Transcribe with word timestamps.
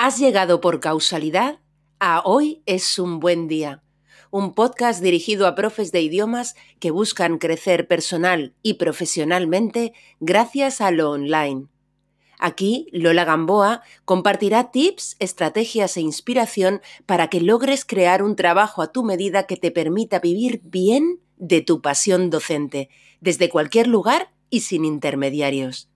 Has 0.00 0.16
llegado 0.16 0.60
por 0.60 0.78
causalidad 0.78 1.58
a 1.98 2.22
Hoy 2.24 2.62
es 2.66 3.00
un 3.00 3.18
buen 3.18 3.48
día, 3.48 3.82
un 4.30 4.54
podcast 4.54 5.02
dirigido 5.02 5.48
a 5.48 5.56
profes 5.56 5.90
de 5.90 6.00
idiomas 6.00 6.54
que 6.78 6.92
buscan 6.92 7.38
crecer 7.38 7.88
personal 7.88 8.54
y 8.62 8.74
profesionalmente 8.74 9.92
gracias 10.20 10.80
a 10.80 10.92
lo 10.92 11.10
online. 11.10 11.66
Aquí, 12.38 12.86
Lola 12.92 13.24
Gamboa 13.24 13.82
compartirá 14.04 14.70
tips, 14.70 15.16
estrategias 15.18 15.96
e 15.96 16.00
inspiración 16.00 16.80
para 17.04 17.26
que 17.26 17.40
logres 17.40 17.84
crear 17.84 18.22
un 18.22 18.36
trabajo 18.36 18.82
a 18.82 18.92
tu 18.92 19.02
medida 19.02 19.48
que 19.48 19.56
te 19.56 19.72
permita 19.72 20.20
vivir 20.20 20.60
bien 20.62 21.18
de 21.38 21.60
tu 21.60 21.82
pasión 21.82 22.30
docente, 22.30 22.88
desde 23.20 23.48
cualquier 23.48 23.88
lugar 23.88 24.30
y 24.48 24.60
sin 24.60 24.84
intermediarios. 24.84 25.88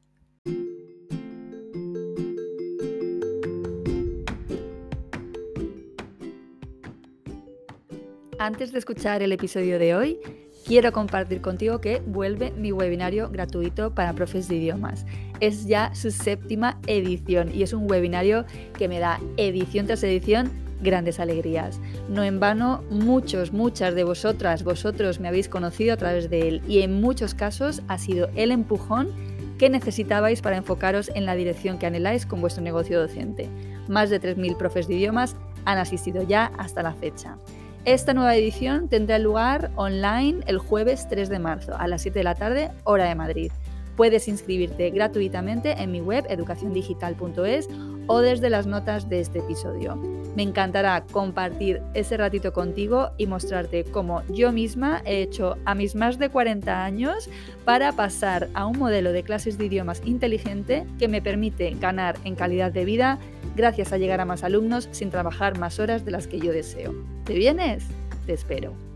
Antes 8.42 8.72
de 8.72 8.80
escuchar 8.80 9.22
el 9.22 9.30
episodio 9.30 9.78
de 9.78 9.94
hoy, 9.94 10.18
quiero 10.66 10.90
compartir 10.90 11.40
contigo 11.40 11.80
que 11.80 12.02
vuelve 12.04 12.50
mi 12.50 12.72
webinario 12.72 13.30
gratuito 13.30 13.94
para 13.94 14.14
profes 14.14 14.48
de 14.48 14.56
idiomas. 14.56 15.06
Es 15.38 15.66
ya 15.66 15.94
su 15.94 16.10
séptima 16.10 16.80
edición 16.88 17.54
y 17.54 17.62
es 17.62 17.72
un 17.72 17.88
webinario 17.88 18.44
que 18.76 18.88
me 18.88 18.98
da 18.98 19.20
edición 19.36 19.86
tras 19.86 20.02
edición 20.02 20.50
grandes 20.82 21.20
alegrías. 21.20 21.78
No 22.08 22.24
en 22.24 22.40
vano, 22.40 22.82
muchos, 22.90 23.52
muchas 23.52 23.94
de 23.94 24.02
vosotras, 24.02 24.64
vosotros 24.64 25.20
me 25.20 25.28
habéis 25.28 25.48
conocido 25.48 25.94
a 25.94 25.96
través 25.96 26.28
de 26.28 26.48
él 26.48 26.62
y 26.66 26.80
en 26.80 27.00
muchos 27.00 27.36
casos 27.36 27.80
ha 27.86 27.96
sido 27.96 28.28
el 28.34 28.50
empujón 28.50 29.08
que 29.56 29.70
necesitabais 29.70 30.42
para 30.42 30.56
enfocaros 30.56 31.12
en 31.14 31.26
la 31.26 31.36
dirección 31.36 31.78
que 31.78 31.86
anheláis 31.86 32.26
con 32.26 32.40
vuestro 32.40 32.64
negocio 32.64 33.00
docente. 33.00 33.48
Más 33.86 34.10
de 34.10 34.20
3.000 34.20 34.56
profes 34.56 34.88
de 34.88 34.94
idiomas 34.94 35.36
han 35.64 35.78
asistido 35.78 36.24
ya 36.24 36.46
hasta 36.58 36.82
la 36.82 36.92
fecha. 36.92 37.38
Esta 37.84 38.14
nueva 38.14 38.36
edición 38.36 38.88
tendrá 38.88 39.18
lugar 39.18 39.72
online 39.74 40.44
el 40.46 40.58
jueves 40.58 41.08
3 41.08 41.28
de 41.28 41.40
marzo 41.40 41.74
a 41.76 41.88
las 41.88 42.02
7 42.02 42.20
de 42.20 42.22
la 42.22 42.36
tarde, 42.36 42.70
hora 42.84 43.06
de 43.06 43.16
Madrid. 43.16 43.50
Puedes 43.96 44.28
inscribirte 44.28 44.90
gratuitamente 44.90 45.72
en 45.72 45.90
mi 45.90 46.00
web 46.00 46.24
educaciondigital.es 46.28 47.68
o 48.06 48.20
desde 48.20 48.50
las 48.50 48.68
notas 48.68 49.08
de 49.08 49.18
este 49.18 49.40
episodio. 49.40 49.96
Me 50.36 50.44
encantará 50.44 51.04
compartir 51.10 51.82
ese 51.94 52.16
ratito 52.16 52.52
contigo 52.52 53.10
y 53.18 53.26
mostrarte 53.26 53.82
cómo 53.82 54.22
yo 54.28 54.52
misma 54.52 55.02
he 55.04 55.20
hecho 55.20 55.56
a 55.64 55.74
mis 55.74 55.96
más 55.96 56.20
de 56.20 56.28
40 56.28 56.84
años 56.84 57.28
para 57.64 57.92
pasar 57.92 58.48
a 58.54 58.66
un 58.66 58.78
modelo 58.78 59.12
de 59.12 59.22
clases 59.22 59.58
de 59.58 59.66
idiomas 59.66 60.02
inteligente 60.04 60.86
que 60.98 61.08
me 61.08 61.22
permite 61.22 61.70
ganar 61.80 62.16
en 62.24 62.34
calidad 62.34 62.72
de 62.72 62.84
vida 62.84 63.18
gracias 63.56 63.92
a 63.92 63.98
llegar 63.98 64.20
a 64.20 64.24
más 64.24 64.44
alumnos 64.44 64.88
sin 64.92 65.10
trabajar 65.10 65.58
más 65.58 65.78
horas 65.78 66.04
de 66.04 66.10
las 66.10 66.26
que 66.26 66.38
yo 66.38 66.52
deseo. 66.52 66.94
¿Te 67.24 67.34
vienes? 67.34 67.84
Te 68.26 68.32
espero. 68.32 68.91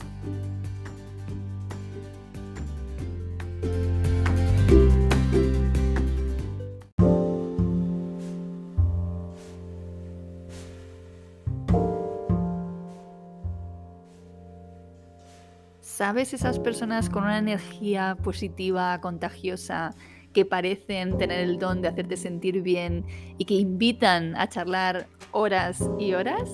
¿Sabes 15.97 16.35
esas 16.35 16.59
personas 16.59 17.09
con 17.09 17.23
una 17.23 17.39
energía 17.39 18.19
positiva, 18.23 19.01
contagiosa, 19.01 19.95
que 20.35 20.45
parecen 20.45 21.17
tener 21.17 21.41
el 21.41 21.59
don 21.59 21.81
de 21.81 21.89
hacerte 21.89 22.19
sentir 22.19 22.61
bien 22.61 23.07
y 23.39 23.47
que 23.47 23.55
invitan 23.55 24.37
a 24.37 24.47
charlar 24.47 25.09
horas 25.33 25.89
y 25.99 26.13
horas? 26.13 26.51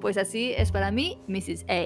Pues 0.00 0.16
así 0.16 0.54
es 0.56 0.72
para 0.72 0.90
mí 0.92 1.18
Mrs. 1.28 1.66
A, 1.68 1.84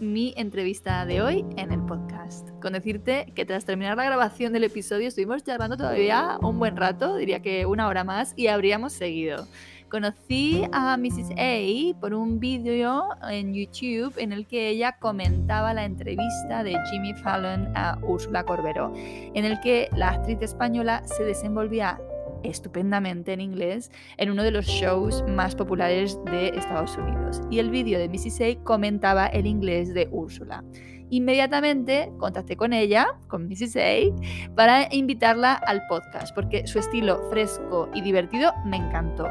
mi 0.00 0.32
entrevista 0.38 1.04
de 1.04 1.20
hoy 1.20 1.44
en 1.58 1.72
el 1.72 1.82
podcast. 1.84 2.48
Con 2.62 2.72
decirte 2.72 3.30
que 3.34 3.44
tras 3.44 3.66
terminar 3.66 3.98
la 3.98 4.04
grabación 4.04 4.54
del 4.54 4.64
episodio 4.64 5.08
estuvimos 5.08 5.44
charlando 5.44 5.76
todavía 5.76 6.38
un 6.40 6.58
buen 6.58 6.78
rato, 6.78 7.16
diría 7.16 7.42
que 7.42 7.66
una 7.66 7.86
hora 7.86 8.02
más, 8.02 8.32
y 8.34 8.46
habríamos 8.46 8.94
seguido. 8.94 9.46
Conocí 9.90 10.64
a 10.72 10.96
Mrs. 10.96 11.30
A 11.38 12.00
por 12.00 12.12
un 12.12 12.40
vídeo 12.40 13.04
en 13.30 13.54
YouTube 13.54 14.14
en 14.18 14.32
el 14.32 14.46
que 14.46 14.68
ella 14.68 14.96
comentaba 14.98 15.72
la 15.74 15.84
entrevista 15.84 16.64
de 16.64 16.76
Jimmy 16.90 17.14
Fallon 17.14 17.72
a 17.76 17.96
Úrsula 18.02 18.42
Corberó, 18.42 18.92
en 18.96 19.44
el 19.44 19.60
que 19.60 19.88
la 19.94 20.10
actriz 20.10 20.38
española 20.42 21.02
se 21.04 21.22
desenvolvía 21.22 22.00
estupendamente 22.42 23.32
en 23.32 23.40
inglés 23.40 23.92
en 24.16 24.30
uno 24.30 24.42
de 24.42 24.50
los 24.50 24.66
shows 24.66 25.24
más 25.28 25.54
populares 25.54 26.18
de 26.24 26.48
Estados 26.48 26.96
Unidos. 26.96 27.40
Y 27.50 27.60
el 27.60 27.70
vídeo 27.70 28.00
de 28.00 28.08
Mrs. 28.08 28.40
A 28.40 28.64
comentaba 28.64 29.28
el 29.28 29.46
inglés 29.46 29.94
de 29.94 30.08
Úrsula. 30.10 30.64
Inmediatamente 31.10 32.10
contacté 32.18 32.56
con 32.56 32.72
ella, 32.72 33.06
con 33.28 33.46
Mrs. 33.46 33.76
A, 33.76 34.54
para 34.56 34.92
invitarla 34.92 35.54
al 35.54 35.86
podcast, 35.86 36.34
porque 36.34 36.66
su 36.66 36.80
estilo 36.80 37.20
fresco 37.30 37.88
y 37.94 38.00
divertido 38.00 38.52
me 38.64 38.78
encantó. 38.78 39.28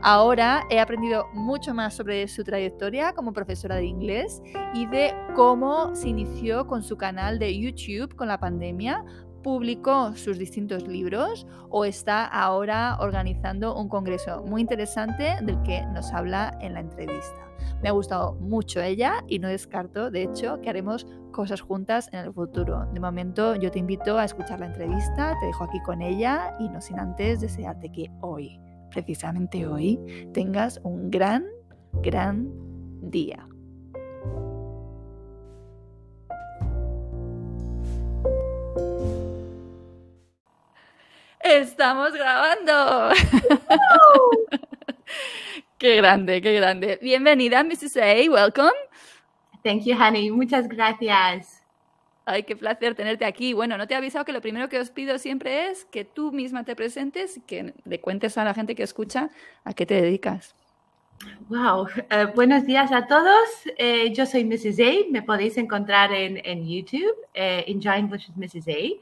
Ahora 0.00 0.64
he 0.70 0.78
aprendido 0.78 1.26
mucho 1.32 1.74
más 1.74 1.94
sobre 1.94 2.28
su 2.28 2.44
trayectoria 2.44 3.12
como 3.14 3.32
profesora 3.32 3.76
de 3.76 3.86
inglés 3.86 4.40
y 4.72 4.86
de 4.86 5.12
cómo 5.34 5.94
se 5.94 6.08
inició 6.08 6.68
con 6.68 6.84
su 6.84 6.96
canal 6.96 7.40
de 7.40 7.58
YouTube 7.58 8.14
con 8.14 8.28
la 8.28 8.38
pandemia, 8.38 9.04
publicó 9.42 10.14
sus 10.14 10.38
distintos 10.38 10.86
libros 10.86 11.48
o 11.68 11.84
está 11.84 12.24
ahora 12.26 12.96
organizando 13.00 13.76
un 13.76 13.88
congreso 13.88 14.44
muy 14.44 14.60
interesante 14.60 15.36
del 15.42 15.60
que 15.62 15.84
nos 15.86 16.12
habla 16.12 16.56
en 16.60 16.74
la 16.74 16.80
entrevista. 16.80 17.48
Me 17.82 17.88
ha 17.88 17.92
gustado 17.92 18.34
mucho 18.34 18.80
ella 18.80 19.24
y 19.26 19.40
no 19.40 19.48
descarto, 19.48 20.12
de 20.12 20.22
hecho, 20.22 20.60
que 20.60 20.70
haremos 20.70 21.06
cosas 21.32 21.60
juntas 21.60 22.08
en 22.12 22.20
el 22.20 22.32
futuro. 22.32 22.86
De 22.92 23.00
momento 23.00 23.56
yo 23.56 23.70
te 23.70 23.80
invito 23.80 24.16
a 24.16 24.24
escuchar 24.24 24.60
la 24.60 24.66
entrevista, 24.66 25.36
te 25.40 25.46
dejo 25.46 25.64
aquí 25.64 25.80
con 25.82 26.02
ella 26.02 26.54
y 26.60 26.68
no 26.68 26.80
sin 26.80 27.00
antes 27.00 27.40
desearte 27.40 27.90
que 27.90 28.10
hoy 28.20 28.60
precisamente 28.90 29.66
hoy 29.66 29.98
tengas 30.32 30.80
un 30.84 31.10
gran, 31.10 31.44
gran 32.02 32.48
día. 33.00 33.46
Estamos 41.40 42.12
grabando. 42.12 43.14
qué 45.78 45.96
grande, 45.96 46.42
qué 46.42 46.54
grande. 46.54 46.98
Bienvenida, 47.00 47.62
Mrs. 47.64 47.96
A. 47.96 48.30
Welcome. 48.30 48.72
Thank 49.64 49.84
you, 49.84 49.96
honey. 49.96 50.30
Muchas 50.30 50.68
gracias. 50.68 51.57
Ay, 52.30 52.42
qué 52.42 52.56
placer 52.56 52.94
tenerte 52.94 53.24
aquí. 53.24 53.54
Bueno, 53.54 53.78
no 53.78 53.86
te 53.86 53.94
he 53.94 53.96
avisado 53.96 54.26
que 54.26 54.34
lo 54.34 54.42
primero 54.42 54.68
que 54.68 54.78
os 54.78 54.90
pido 54.90 55.16
siempre 55.18 55.70
es 55.70 55.86
que 55.86 56.04
tú 56.04 56.30
misma 56.30 56.62
te 56.62 56.76
presentes 56.76 57.38
y 57.38 57.40
que 57.40 57.72
le 57.86 58.02
cuentes 58.02 58.36
a 58.36 58.44
la 58.44 58.52
gente 58.52 58.74
que 58.74 58.82
escucha 58.82 59.30
a 59.64 59.72
qué 59.72 59.86
te 59.86 59.94
dedicas. 60.02 60.54
Wow, 61.48 61.88
eh, 62.10 62.26
buenos 62.34 62.66
días 62.66 62.92
a 62.92 63.06
todos. 63.06 63.48
Eh, 63.78 64.12
yo 64.12 64.26
soy 64.26 64.44
Mrs. 64.44 64.78
A. 64.78 65.10
Me 65.10 65.22
podéis 65.22 65.56
encontrar 65.56 66.12
en, 66.12 66.68
YouTube, 66.68 67.16
eh, 67.32 67.64
Enjoy 67.66 67.98
English 67.98 68.28
with 68.28 68.36
Mrs. 68.36 68.68
A. 68.68 69.00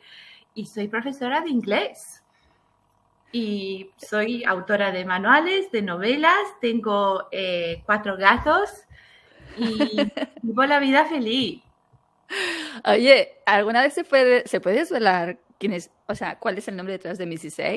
Y 0.55 0.67
soy 0.67 0.87
profesora 0.87 1.41
de 1.41 1.51
inglés. 1.51 2.23
Y 3.33 3.91
soy 3.97 4.45
autora 4.45 4.93
de 4.93 5.05
manuales, 5.05 5.73
de 5.73 5.83
novelas. 5.83 6.45
Tengo 6.61 7.29
cuatro 7.87 8.17
gatos 8.17 8.71
y 9.59 9.97
vivo 10.43 10.65
la 10.65 10.79
vida 10.79 11.07
feliz. 11.07 11.66
Oye, 12.85 13.41
¿alguna 13.47 13.83
vez 13.83 13.95
se 13.95 14.05
puede, 14.05 14.47
se 14.47 14.61
puede 14.61 14.79
desvelar 14.81 15.39
quién 15.59 15.73
es, 15.73 15.91
o 16.07 16.15
sea, 16.15 16.39
cuál 16.39 16.59
es 16.59 16.69
el 16.69 16.77
nombre 16.77 16.93
detrás 16.93 17.19
de 17.19 17.27
Mrs. 17.27 17.61
A? 17.61 17.77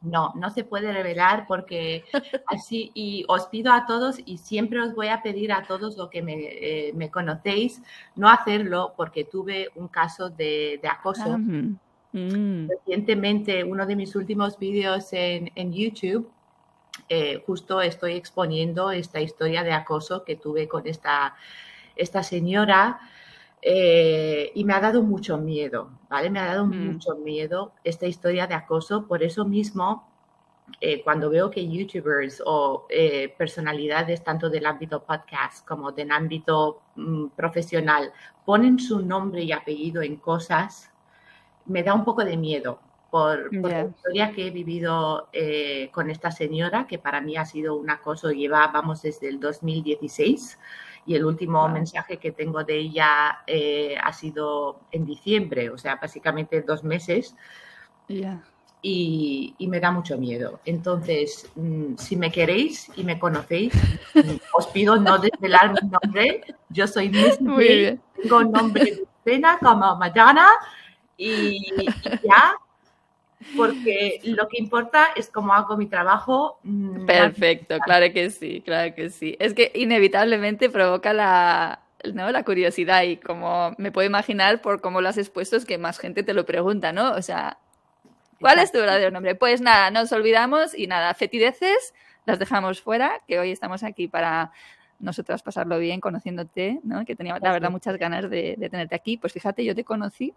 No, 0.00 0.32
no 0.36 0.50
se 0.50 0.64
puede 0.64 0.92
revelar 0.92 1.46
porque 1.46 2.04
así, 2.46 2.90
y 2.94 3.24
os 3.28 3.46
pido 3.46 3.72
a 3.72 3.86
todos 3.86 4.16
y 4.24 4.38
siempre 4.38 4.80
os 4.80 4.94
voy 4.94 5.08
a 5.08 5.22
pedir 5.22 5.52
a 5.52 5.64
todos 5.64 5.96
lo 5.96 6.08
que 6.10 6.22
me, 6.22 6.34
eh, 6.38 7.10
conocéis, 7.10 7.82
no 8.16 8.28
hacerlo 8.28 8.94
porque 8.96 9.24
tuve 9.24 9.70
un 9.74 9.88
caso 9.88 10.30
de, 10.30 10.80
acoso. 10.90 11.38
Mm. 11.38 12.68
Recientemente, 12.68 13.62
uno 13.62 13.86
de 13.86 13.96
mis 13.96 14.16
últimos 14.16 14.58
vídeos 14.58 15.08
en, 15.12 15.72
YouTube, 15.72 16.30
eh, 17.08 17.42
justo 17.46 17.80
estoy 17.80 18.14
exponiendo 18.14 18.90
esta 18.90 19.20
historia 19.20 19.62
de 19.62 19.72
acoso 19.72 20.24
que 20.24 20.36
tuve 20.36 20.66
con 20.66 20.86
esta, 20.88 21.36
esta 21.94 22.22
señora. 22.22 22.98
Eh, 23.62 24.52
y 24.54 24.64
me 24.64 24.72
ha 24.72 24.80
dado 24.80 25.02
mucho 25.02 25.36
miedo, 25.36 25.90
¿vale? 26.08 26.30
Me 26.30 26.40
ha 26.40 26.46
dado 26.46 26.66
mm. 26.66 26.92
mucho 26.92 27.16
miedo 27.16 27.72
esta 27.84 28.06
historia 28.06 28.46
de 28.46 28.54
acoso. 28.54 29.06
Por 29.06 29.22
eso 29.22 29.44
mismo, 29.44 30.08
eh, 30.80 31.02
cuando 31.02 31.28
veo 31.30 31.50
que 31.50 31.68
youtubers 31.68 32.42
o 32.44 32.86
eh, 32.88 33.34
personalidades 33.36 34.24
tanto 34.24 34.48
del 34.48 34.66
ámbito 34.66 35.02
podcast 35.04 35.66
como 35.66 35.92
del 35.92 36.10
ámbito 36.10 36.82
mm, 36.96 37.28
profesional 37.36 38.12
ponen 38.44 38.78
su 38.78 39.00
nombre 39.00 39.42
y 39.42 39.52
apellido 39.52 40.02
en 40.02 40.16
cosas, 40.16 40.90
me 41.66 41.82
da 41.82 41.94
un 41.94 42.04
poco 42.04 42.24
de 42.24 42.36
miedo, 42.36 42.80
por, 43.10 43.52
la 43.54 43.86
historia 43.86 44.32
que 44.32 44.46
he 44.46 44.50
vivido 44.50 45.28
eh, 45.32 45.90
con 45.92 46.10
esta 46.10 46.30
señora, 46.30 46.86
que 46.86 46.98
para 46.98 47.20
mí 47.20 47.36
ha 47.36 47.44
sido 47.44 47.76
un 47.76 47.90
acoso, 47.90 48.30
lleva, 48.30 48.66
vamos, 48.68 49.02
desde 49.02 49.28
el 49.28 49.40
2016 49.40 50.58
y 51.06 51.14
el 51.14 51.24
último 51.24 51.68
mensaje 51.68 52.18
que 52.18 52.32
tengo 52.32 52.64
de 52.64 52.78
ella 52.78 53.40
eh, 53.46 53.96
ha 54.02 54.12
sido 54.12 54.80
en 54.92 55.04
diciembre, 55.06 55.70
o 55.70 55.78
sea, 55.78 55.96
básicamente 55.96 56.62
dos 56.62 56.84
meses. 56.84 57.34
Y, 58.82 59.54
y, 59.58 59.66
me 59.68 59.78
da 59.78 59.90
mucho 59.90 60.18
miedo. 60.18 60.60
Entonces, 60.64 61.50
mm, 61.54 61.96
si 61.96 62.16
me 62.16 62.32
queréis 62.32 62.90
y 62.96 63.04
me 63.04 63.18
conocéis, 63.18 63.72
mm, 64.14 64.36
os 64.56 64.66
pido 64.68 64.96
no 64.96 65.18
desvelar 65.18 65.72
mi 65.72 65.88
nombre. 65.88 66.42
Yo 66.70 66.86
soy 66.86 67.08
Miss 67.10 67.38
tengo 67.38 68.42
nombre 68.44 68.84
de 68.84 69.04
pena 69.22 69.58
como 69.58 69.96
Madonna 69.96 70.48
y 71.16 71.86
ya 72.24 72.54
porque 73.56 74.20
lo 74.24 74.48
que 74.48 74.58
importa 74.58 75.08
es 75.16 75.28
cómo 75.28 75.54
hago 75.54 75.76
mi 75.76 75.86
trabajo. 75.86 76.58
Mm, 76.62 77.06
Perfecto, 77.06 77.78
claro 77.78 78.12
que 78.12 78.30
sí, 78.30 78.62
claro 78.64 78.94
que 78.94 79.10
sí. 79.10 79.36
Es 79.38 79.54
que 79.54 79.72
inevitablemente 79.74 80.68
provoca 80.68 81.12
la, 81.12 81.80
¿no? 82.12 82.30
la 82.30 82.44
curiosidad 82.44 83.02
y 83.02 83.16
como 83.16 83.74
me 83.78 83.92
puedo 83.92 84.06
imaginar 84.06 84.60
por 84.60 84.80
cómo 84.80 85.00
lo 85.00 85.08
has 85.08 85.18
expuesto 85.18 85.56
es 85.56 85.64
que 85.64 85.78
más 85.78 85.98
gente 85.98 86.22
te 86.22 86.34
lo 86.34 86.44
pregunta, 86.44 86.92
¿no? 86.92 87.12
O 87.12 87.22
sea, 87.22 87.58
¿cuál 88.40 88.58
es 88.58 88.72
tu 88.72 88.78
verdadero 88.78 89.10
nombre? 89.10 89.34
Pues 89.34 89.60
nada, 89.60 89.90
nos 89.90 90.12
olvidamos 90.12 90.76
y 90.76 90.86
nada, 90.86 91.14
fetideces 91.14 91.94
las 92.26 92.38
dejamos 92.38 92.82
fuera, 92.82 93.22
que 93.26 93.38
hoy 93.38 93.50
estamos 93.50 93.82
aquí 93.82 94.06
para 94.06 94.52
nosotras 94.98 95.42
pasarlo 95.42 95.78
bien 95.78 95.98
conociéndote, 96.00 96.80
¿no? 96.84 97.06
Que 97.06 97.16
tenía 97.16 97.38
la 97.40 97.52
verdad 97.52 97.70
muchas 97.70 97.96
ganas 97.96 98.28
de, 98.28 98.56
de 98.58 98.68
tenerte 98.68 98.94
aquí. 98.94 99.16
Pues 99.16 99.32
fíjate, 99.32 99.64
yo 99.64 99.74
te 99.74 99.82
conocí 99.82 100.34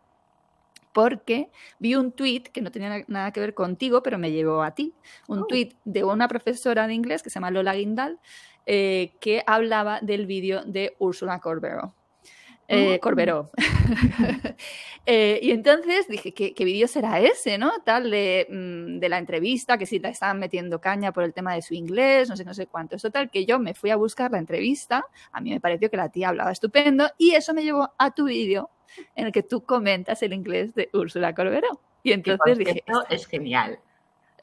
porque 0.93 1.49
vi 1.79 1.95
un 1.95 2.11
tweet 2.11 2.43
que 2.43 2.61
no 2.61 2.71
tenía 2.71 3.03
nada 3.07 3.31
que 3.31 3.39
ver 3.39 3.53
contigo, 3.53 4.03
pero 4.03 4.17
me 4.17 4.31
llevó 4.31 4.63
a 4.63 4.75
ti. 4.75 4.93
Un 5.27 5.39
oh. 5.39 5.45
tweet 5.47 5.73
de 5.83 6.03
una 6.03 6.27
profesora 6.27 6.87
de 6.87 6.93
inglés 6.93 7.23
que 7.23 7.29
se 7.29 7.35
llama 7.35 7.51
Lola 7.51 7.73
Guindal, 7.73 8.19
eh, 8.65 9.13
que 9.19 9.43
hablaba 9.45 9.99
del 10.01 10.25
vídeo 10.25 10.63
de 10.63 10.95
Úrsula 10.99 11.39
Corbero. 11.39 11.95
Eh, 12.69 12.99
oh. 13.03 13.51
eh, 15.05 15.39
y 15.43 15.51
entonces 15.51 16.07
dije, 16.07 16.33
¿qué, 16.33 16.65
vídeo 16.65 16.87
será 16.87 17.19
ese, 17.19 17.57
no? 17.57 17.71
Tal 17.83 18.05
mm, 18.05 18.99
de, 18.99 19.09
la 19.09 19.17
entrevista, 19.17 19.77
que 19.77 19.85
si 19.85 19.99
la 19.99 20.09
estaban 20.09 20.39
metiendo 20.39 20.79
caña 20.79 21.11
por 21.11 21.23
el 21.23 21.33
tema 21.33 21.53
de 21.53 21.61
su 21.61 21.73
inglés, 21.73 22.29
no 22.29 22.37
sé, 22.37 22.45
no 22.45 22.53
sé 22.53 22.67
cuánto. 22.67 22.95
Es 22.95 23.01
total 23.01 23.29
que 23.29 23.45
yo 23.45 23.59
me 23.59 23.73
fui 23.73 23.89
a 23.89 23.97
buscar 23.97 24.31
la 24.31 24.37
entrevista, 24.37 25.05
a 25.31 25.41
mí 25.41 25.51
me 25.51 25.59
pareció 25.59 25.89
que 25.89 25.97
la 25.97 26.09
tía 26.09 26.29
hablaba 26.29 26.51
estupendo, 26.51 27.09
y 27.17 27.31
eso 27.31 27.53
me 27.53 27.63
llevó 27.63 27.93
a 27.97 28.11
tu 28.11 28.25
vídeo 28.25 28.69
en 29.15 29.27
el 29.27 29.31
que 29.31 29.43
tú 29.43 29.61
comentas 29.63 30.21
el 30.23 30.33
inglés 30.33 30.73
de 30.73 30.89
Úrsula 30.93 31.33
Corberó. 31.33 31.81
Y 32.03 32.11
entonces 32.11 32.57
dije, 32.57 32.83
esto 32.85 33.05
es 33.09 33.25
genial 33.27 33.79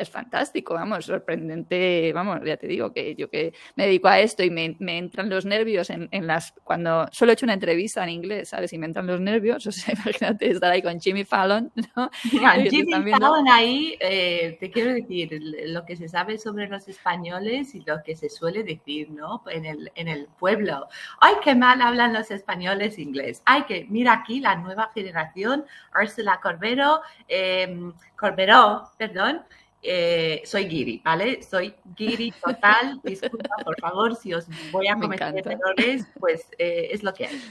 es 0.00 0.10
fantástico, 0.10 0.74
vamos, 0.74 1.04
sorprendente, 1.04 2.12
vamos, 2.14 2.40
ya 2.44 2.56
te 2.56 2.66
digo 2.66 2.92
que 2.92 3.14
yo 3.14 3.28
que 3.28 3.52
me 3.76 3.86
dedico 3.86 4.08
a 4.08 4.18
esto 4.18 4.42
y 4.42 4.50
me, 4.50 4.76
entran 4.80 5.28
los 5.28 5.44
nervios 5.44 5.90
en, 5.90 6.26
las, 6.26 6.52
cuando 6.64 7.06
solo 7.12 7.32
he 7.32 7.34
hecho 7.34 7.46
una 7.46 7.54
entrevista 7.54 8.02
en 8.02 8.10
inglés, 8.10 8.48
¿sabes? 8.48 8.72
Y 8.72 8.78
me 8.78 8.86
entran 8.86 9.06
los 9.06 9.20
nervios, 9.20 9.66
o 9.66 9.72
sea, 9.72 9.94
imagínate 9.94 10.50
estar 10.50 10.72
ahí 10.72 10.82
con 10.82 10.98
Jimmy 11.00 11.24
Fallon, 11.24 11.70
¿no? 11.96 12.10
Jimmy 12.70 13.10
Fallon 13.10 13.48
ahí, 13.48 13.96
eh, 14.00 14.56
te 14.58 14.70
quiero 14.70 14.92
decir, 14.92 15.38
lo 15.66 15.84
que 15.84 15.96
se 15.96 16.08
sabe 16.08 16.38
sobre 16.38 16.68
los 16.68 16.88
españoles 16.88 17.74
y 17.74 17.82
lo 17.84 18.02
que 18.02 18.16
se 18.16 18.30
suele 18.30 18.62
decir, 18.62 19.10
¿no? 19.10 19.42
En 19.50 19.66
el, 19.66 19.92
en 19.94 20.08
el 20.08 20.28
pueblo. 20.38 20.88
¡Ay, 21.20 21.34
qué 21.44 21.54
mal 21.54 21.82
hablan 21.82 22.14
los 22.14 22.30
españoles 22.30 22.98
inglés! 22.98 23.42
¡Ay, 23.44 23.64
que 23.64 23.86
mira 23.90 24.14
aquí 24.14 24.40
la 24.40 24.56
nueva 24.56 24.90
generación, 24.94 25.64
Ursula 25.94 26.40
Corbero, 26.42 27.00
eh, 27.28 27.92
Corberó, 28.16 28.90
perdón, 28.98 29.42
eh, 29.82 30.42
soy 30.44 30.68
Giri, 30.68 31.00
¿vale? 31.04 31.42
Soy 31.42 31.74
Giri 31.96 32.32
total. 32.32 33.00
Disculpa, 33.04 33.56
por 33.64 33.80
favor, 33.80 34.14
si 34.14 34.34
os 34.34 34.46
voy 34.70 34.88
a 34.88 34.96
cometer 34.96 35.34
errores, 35.36 36.06
pues 36.18 36.48
eh, 36.58 36.88
es 36.90 37.02
lo 37.02 37.14
que 37.14 37.26
hay. 37.26 37.42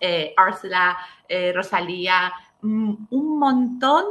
Eh, 0.00 0.34
eh, 1.28 1.52
Rosalía, 1.54 2.32
mm, 2.62 2.94
un 3.10 3.38
montón 3.38 4.04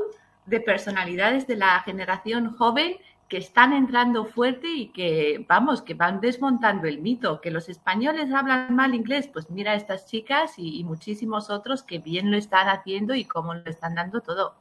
de 0.46 0.60
personalidades 0.60 1.48
de 1.48 1.56
la 1.56 1.80
generación 1.82 2.56
joven 2.56 2.98
que 3.28 3.38
están 3.38 3.72
entrando 3.74 4.26
fuerte 4.26 4.68
y 4.68 4.88
que, 4.88 5.46
vamos, 5.48 5.82
que 5.82 5.94
van 5.94 6.20
desmontando 6.20 6.88
el 6.88 7.00
mito, 7.00 7.40
que 7.40 7.50
los 7.50 7.70
españoles 7.70 8.32
hablan 8.34 8.76
mal 8.76 8.94
inglés, 8.94 9.30
pues 9.32 9.50
mira 9.50 9.72
a 9.72 9.76
estas 9.76 10.06
chicas 10.06 10.60
y, 10.60 10.80
y 10.80 10.84
muchísimos 10.84 11.50
otros 11.50 11.82
que 11.82 12.00
bien 12.00 12.30
lo 12.30 12.38
están 12.38 12.68
haciendo 12.68 13.16
y 13.16 13.24
cómo 13.24 13.54
lo 13.54 13.64
están 13.66 13.96
dando 13.96 14.20
todo. 14.22 14.56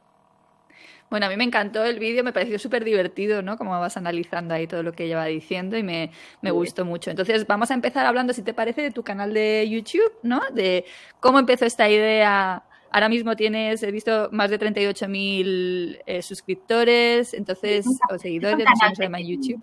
Bueno, 1.11 1.27
a 1.27 1.29
mí 1.29 1.37
me 1.37 1.43
encantó 1.43 1.85
el 1.85 1.99
vídeo, 1.99 2.23
me 2.23 2.33
pareció 2.33 2.57
súper 2.61 2.85
divertido, 2.85 3.43
¿no? 3.43 3.59
Como 3.59 3.79
vas 3.81 3.97
analizando 3.97 4.55
ahí 4.55 4.69
todo 4.69 4.85
lo 4.85 4.93
que 4.93 5.05
ella 5.05 5.17
va 5.17 5.25
diciendo 5.25 5.77
y 5.77 5.83
me, 5.83 6.11
gustó 6.53 6.85
mucho. 6.85 7.11
Entonces, 7.11 7.49
vamos 7.49 7.73
a 7.73 7.75
empezar 7.75 8.07
hablando, 8.07 8.33
si 8.33 8.43
te 8.43 8.55
parece, 8.55 8.81
de 8.81 8.93
tu 8.93 9.03
canal 9.03 9.35
de 9.35 9.69
YouTube, 9.69 10.13
¿no? 10.23 10.41
De 10.53 10.85
cómo 11.19 11.41
empezó 11.41 11.67
esta 11.67 11.89
idea. 11.89 12.63
Ahora 12.93 13.09
mismo 13.09 13.35
tienes, 13.35 13.83
he 13.83 13.91
visto 13.91 14.29
más 14.31 14.51
de 14.51 14.59
38.000 14.61 16.01
eh, 16.07 16.23
suscriptores, 16.23 17.35
entonces, 17.35 17.87
o 18.09 18.17
seguidores, 18.17 18.65
no 18.65 18.89
sé 18.89 18.95
se 18.95 19.03
llama 19.03 19.21
YouTube. 19.21 19.63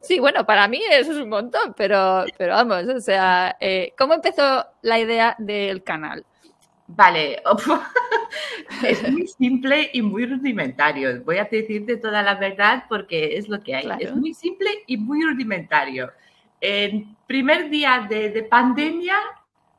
Sí, 0.00 0.18
bueno, 0.20 0.46
para 0.46 0.66
mí 0.68 0.80
eso 0.90 1.12
es 1.12 1.18
un 1.18 1.28
montón, 1.28 1.74
pero, 1.76 2.24
pero 2.38 2.54
vamos, 2.54 2.84
o 2.84 3.00
sea, 3.00 3.56
eh, 3.60 3.92
¿cómo 3.98 4.14
empezó 4.14 4.66
la 4.80 4.98
idea 4.98 5.36
del 5.38 5.82
canal? 5.82 6.24
Vale, 6.96 7.42
es 8.82 9.10
muy 9.10 9.26
simple 9.26 9.90
y 9.92 10.02
muy 10.02 10.26
rudimentario. 10.26 11.22
Voy 11.24 11.38
a 11.38 11.44
decirte 11.44 11.96
toda 11.96 12.22
la 12.22 12.34
verdad 12.34 12.84
porque 12.88 13.36
es 13.36 13.48
lo 13.48 13.60
que 13.60 13.74
hay. 13.74 13.88
Es 14.00 14.14
muy 14.14 14.34
simple 14.34 14.70
y 14.86 14.96
muy 14.96 15.22
rudimentario. 15.22 16.10
En 16.60 17.16
primer 17.26 17.70
día 17.70 18.06
de, 18.08 18.42
pandemia, 18.42 19.16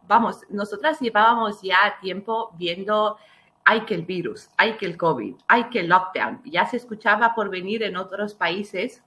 vamos, 0.07 0.42
nosotras 0.50 1.00
llevábamos 1.00 1.62
ya 1.62 1.98
tiempo 2.01 2.51
viendo 2.57 3.18
hay 3.63 3.81
que 3.81 3.94
el 3.94 4.03
virus, 4.03 4.50
hay 4.57 4.74
que 4.74 4.88
el 4.88 4.98
COVID, 4.98 5.36
hay 5.47 5.65
que 5.65 5.81
el 5.81 5.89
lockdown. 5.89 6.42
Ya 6.45 6.65
se 6.65 6.77
escuchaba 6.77 7.36
por 7.36 7.50
venir 7.50 7.83
en 7.83 7.95
otros 7.95 8.33
países. 8.33 9.04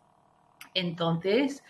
Entonces, 0.75 1.65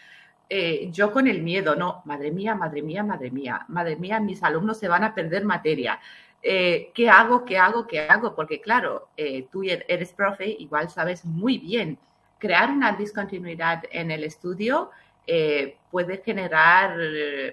eh, 0.50 0.91
yo 0.93 1.11
con 1.11 1.27
el 1.27 1.43
miedo, 1.43 1.75
no, 1.75 2.03
madre 2.05 2.31
mía, 2.31 2.55
madre 2.55 2.82
mía, 2.82 3.03
madre 3.03 3.31
mía, 3.31 3.65
madre 3.69 3.97
mía, 3.97 4.20
mis 4.20 4.43
alumnos 4.43 4.79
se 4.79 4.88
van 4.88 5.05
a 5.05 5.15
perder 5.15 5.44
materia. 5.44 5.99
Eh, 6.46 6.93
¿qué 6.94 7.08
hago? 7.08 7.46
¿Qué 7.46 7.56
hago? 7.58 7.87
¿Qué 7.87 8.00
hago? 8.00 8.35
Porque 8.35 8.61
claro, 8.61 9.08
eh, 9.17 9.49
tú 9.50 9.62
er-, 9.62 9.87
eres 9.88 10.12
profe, 10.12 10.46
igual 10.46 10.91
sabes 10.91 11.25
muy 11.25 11.56
bien, 11.56 11.99
crear 12.38 12.70
una 12.70 12.93
discontinuidad 12.93 13.82
en 13.91 14.11
el 14.11 14.25
estudio 14.25 14.91
eh, 15.26 15.79
puede, 15.91 16.19
generar, 16.22 16.98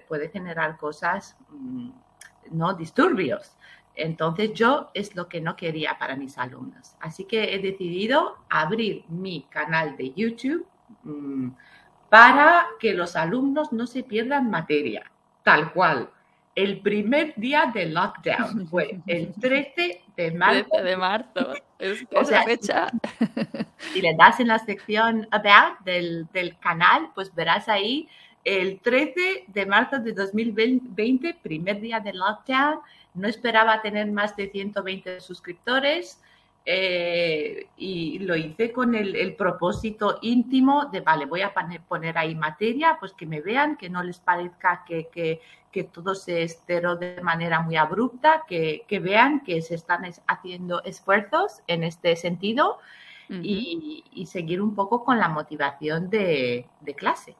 puede 0.09 0.27
generar 0.27 0.75
cosas, 0.75 1.37
mm, 1.51 1.89
no 2.51 2.73
disturbios. 2.73 3.55
Entonces 3.95 4.53
yo 4.53 4.89
es 4.93 5.15
lo 5.15 5.29
que 5.29 5.39
no 5.39 5.55
quería 5.55 5.97
para 5.97 6.17
mis 6.17 6.37
alumnos. 6.37 6.95
Así 6.99 7.23
que 7.23 7.55
he 7.55 7.59
decidido 7.59 8.39
abrir 8.49 9.05
mi 9.07 9.43
canal 9.43 9.95
de 9.95 10.11
YouTube 10.13 10.65
mm, 11.03 11.51
para 12.09 12.65
que 12.77 12.93
los 12.93 13.15
alumnos 13.15 13.71
no 13.71 13.87
se 13.87 14.03
pierdan 14.03 14.49
materia, 14.49 15.09
tal 15.43 15.71
cual 15.71 16.09
el 16.55 16.81
primer 16.81 17.33
día 17.35 17.71
de 17.73 17.85
lockdown 17.87 18.67
fue 18.69 18.99
el 19.07 19.33
13 19.33 20.01
de 20.15 20.31
marzo. 20.31 20.65
13 20.69 20.83
de 20.83 20.97
marzo, 20.97 21.53
es 21.79 22.05
o 22.13 22.25
sea, 22.25 22.43
fecha. 22.43 22.87
Si 23.93 24.01
le 24.01 24.15
das 24.15 24.39
en 24.39 24.47
la 24.47 24.59
sección 24.59 25.27
About 25.31 25.79
del, 25.85 26.27
del, 26.33 26.57
canal, 26.59 27.09
pues 27.15 27.33
verás 27.33 27.67
ahí 27.69 28.07
el 28.43 28.79
13 28.79 29.45
de 29.47 29.65
marzo 29.65 29.99
de 29.99 30.13
2020, 30.13 31.35
primer 31.41 31.79
día 31.79 31.99
de 31.99 32.13
lockdown. 32.13 32.79
No 33.13 33.27
esperaba 33.27 33.81
tener 33.81 34.11
más 34.11 34.35
de 34.35 34.49
120 34.49 35.19
suscriptores. 35.21 36.21
Eh, 36.63 37.69
y 37.77 38.19
lo 38.19 38.35
hice 38.35 38.71
con 38.71 38.93
el, 38.93 39.35
propósito 39.35 40.19
íntimo 40.21 40.85
de, 40.85 41.01
vale, 41.01 41.25
voy 41.25 41.41
a 41.41 41.53
poner, 41.53 42.17
ahí 42.17 42.35
materia, 42.35 42.97
pues 42.99 43.13
que 43.13 43.25
me 43.25 43.41
vean, 43.41 43.77
que 43.77 43.89
no 43.89 44.03
les 44.03 44.19
parezca 44.19 44.83
que, 44.85 45.09
que, 45.71 45.83
todo 45.85 46.13
se 46.13 46.43
esteró 46.43 46.97
de 46.97 47.19
manera 47.21 47.61
muy 47.61 47.77
abrupta, 47.77 48.43
que, 48.47 48.85
vean 49.01 49.41
que 49.43 49.61
se 49.63 49.73
están 49.73 50.03
haciendo 50.27 50.83
esfuerzos 50.83 51.61
en 51.65 51.83
este 51.83 52.15
sentido 52.15 52.77
y, 53.29 54.03
seguir 54.27 54.61
un 54.61 54.75
poco 54.75 55.03
con 55.03 55.17
la 55.17 55.29
motivación 55.29 56.09
de 56.09 56.67
clase 56.95 57.35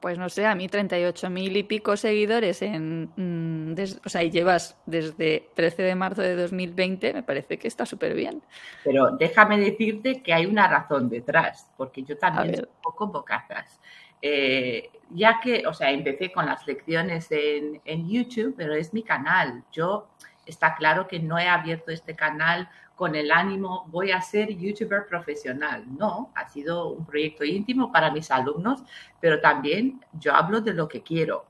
pues 0.00 0.18
no 0.18 0.28
sé, 0.28 0.46
a 0.46 0.54
mí 0.54 0.68
38 0.68 1.30
mil 1.30 1.56
y 1.56 1.62
pico 1.62 1.96
seguidores 1.96 2.62
en, 2.62 3.10
mm, 3.16 3.74
o 4.04 4.08
sea, 4.08 4.22
y 4.22 4.30
llevas 4.30 4.76
desde 4.86 5.48
13 5.54 5.82
de 5.82 5.94
marzo 5.94 6.22
de 6.22 6.36
2020, 6.36 7.12
me 7.14 7.22
parece 7.22 7.58
que 7.58 7.68
está 7.68 7.84
súper 7.84 8.14
bien. 8.14 8.42
Pero 8.84 9.10
déjame 9.12 9.58
decirte 9.58 10.22
que 10.22 10.32
hay 10.32 10.46
una 10.46 10.68
razón 10.68 11.08
detrás, 11.08 11.70
porque 11.76 12.02
yo 12.02 12.16
también 12.16 12.54
soy 12.54 12.64
un 12.64 12.82
poco 12.82 13.08
bocazas. 13.08 13.80
Eh, 14.20 14.90
ya 15.10 15.40
que, 15.40 15.64
o 15.66 15.72
sea, 15.72 15.90
empecé 15.90 16.32
con 16.32 16.46
las 16.46 16.66
lecciones 16.66 17.28
en, 17.30 18.08
YouTube, 18.08 18.54
pero 18.56 18.74
es 18.74 18.92
mi 18.92 19.02
canal. 19.02 19.64
Yo, 19.72 20.08
está 20.48 20.74
claro 20.74 21.06
que 21.06 21.20
no 21.20 21.38
he 21.38 21.46
abierto 21.46 21.90
este 21.90 22.16
canal 22.16 22.68
con 22.96 23.14
el 23.14 23.30
ánimo, 23.30 23.86
voy 23.92 24.10
a 24.10 24.20
ser 24.20 24.48
youtuber 24.56 25.06
profesional. 25.06 25.84
No, 25.96 26.32
ha 26.34 26.48
sido 26.48 26.88
un 26.88 27.06
proyecto 27.06 27.44
íntimo 27.44 27.92
para 27.92 28.10
mis 28.10 28.30
alumnos, 28.30 28.82
pero 29.20 29.40
también 29.40 30.00
yo 30.18 30.34
hablo 30.34 30.60
de 30.60 30.74
lo 30.74 30.88
que 30.88 31.02
quiero. 31.02 31.44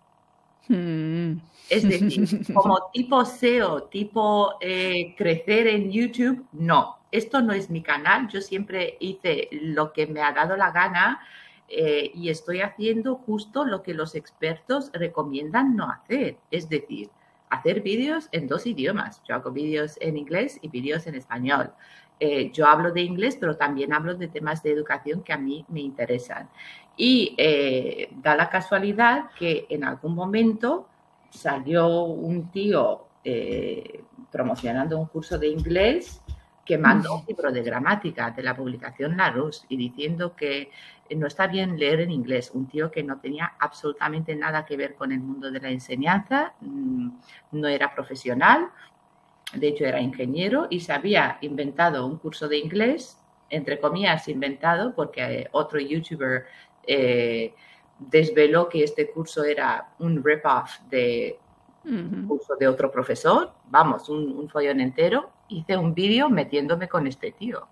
Hmm. 0.68 1.38
Es 1.70 1.88
decir, 1.88 2.44
como 2.54 2.90
tipo 2.92 3.24
SEO, 3.24 3.84
tipo 3.84 4.56
eh, 4.60 5.14
crecer 5.16 5.68
en 5.68 5.90
YouTube, 5.90 6.44
no, 6.52 6.98
esto 7.10 7.40
no 7.40 7.54
es 7.54 7.70
mi 7.70 7.82
canal. 7.82 8.28
Yo 8.28 8.42
siempre 8.42 8.98
hice 9.00 9.48
lo 9.52 9.92
que 9.92 10.06
me 10.06 10.20
ha 10.20 10.32
dado 10.32 10.56
la 10.56 10.70
gana 10.70 11.20
eh, 11.68 12.10
y 12.14 12.28
estoy 12.28 12.60
haciendo 12.60 13.16
justo 13.16 13.64
lo 13.64 13.82
que 13.82 13.94
los 13.94 14.14
expertos 14.14 14.90
recomiendan 14.92 15.76
no 15.76 15.90
hacer. 15.90 16.36
Es 16.50 16.68
decir, 16.68 17.10
hacer 17.50 17.80
vídeos 17.82 18.28
en 18.32 18.46
dos 18.46 18.66
idiomas. 18.66 19.22
Yo 19.28 19.34
hago 19.34 19.50
vídeos 19.50 19.96
en 20.00 20.16
inglés 20.16 20.58
y 20.62 20.68
vídeos 20.68 21.06
en 21.06 21.14
español. 21.14 21.72
Eh, 22.20 22.50
yo 22.52 22.66
hablo 22.66 22.92
de 22.92 23.02
inglés, 23.02 23.36
pero 23.38 23.56
también 23.56 23.92
hablo 23.92 24.14
de 24.14 24.28
temas 24.28 24.62
de 24.62 24.72
educación 24.72 25.22
que 25.22 25.32
a 25.32 25.38
mí 25.38 25.64
me 25.68 25.80
interesan. 25.80 26.48
Y 26.96 27.34
eh, 27.38 28.10
da 28.16 28.34
la 28.34 28.50
casualidad 28.50 29.30
que 29.38 29.66
en 29.68 29.84
algún 29.84 30.14
momento 30.14 30.88
salió 31.30 32.04
un 32.04 32.50
tío 32.50 33.04
eh, 33.24 34.02
promocionando 34.30 34.98
un 34.98 35.06
curso 35.06 35.38
de 35.38 35.48
inglés 35.48 36.20
que 36.68 36.76
mandó 36.76 37.14
un 37.14 37.24
libro 37.26 37.50
de 37.50 37.62
gramática 37.62 38.30
de 38.30 38.42
la 38.42 38.54
publicación 38.54 39.16
Larousse 39.16 39.64
y 39.70 39.78
diciendo 39.78 40.36
que 40.36 40.70
no 41.16 41.26
está 41.26 41.46
bien 41.46 41.78
leer 41.78 42.00
en 42.00 42.10
inglés. 42.10 42.50
Un 42.52 42.68
tío 42.68 42.90
que 42.90 43.02
no 43.02 43.18
tenía 43.20 43.54
absolutamente 43.58 44.36
nada 44.36 44.66
que 44.66 44.76
ver 44.76 44.94
con 44.94 45.10
el 45.10 45.20
mundo 45.20 45.50
de 45.50 45.60
la 45.60 45.70
enseñanza, 45.70 46.52
mm, 46.60 47.08
no 47.52 47.68
era 47.68 47.94
profesional, 47.94 48.68
de 49.54 49.68
hecho 49.68 49.86
era 49.86 49.98
ingeniero 49.98 50.66
y 50.68 50.80
se 50.80 50.92
había 50.92 51.38
inventado 51.40 52.04
un 52.04 52.18
curso 52.18 52.48
de 52.48 52.58
inglés, 52.58 53.18
entre 53.48 53.80
comillas 53.80 54.28
inventado, 54.28 54.94
porque 54.94 55.48
otro 55.52 55.80
youtuber 55.80 56.44
eh, 56.86 57.54
desveló 57.98 58.68
que 58.68 58.84
este 58.84 59.10
curso 59.10 59.42
era 59.42 59.88
un 60.00 60.22
rip-off 60.22 60.80
de 60.90 61.38
curso 62.28 62.56
de 62.56 62.68
otro 62.68 62.90
profesor, 62.90 63.52
vamos, 63.70 64.10
un, 64.10 64.36
un 64.36 64.50
follón 64.50 64.80
entero. 64.80 65.30
Hice 65.48 65.76
un 65.76 65.94
vídeo 65.94 66.28
metiéndome 66.28 66.88
con 66.88 67.06
este 67.06 67.32
tío. 67.32 67.66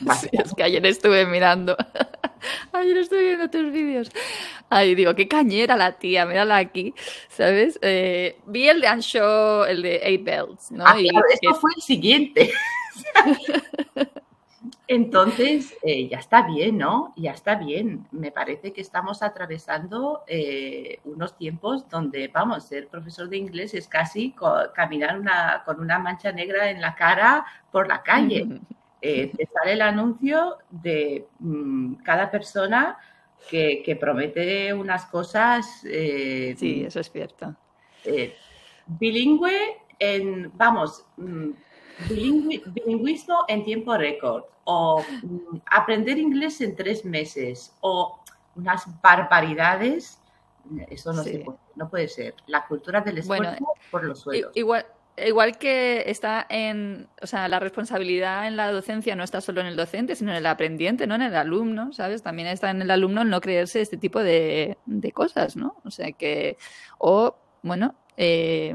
es 0.32 0.54
que 0.54 0.62
ayer 0.62 0.84
estuve 0.86 1.26
mirando. 1.26 1.76
ayer 2.72 2.96
estuve 2.96 3.22
viendo 3.22 3.50
tus 3.50 3.70
vídeos. 3.72 4.10
Ay, 4.68 4.94
digo, 4.94 5.14
qué 5.14 5.28
cañera 5.28 5.76
la 5.76 5.92
tía, 5.92 6.24
mírala 6.24 6.56
aquí, 6.56 6.94
¿sabes? 7.28 7.78
Eh, 7.82 8.38
vi 8.46 8.68
el 8.68 8.80
de 8.80 8.86
Anshow, 8.86 9.64
el 9.64 9.82
de 9.82 9.96
Eight 9.96 10.24
Bells, 10.24 10.70
¿no? 10.70 10.84
Ah, 10.86 10.96
esto 10.98 11.54
fue 11.54 11.70
el 11.76 11.82
siguiente. 11.82 12.52
Entonces, 14.92 15.74
eh, 15.82 16.06
ya 16.06 16.18
está 16.18 16.42
bien, 16.42 16.76
¿no? 16.76 17.14
Ya 17.16 17.30
está 17.30 17.54
bien. 17.54 18.06
Me 18.10 18.30
parece 18.30 18.74
que 18.74 18.82
estamos 18.82 19.22
atravesando 19.22 20.22
eh, 20.26 21.00
unos 21.06 21.34
tiempos 21.38 21.88
donde, 21.88 22.28
vamos, 22.28 22.64
ser 22.66 22.88
profesor 22.88 23.30
de 23.30 23.38
inglés 23.38 23.72
es 23.72 23.88
casi 23.88 24.34
caminar 24.74 25.18
una, 25.18 25.62
con 25.64 25.80
una 25.80 25.98
mancha 25.98 26.30
negra 26.30 26.70
en 26.70 26.82
la 26.82 26.94
cara 26.94 27.46
por 27.70 27.88
la 27.88 28.02
calle. 28.02 28.46
Eh, 29.00 29.32
te 29.34 29.46
sale 29.46 29.72
el 29.72 29.80
anuncio 29.80 30.58
de 30.68 31.26
mm, 31.38 31.94
cada 32.04 32.30
persona 32.30 32.98
que, 33.48 33.96
promete 33.98 34.74
unas 34.74 35.06
cosas. 35.06 35.80
Sí, 35.80 36.84
eso 36.86 37.00
es 37.00 37.10
cierto. 37.10 37.56
Bilingüe 38.86 39.78
en, 39.98 40.52
vamos, 40.54 41.06
mm, 41.16 41.52
bilingüismo 42.08 43.44
en 43.48 43.64
tiempo 43.64 43.96
récord 43.96 44.44
o 44.64 45.02
mm, 45.22 45.58
aprender 45.66 46.18
inglés 46.18 46.60
en 46.60 46.76
tres 46.76 47.04
meses 47.04 47.74
o 47.80 48.20
unas 48.56 48.84
barbaridades. 49.00 50.18
Eso 50.88 51.12
no, 51.12 51.24
no 51.74 51.90
puede 51.90 52.08
ser. 52.08 52.34
La 52.46 52.66
cultura 52.66 53.00
del 53.00 53.18
esfuerzo 53.18 53.56
por 53.90 54.04
los 54.04 54.20
suelos. 54.20 54.52
Igual, 54.54 54.86
igual 55.16 55.58
que 55.58 56.04
está 56.06 56.46
en, 56.48 57.08
o 57.20 57.26
sea, 57.26 57.48
la 57.48 57.58
responsabilidad 57.58 58.46
en 58.46 58.56
la 58.56 58.70
docencia 58.70 59.16
no 59.16 59.24
está 59.24 59.40
solo 59.40 59.60
en 59.60 59.66
el 59.66 59.76
docente, 59.76 60.14
sino 60.14 60.30
en 60.30 60.38
el 60.38 60.46
aprendiente, 60.46 61.06
¿no? 61.06 61.14
En 61.14 61.22
el 61.22 61.36
alumno, 61.36 61.92
¿sabes? 61.92 62.22
También 62.22 62.48
está 62.48 62.70
en 62.70 62.82
el 62.82 62.90
alumno 62.90 63.22
el 63.22 63.30
no 63.30 63.40
creerse 63.40 63.80
este 63.80 63.96
tipo 63.96 64.20
de, 64.20 64.76
cosas, 65.12 65.56
¿no? 65.56 65.76
O 65.84 65.90
sea 65.90 66.12
que, 66.12 66.56
o, 66.98 67.36
bueno, 67.62 67.94
eh, 68.16 68.74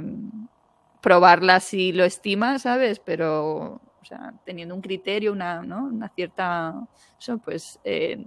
probarla 1.02 1.60
si 1.60 1.92
lo 1.92 2.04
estima, 2.04 2.60
¿sabes? 2.60 3.00
Pero, 3.00 3.82
o 4.02 4.06
sea, 4.06 4.34
teniendo 4.46 4.76
un 4.76 4.82
criterio, 4.82 5.32
una, 5.32 5.62
¿no? 5.62 5.86
Una 5.86 6.10
cierta, 6.10 6.76
eso, 7.20 7.38
pues, 7.40 7.80
eh, 7.84 8.26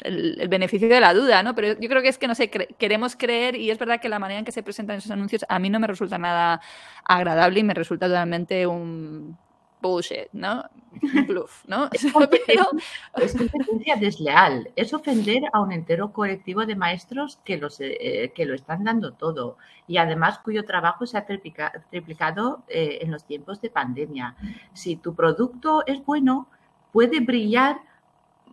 el, 0.00 0.48
beneficio 0.48 0.88
de 0.88 1.00
la 1.00 1.14
duda, 1.14 1.42
¿no? 1.42 1.54
Pero 1.54 1.78
yo 1.80 1.88
creo 1.88 2.02
que 2.02 2.08
es 2.08 2.18
que, 2.18 2.28
no 2.28 2.34
sé, 2.34 2.50
queremos 2.50 3.16
creer 3.16 3.56
y 3.56 3.70
es 3.70 3.78
verdad 3.78 4.00
que 4.00 4.08
la 4.08 4.18
manera 4.18 4.38
en 4.38 4.44
que 4.44 4.52
se 4.52 4.62
presentan 4.62 4.98
esos 4.98 5.10
anuncios 5.10 5.44
a 5.48 5.58
mí 5.58 5.70
no 5.70 5.80
me 5.80 5.86
resulta 5.86 6.18
nada 6.18 6.60
agradable 7.04 7.60
y 7.60 7.64
me 7.64 7.74
resulta 7.74 8.06
totalmente 8.06 8.66
un 8.66 9.38
bullshit, 9.86 10.28
¿no? 10.32 10.64
Bluff, 11.26 11.64
¿no? 11.66 11.88
Es, 11.92 12.12
competencia 12.12 13.96
desleal, 14.00 14.70
es 14.76 14.92
ofender 14.94 15.42
a 15.52 15.60
un 15.60 15.72
entero 15.72 16.12
colectivo 16.12 16.64
de 16.66 16.76
maestros 16.76 17.38
que, 17.44 17.56
los, 17.56 17.78
eh, 17.80 18.32
que 18.34 18.46
lo 18.46 18.54
están 18.54 18.84
dando 18.84 19.12
todo 19.12 19.56
y 19.86 19.98
además 19.98 20.38
cuyo 20.38 20.64
trabajo 20.64 21.06
se 21.06 21.18
ha 21.18 21.26
triplicado 21.26 22.64
eh, 22.68 22.98
en 23.02 23.10
los 23.10 23.24
tiempos 23.24 23.60
de 23.60 23.70
pandemia. 23.70 24.36
Si 24.72 24.96
tu 24.96 25.14
producto 25.14 25.84
es 25.86 26.04
bueno, 26.04 26.48
puede 26.92 27.20
brillar 27.20 27.80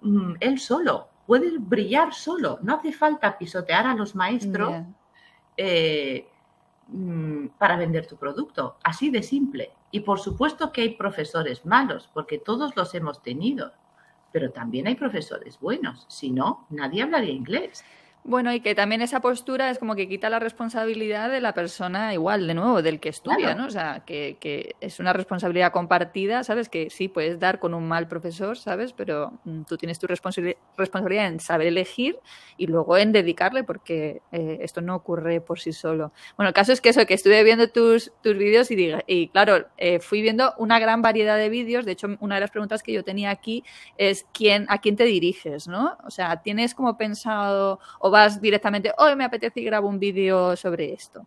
mm, 0.02 0.34
él 0.40 0.60
solo, 0.60 1.08
puede 1.26 1.58
brillar 1.58 2.14
solo, 2.14 2.60
no 2.62 2.76
hace 2.76 2.92
falta 2.92 3.38
pisotear 3.38 3.88
a 3.88 3.96
los 3.96 4.16
maestros 4.16 4.84
eh, 5.58 6.28
mm, 6.94 7.58
para 7.58 7.76
vender 7.76 8.08
tu 8.08 8.16
producto, 8.18 8.78
así 8.84 9.10
de 9.10 9.22
simple. 9.22 9.72
Y 9.92 10.00
por 10.00 10.20
supuesto 10.20 10.72
que 10.72 10.82
hay 10.82 10.90
profesores 10.96 11.66
malos, 11.66 12.10
porque 12.14 12.38
todos 12.38 12.76
los 12.76 12.96
hemos 12.96 13.22
tenido, 13.22 13.74
pero 14.32 14.52
también 14.52 14.88
hay 14.88 14.96
profesores 14.96 15.60
buenos, 15.60 16.06
si 16.08 16.32
no, 16.32 16.66
nadie 16.70 17.04
hablaría 17.04 17.32
inglés. 17.32 17.84
Bueno, 18.26 18.54
y 18.54 18.62
que 18.62 18.74
también 18.74 19.02
esa 19.02 19.20
postura 19.20 19.70
es 19.70 19.78
como 19.78 19.96
que 19.96 20.08
quita 20.08 20.30
la 20.30 20.40
responsabilidad 20.40 21.30
de 21.30 21.42
la 21.42 21.54
persona 21.54 22.14
igual, 22.14 22.48
de 22.48 22.54
nuevo, 22.54 22.82
del 22.82 23.02
que 23.02 23.10
estudia, 23.10 23.54
¿no? 23.54 23.66
O 23.66 23.70
sea, 23.70 24.04
que, 24.06 24.38
que, 24.40 24.78
es 24.80 25.02
una 25.02 25.12
responsabilidad 25.12 25.74
compartida, 25.74 26.46
¿sabes? 26.46 26.70
Que 26.70 26.90
sí, 26.90 27.10
puedes 27.10 27.38
dar 27.38 27.60
con 27.60 27.74
un 27.74 27.86
mal 27.86 28.08
profesor, 28.08 28.58
¿sabes? 28.58 28.94
Pero 28.94 29.34
mm, 29.44 29.64
tú 29.64 29.76
tienes 29.76 30.00
tu 30.00 30.08
responsabilidad 30.08 31.28
en 31.28 31.42
saber 31.42 31.68
elegir 31.68 32.18
y 32.56 32.68
luego 32.68 32.98
en 32.98 33.12
dedicarle, 33.12 33.66
porque 33.66 34.22
eh, 34.32 34.60
esto 34.62 34.80
no 34.80 34.96
ocurre 34.96 35.42
por 35.42 35.60
sí 35.60 35.74
solo. 35.74 36.14
Bueno, 36.38 36.48
el 36.48 36.54
caso 36.54 36.72
es 36.72 36.80
que 36.80 36.90
eso, 36.90 37.06
que 37.06 37.16
estuve 37.16 37.44
viendo 37.44 37.68
tus, 37.68 38.14
tus 38.22 38.38
vídeos 38.38 38.72
y, 38.72 38.94
y 39.06 39.28
claro, 39.28 39.68
eh, 39.76 40.00
fui 40.00 40.22
viendo 40.22 40.54
una 40.58 40.80
gran 40.80 41.02
variedad 41.02 41.36
de 41.36 41.50
vídeos. 41.50 41.84
De 41.84 41.92
hecho, 41.92 42.08
una 42.22 42.36
de 42.36 42.42
las 42.42 42.52
preguntas 42.52 42.84
que 42.84 42.94
yo 42.94 43.04
tenía 43.04 43.32
aquí 43.32 43.66
es 43.98 44.26
quién, 44.32 44.66
a 44.70 44.78
quién 44.78 44.96
te 44.96 45.04
diriges, 45.04 45.68
¿no? 45.68 45.98
O 46.06 46.10
sea, 46.10 46.42
¿tienes 46.42 46.74
como 46.74 46.96
pensado 46.96 47.82
o 48.00 48.13
vas 48.14 48.40
directamente, 48.40 48.94
hoy 48.98 49.16
me 49.16 49.26
apetece 49.26 49.60
y 49.60 49.66
grabo 49.66 49.90
un 49.90 50.00
vídeo 50.00 50.56
sobre 50.56 50.94
esto? 50.94 51.26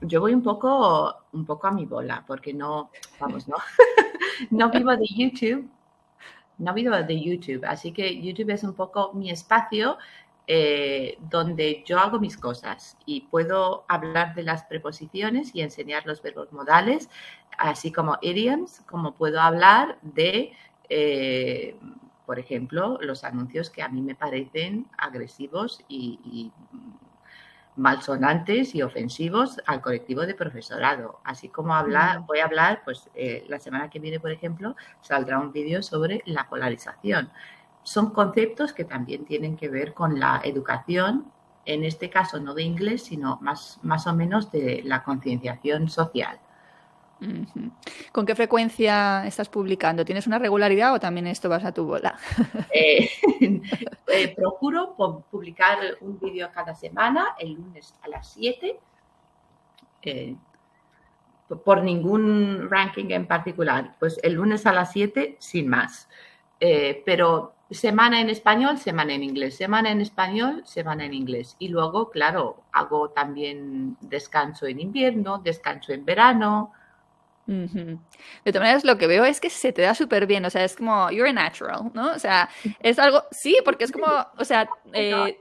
Yo 0.00 0.20
voy 0.20 0.34
un 0.34 0.42
poco, 0.42 1.14
un 1.32 1.46
poco 1.46 1.68
a 1.68 1.70
mi 1.70 1.86
bola, 1.86 2.24
porque 2.26 2.52
no, 2.52 2.90
vamos, 3.20 3.46
no, 3.48 3.56
no 4.50 4.70
vivo 4.70 4.90
de 4.96 5.06
YouTube, 5.06 5.70
no 6.58 6.74
vivo 6.74 6.96
de 6.96 7.20
YouTube, 7.20 7.64
así 7.64 7.92
que 7.92 8.20
YouTube 8.20 8.50
es 8.50 8.64
un 8.64 8.74
poco 8.74 9.12
mi 9.14 9.30
espacio 9.30 9.96
eh, 10.46 11.16
donde 11.30 11.84
yo 11.86 11.98
hago 11.98 12.18
mis 12.18 12.36
cosas 12.36 12.98
y 13.06 13.22
puedo 13.22 13.84
hablar 13.88 14.34
de 14.34 14.42
las 14.42 14.64
preposiciones 14.64 15.54
y 15.54 15.62
enseñar 15.62 16.04
los 16.06 16.20
verbos 16.20 16.52
modales, 16.52 17.08
así 17.56 17.92
como 17.92 18.18
idioms, 18.20 18.82
como 18.90 19.14
puedo 19.14 19.40
hablar 19.40 19.96
de 20.02 20.52
eh, 20.88 21.76
por 22.26 22.38
ejemplo, 22.38 22.98
los 23.00 23.24
anuncios 23.24 23.70
que 23.70 23.82
a 23.82 23.88
mí 23.88 24.00
me 24.00 24.14
parecen 24.14 24.86
agresivos 24.98 25.84
y, 25.88 26.52
malsonantes 27.76 28.72
y 28.76 28.82
ofensivos 28.82 29.60
al 29.66 29.80
colectivo 29.80 30.26
de 30.26 30.34
profesorado. 30.34 31.18
Así 31.24 31.48
como 31.48 31.74
hablar, 31.74 32.20
voy 32.20 32.38
a 32.38 32.44
hablar, 32.44 32.82
pues 32.84 33.10
eh, 33.16 33.44
la 33.48 33.58
semana 33.58 33.90
que 33.90 33.98
viene, 33.98 34.20
por 34.20 34.30
ejemplo, 34.30 34.76
saldrá 35.00 35.40
un 35.40 35.50
vídeo 35.50 35.82
sobre 35.82 36.22
la 36.24 36.48
polarización. 36.48 37.30
Son 37.82 38.10
conceptos 38.10 38.72
que 38.72 38.84
también 38.84 39.24
tienen 39.24 39.56
que 39.56 39.68
ver 39.68 39.92
con 39.92 40.20
la 40.20 40.40
educación, 40.44 41.32
en 41.64 41.82
este 41.82 42.10
caso 42.10 42.38
no 42.38 42.54
de 42.54 42.62
inglés, 42.62 43.02
sino 43.02 43.38
más, 43.40 43.80
más 43.82 44.06
o 44.06 44.14
menos 44.14 44.52
de 44.52 44.82
la 44.84 45.02
concienciación 45.02 45.88
social. 45.88 46.38
¿Con 48.12 48.26
qué 48.26 48.34
frecuencia 48.34 49.26
estás 49.26 49.48
publicando? 49.48 50.04
¿Tienes 50.04 50.26
una 50.26 50.38
regularidad 50.38 50.94
o 50.94 51.00
también 51.00 51.26
esto 51.26 51.48
vas 51.48 51.64
a 51.64 51.72
tu 51.72 51.84
bola? 51.84 52.18
Eh, 52.72 53.08
eh, 54.08 54.34
procuro 54.34 54.94
publicar 55.30 55.78
un 56.00 56.18
vídeo 56.18 56.50
cada 56.52 56.74
semana, 56.74 57.34
el 57.38 57.52
lunes 57.52 57.94
a 58.02 58.08
las 58.08 58.32
7. 58.32 58.78
Eh, 60.02 60.36
por 61.64 61.82
ningún 61.82 62.68
ranking 62.68 63.10
en 63.10 63.26
particular. 63.26 63.94
Pues 64.00 64.18
el 64.22 64.34
lunes 64.34 64.66
a 64.66 64.72
las 64.72 64.92
7, 64.92 65.36
sin 65.38 65.68
más. 65.68 66.08
Pero 66.58 67.54
semana 67.70 68.20
en 68.20 68.30
español, 68.30 68.78
semana 68.78 69.14
en 69.14 69.22
inglés, 69.22 69.56
semana 69.56 69.90
en 69.90 70.00
español, 70.00 70.62
semana 70.64 71.04
en 71.04 71.14
inglés. 71.14 71.56
Y 71.58 71.68
luego, 71.68 72.10
claro, 72.10 72.62
hago 72.72 73.10
también 73.10 73.96
descanso 74.00 74.66
en 74.66 74.80
invierno, 74.80 75.38
descanso 75.38 75.92
en 75.92 76.04
verano. 76.04 76.72
De 77.46 77.98
todas 78.52 78.60
maneras, 78.60 78.84
lo 78.84 78.96
que 78.96 79.06
veo 79.06 79.24
es 79.24 79.40
que 79.40 79.50
se 79.50 79.72
te 79.72 79.82
da 79.82 79.94
súper 79.94 80.26
bien, 80.26 80.44
o 80.44 80.50
sea, 80.50 80.64
es 80.64 80.76
como, 80.76 81.10
you're 81.10 81.28
a 81.28 81.32
natural, 81.32 81.90
¿no? 81.92 82.12
O 82.12 82.18
sea, 82.18 82.48
es 82.80 82.98
algo, 82.98 83.24
sí, 83.30 83.56
porque 83.64 83.84
es 83.84 83.92
como, 83.92 84.06
o 84.38 84.44
sea, 84.44 84.68
eh, 84.92 85.38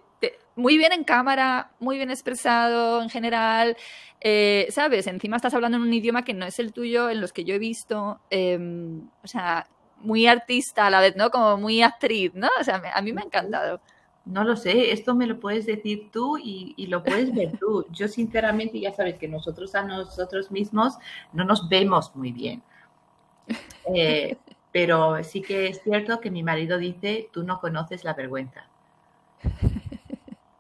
muy 0.56 0.78
bien 0.78 0.92
en 0.92 1.04
cámara, 1.04 1.72
muy 1.80 1.98
bien 1.98 2.12
expresado 2.12 3.02
en 3.02 3.10
general, 3.10 3.78
eh, 4.22 4.68
¿sabes? 4.70 5.08
Encima 5.08 5.38
estás 5.38 5.54
hablando 5.54 5.78
en 5.78 5.84
un 5.84 5.94
idioma 5.94 6.24
que 6.24 6.34
no 6.34 6.46
es 6.46 6.60
el 6.60 6.74
tuyo, 6.74 7.10
en 7.10 7.22
los 7.22 7.34
que 7.34 7.44
yo 7.44 7.56
he 7.56 7.60
visto, 7.60 8.22
em, 8.30 9.10
o 9.24 9.28
sea, 9.28 9.68
muy 9.98 10.28
artista 10.28 10.88
a 10.88 10.90
la 10.90 11.02
vez, 11.02 11.16
¿no? 11.16 11.30
Como 11.32 11.58
muy 11.58 11.82
actriz, 11.82 12.32
¿no? 12.34 12.50
O 12.60 12.64
sea, 12.64 12.82
a 12.94 13.02
mí 13.02 13.14
me 13.14 13.22
ha 13.22 13.26
encantado. 13.26 13.82
No 14.26 14.44
lo 14.46 14.56
sé, 14.56 14.92
esto 14.92 15.16
me 15.16 15.28
lo 15.28 15.40
puedes 15.40 15.66
decir 15.66 16.10
tú 16.12 16.38
y, 16.38 16.88
lo 16.88 17.04
puedes 17.04 17.34
ver 17.34 17.58
tú. 17.58 17.86
Yo 17.92 18.08
sinceramente 18.08 18.80
ya 18.80 18.94
sabes 18.94 19.16
que 19.16 19.28
nosotros 19.28 19.76
a 19.76 19.84
nosotros 19.84 20.50
mismos 20.52 20.98
no 21.34 21.44
nos 21.44 21.68
vemos 21.68 22.16
muy 22.16 22.32
bien. 22.32 22.64
Eh, 23.94 24.38
pero 24.72 25.24
sí 25.24 25.42
que 25.42 25.68
es 25.68 25.82
cierto 25.84 26.22
que 26.22 26.32
mi 26.32 26.42
marido 26.42 26.78
dice, 26.78 27.30
tú 27.32 27.44
no 27.44 27.60
conoces 27.60 28.04
la 28.04 28.14
vergüenza. 28.14 28.68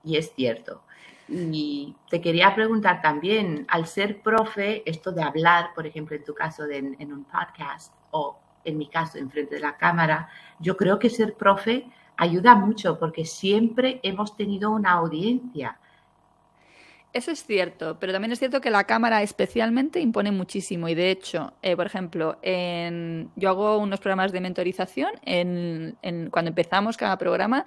Y 0.04 0.18
es 0.18 0.34
cierto. 0.36 0.84
Y 1.30 1.96
te 2.10 2.20
quería 2.20 2.54
preguntar 2.54 3.02
también, 3.02 3.66
al 3.70 3.88
ser 3.88 4.22
profe, 4.22 4.84
esto 4.86 5.14
de 5.14 5.24
hablar, 5.24 5.70
por 5.74 5.88
ejemplo, 5.88 6.18
en 6.18 6.26
tu 6.26 6.34
caso 6.34 6.66
en 6.70 7.14
un 7.14 7.24
podcast 7.24 7.94
o 8.12 8.38
en 8.66 8.78
mi 8.78 8.88
caso, 8.88 9.18
enfrente 9.18 9.56
de 9.56 9.62
la 9.62 9.78
cámara, 9.78 10.30
yo 10.60 10.78
creo 10.78 11.00
que 11.00 11.10
ser 11.10 11.36
profe 11.36 11.86
ayuda 12.18 12.56
mucho 12.56 13.00
porque 13.00 13.26
siempre 13.26 14.00
hemos 14.04 14.36
tenido 14.36 14.72
una 14.72 14.92
audiencia. 14.92 15.78
Eso 17.14 17.30
es 17.30 17.46
cierto, 17.46 18.00
pero 18.00 18.12
también 18.12 18.32
es 18.32 18.40
cierto 18.40 18.60
que 18.60 18.72
la 18.72 18.86
cámara 18.86 19.22
especialmente 19.22 20.00
impone 20.00 20.32
muchísimo 20.32 20.90
y 20.90 20.96
de 20.96 21.12
hecho, 21.12 21.54
eh, 21.62 21.76
por 21.76 21.86
ejemplo, 21.86 22.40
en, 22.42 23.30
yo 23.36 23.50
hago 23.50 23.78
unos 23.78 24.00
programas 24.00 24.32
de 24.32 24.42
mentorización, 24.42 25.12
en, 25.22 25.96
cuando 26.32 26.50
empezamos 26.50 26.98
cada 26.98 27.20
programa 27.20 27.66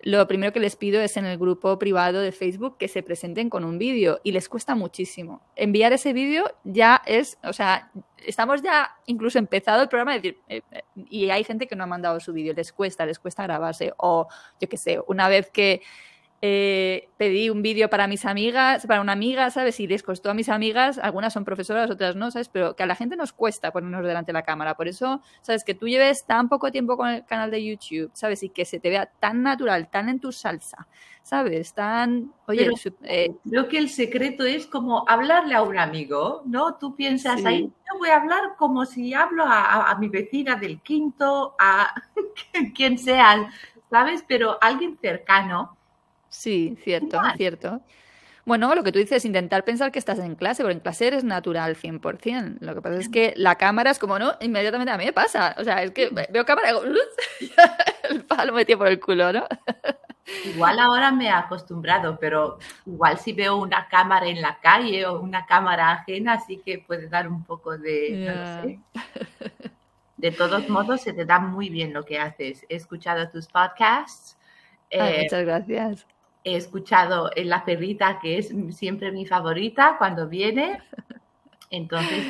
lo 0.00 0.26
primero 0.28 0.52
que 0.52 0.60
les 0.60 0.76
pido 0.76 1.00
es 1.00 1.16
en 1.16 1.26
el 1.26 1.38
grupo 1.38 1.76
privado 1.78 2.20
de 2.20 2.30
Facebook 2.30 2.76
que 2.76 2.86
se 2.86 3.02
presenten 3.02 3.50
con 3.50 3.64
un 3.64 3.78
vídeo 3.78 4.20
y 4.22 4.30
les 4.30 4.48
cuesta 4.48 4.76
muchísimo. 4.76 5.42
Enviar 5.56 5.92
ese 5.92 6.12
vídeo 6.12 6.44
ya 6.62 7.02
es, 7.04 7.36
o 7.42 7.52
sea, 7.52 7.90
estamos 8.24 8.62
ya 8.62 8.92
incluso 9.06 9.38
empezado 9.38 9.82
el 9.82 9.88
programa 9.88 10.14
decir, 10.14 10.38
eh, 10.48 10.62
eh, 10.70 10.82
y 11.08 11.30
hay 11.30 11.42
gente 11.42 11.66
que 11.66 11.74
no 11.74 11.84
ha 11.84 11.88
mandado 11.88 12.20
su 12.20 12.32
vídeo, 12.32 12.52
les 12.54 12.72
cuesta, 12.72 13.06
les 13.06 13.18
cuesta 13.18 13.42
grabarse 13.42 13.92
o 13.96 14.28
yo 14.60 14.68
qué 14.68 14.76
sé, 14.76 15.00
una 15.06 15.28
vez 15.28 15.50
que 15.50 15.82
eh, 16.40 17.08
pedí 17.16 17.50
un 17.50 17.62
vídeo 17.62 17.90
para 17.90 18.06
mis 18.06 18.24
amigas, 18.24 18.86
para 18.86 19.00
una 19.00 19.12
amiga, 19.12 19.50
¿sabes? 19.50 19.80
Y 19.80 19.88
les 19.88 20.04
costó 20.04 20.30
a 20.30 20.34
mis 20.34 20.48
amigas, 20.48 20.98
algunas 20.98 21.32
son 21.32 21.44
profesoras, 21.44 21.90
otras 21.90 22.14
no, 22.14 22.30
¿sabes? 22.30 22.48
Pero 22.48 22.76
que 22.76 22.84
a 22.84 22.86
la 22.86 22.94
gente 22.94 23.16
nos 23.16 23.32
cuesta 23.32 23.72
ponernos 23.72 24.04
delante 24.04 24.28
de 24.28 24.34
la 24.34 24.42
cámara. 24.42 24.76
Por 24.76 24.86
eso, 24.86 25.20
¿sabes? 25.40 25.64
Que 25.64 25.74
tú 25.74 25.88
lleves 25.88 26.24
tan 26.26 26.48
poco 26.48 26.70
tiempo 26.70 26.96
con 26.96 27.08
el 27.08 27.24
canal 27.24 27.50
de 27.50 27.64
YouTube, 27.64 28.12
¿sabes? 28.14 28.44
Y 28.44 28.50
que 28.50 28.64
se 28.64 28.78
te 28.78 28.88
vea 28.88 29.06
tan 29.06 29.42
natural, 29.42 29.90
tan 29.90 30.08
en 30.08 30.20
tu 30.20 30.30
salsa, 30.30 30.86
¿sabes? 31.24 31.74
Tan... 31.74 32.32
Oye, 32.46 32.70
eh, 33.02 33.34
creo 33.50 33.68
que 33.68 33.78
el 33.78 33.88
secreto 33.88 34.44
es 34.44 34.66
como 34.66 35.04
hablarle 35.08 35.56
a 35.56 35.62
un 35.62 35.76
amigo, 35.76 36.42
¿no? 36.46 36.76
Tú 36.76 36.94
piensas 36.94 37.44
ahí, 37.44 37.64
yo 37.64 37.98
voy 37.98 38.10
a 38.10 38.16
hablar 38.16 38.54
como 38.56 38.86
si 38.86 39.12
hablo 39.12 39.44
a, 39.44 39.90
a 39.90 39.98
mi 39.98 40.08
vecina 40.08 40.54
del 40.54 40.80
quinto, 40.82 41.56
a 41.58 42.00
quien 42.76 42.96
sea, 42.96 43.50
¿sabes? 43.90 44.24
Pero 44.28 44.56
alguien 44.60 44.96
cercano 45.02 45.77
Sí, 46.28 46.76
cierto, 46.82 47.20
cierto. 47.36 47.82
Bueno, 48.48 48.74
lo 48.74 48.82
que 48.82 48.92
tú 48.92 48.98
dices, 48.98 49.26
intentar 49.26 49.62
pensar 49.62 49.92
que 49.92 49.98
estás 49.98 50.18
en 50.20 50.34
clase, 50.34 50.62
porque 50.62 50.72
en 50.72 50.80
clase 50.80 51.06
eres 51.06 51.22
natural 51.22 51.76
100%. 51.76 52.60
Lo 52.60 52.74
que 52.74 52.80
pasa 52.80 52.96
es 52.96 53.10
que 53.10 53.34
la 53.36 53.56
cámara 53.56 53.90
es 53.90 53.98
como, 53.98 54.18
no, 54.18 54.36
inmediatamente 54.40 54.90
a 54.90 54.96
mí 54.96 55.04
me 55.04 55.12
pasa. 55.12 55.54
O 55.58 55.64
sea, 55.64 55.82
es 55.82 55.90
que 55.90 56.08
veo 56.30 56.46
cámara 56.46 56.70
y 56.70 56.72
digo, 56.72 56.82
el 58.08 58.24
palo 58.24 58.54
metido 58.54 58.78
por 58.78 58.88
el 58.88 58.98
culo, 58.98 59.34
¿no? 59.34 59.46
Igual 60.46 60.78
ahora 60.78 61.12
me 61.12 61.26
he 61.26 61.30
acostumbrado, 61.30 62.16
pero 62.18 62.58
igual 62.86 63.18
si 63.18 63.34
veo 63.34 63.56
una 63.56 63.86
cámara 63.86 64.26
en 64.26 64.40
la 64.40 64.58
calle 64.60 65.04
o 65.04 65.20
una 65.20 65.44
cámara 65.44 65.90
ajena, 65.90 66.40
sí 66.40 66.62
que 66.64 66.78
puede 66.78 67.06
dar 67.06 67.28
un 67.28 67.44
poco 67.44 67.76
de... 67.76 68.78
De 70.16 70.32
todos 70.32 70.70
modos, 70.70 71.02
se 71.02 71.12
te 71.12 71.26
da 71.26 71.38
muy 71.38 71.68
bien 71.68 71.92
lo 71.92 72.02
que 72.02 72.18
haces. 72.18 72.64
He 72.70 72.76
escuchado 72.76 73.28
tus 73.28 73.46
podcasts. 73.46 74.38
Eh, 74.88 75.20
muchas 75.24 75.44
gracias 75.44 76.06
he 76.44 76.56
escuchado 76.56 77.30
en 77.34 77.48
La 77.48 77.64
Perrita, 77.64 78.18
que 78.20 78.38
es 78.38 78.52
siempre 78.70 79.12
mi 79.12 79.26
favorita 79.26 79.96
cuando 79.98 80.28
viene. 80.28 80.82
Entonces 81.70 82.24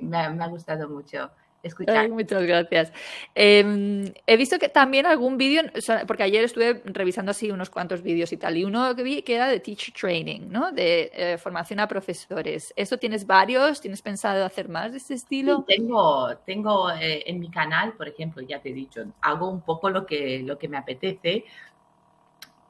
me, 0.00 0.18
ha, 0.18 0.46
gustado 0.48 0.88
mucho. 0.88 1.30
Escuchar. 1.62 2.08
muchas 2.08 2.42
gracias. 2.42 2.92
Em, 3.36 4.12
he 4.26 4.36
visto 4.36 4.58
que 4.58 4.68
también 4.68 5.06
algún 5.06 5.38
vídeo, 5.38 5.62
porque 6.08 6.24
ayer 6.24 6.42
estuve 6.42 6.82
revisando 6.86 7.30
así 7.30 7.52
unos 7.52 7.70
cuantos 7.70 8.02
vídeos 8.02 8.32
y 8.32 8.36
tal, 8.36 8.56
y 8.56 8.64
uno 8.64 8.96
que 8.96 9.04
vi 9.04 9.22
que 9.22 9.36
era 9.36 9.46
de 9.46 9.60
teacher 9.60 9.94
training, 9.94 10.48
¿no? 10.48 10.72
De 10.72 11.12
eh, 11.14 11.38
formación 11.38 11.78
a 11.78 11.86
profesores. 11.86 12.74
¿Eso 12.74 12.98
tienes 12.98 13.28
varios? 13.28 13.80
¿Tienes 13.80 14.02
pensado 14.02 14.44
hacer 14.44 14.68
más 14.68 14.90
de 14.90 14.98
este 14.98 15.14
estilo? 15.14 15.64
tengo, 15.68 16.36
tengo 16.44 16.90
eh, 16.90 17.22
en 17.26 17.38
mi 17.38 17.48
canal, 17.48 17.92
por 17.92 18.08
ejemplo, 18.08 18.42
ya 18.42 18.58
te 18.60 18.70
he 18.70 18.74
dicho, 18.74 19.04
hago 19.20 19.48
un 19.48 19.60
poco 19.60 19.88
lo 19.88 20.04
que, 20.04 20.40
lo 20.40 20.58
que 20.58 20.66
me 20.66 20.78
apetece 20.78 21.44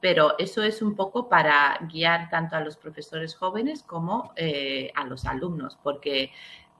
pero 0.03 0.37
eso 0.37 0.61
es 0.63 0.81
un 0.81 0.95
poco 0.97 1.29
para 1.29 1.79
guiar 1.89 2.29
tanto 2.29 2.57
a 2.57 2.59
los 2.59 2.75
profesores 2.75 3.33
jóvenes 3.33 3.83
como 3.83 4.33
eh, 4.35 4.91
a 4.95 5.05
los 5.05 5.23
alumnos, 5.23 5.79
porque 5.81 6.29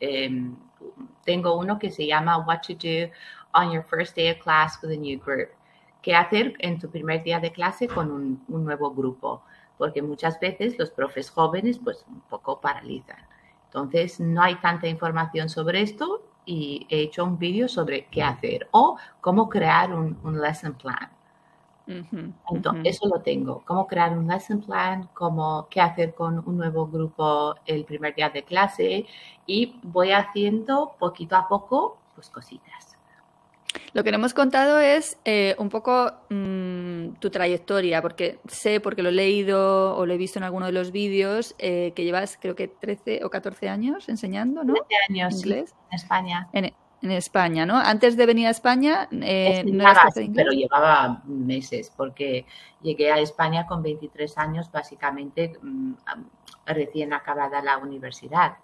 em, 0.02 0.58
tengo 1.24 1.58
uno 1.58 1.80
que 1.80 1.90
se 1.90 2.06
llama 2.06 2.40
What 2.40 2.64
to 2.68 2.74
Do 2.74 3.10
on 3.54 3.72
Your 3.72 3.86
First 3.86 4.18
Day 4.18 4.30
of 4.32 4.40
Class 4.40 4.78
with 4.84 4.92
a 4.92 4.98
New 4.98 5.22
Group. 5.22 5.52
¿Qué 6.02 6.14
hacer 6.14 6.56
en 6.60 6.78
tu 6.80 6.90
primer 6.90 7.24
día 7.24 7.40
de 7.40 7.54
clase 7.54 7.88
con 7.88 8.12
un, 8.12 8.44
nuevo 8.50 8.94
grupo? 8.94 9.46
Porque 9.78 10.02
muchas 10.02 10.38
veces 10.42 10.78
los 10.78 10.90
profes 10.90 11.30
jóvenes 11.30 11.80
pues 11.82 12.04
un 12.10 12.20
poco 12.30 12.60
paralizan. 12.60 13.26
Entonces 13.68 14.20
no 14.20 14.42
hay 14.42 14.56
tanta 14.56 14.88
información 14.88 15.48
sobre 15.48 15.82
esto 15.82 16.24
y 16.46 16.86
he 16.90 17.04
hecho 17.04 17.24
un 17.24 17.40
vídeo 17.40 17.70
sobre 17.70 18.08
qué 18.08 18.22
hacer 18.22 18.68
o 18.72 18.98
cómo 19.22 19.48
crear 19.48 19.94
un 19.94 20.42
lesson 20.42 20.74
plan. 20.74 21.10
Entonces, 21.88 22.96
eso 22.96 23.08
lo 23.08 23.22
tengo. 23.22 23.62
Cómo 23.66 23.88
crear 23.88 24.18
un 24.18 24.28
lesson 24.28 24.62
plan, 24.62 25.10
cómo, 25.14 25.68
qué 25.70 25.82
hacer 25.82 26.14
con 26.14 26.42
un 26.48 26.58
nuevo 26.58 26.88
grupo 26.88 27.56
el 27.66 27.84
primer 27.86 28.16
día 28.16 28.30
de 28.30 28.44
clase 28.44 29.06
y 29.46 29.76
voy 29.84 30.12
haciendo 30.12 30.96
poquito 31.00 31.36
a 31.36 31.48
poco 31.48 31.98
pues 32.16 32.30
cositas. 32.30 32.94
Lo 33.94 34.04
que 34.04 34.12
no 34.12 34.18
hemos 34.18 34.34
contado 34.34 34.80
es 34.80 35.18
eh, 35.26 35.56
un 35.58 35.70
poco 35.70 36.12
mm, 36.30 37.16
tu 37.20 37.30
trayectoria, 37.30 38.02
porque 38.02 38.40
sé, 38.48 38.80
porque 38.80 39.04
lo 39.04 39.10
he 39.10 39.14
leído 39.14 39.96
o 39.96 40.06
lo 40.06 40.14
he 40.14 40.18
visto 40.18 40.40
en 40.40 40.44
alguno 40.44 40.68
de 40.68 40.72
los 40.72 40.92
vídeos, 40.92 41.56
eh, 41.58 41.92
que 41.96 42.04
llevas 42.04 42.38
creo 42.40 42.56
que 42.56 42.68
13 42.68 43.24
o 43.24 43.30
14 43.30 43.70
años 43.70 44.10
enseñando, 44.10 44.64
¿no? 44.64 44.74
13 44.74 44.88
años, 45.10 45.36
inglés. 45.36 45.76
en 45.92 45.96
España. 45.96 46.50
En, 46.54 46.74
en 47.04 47.12
España, 47.12 47.66
¿no? 47.66 47.78
Antes 47.78 48.16
de 48.16 48.26
venir 48.26 48.48
a 48.48 48.52
España, 48.52 49.10
eh, 49.12 49.62
no 49.66 49.84
pero 50.34 50.52
llevaba 50.54 51.22
meses, 51.26 51.92
porque 51.96 52.46
llegué 52.82 53.12
a 53.12 53.20
España 53.20 53.68
con 53.68 53.84
23 53.84 54.38
años, 54.38 54.72
básicamente 54.72 55.60
mm, 55.62 55.94
recién 56.66 57.12
acabada 57.12 57.62
la 57.62 57.78
universidad, 57.78 58.56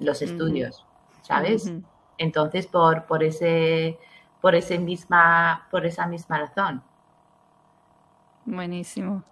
los 0.00 0.22
estudios, 0.22 0.84
¿sabes? 1.22 1.72
Entonces, 2.18 2.66
por, 2.66 3.06
por, 3.06 3.22
ese, 3.22 3.96
por, 4.40 4.56
ese 4.56 4.78
misma, 4.78 5.68
por 5.70 5.86
esa 5.86 6.08
misma 6.08 6.40
razón. 6.40 6.82
Buenísimo. 8.44 9.22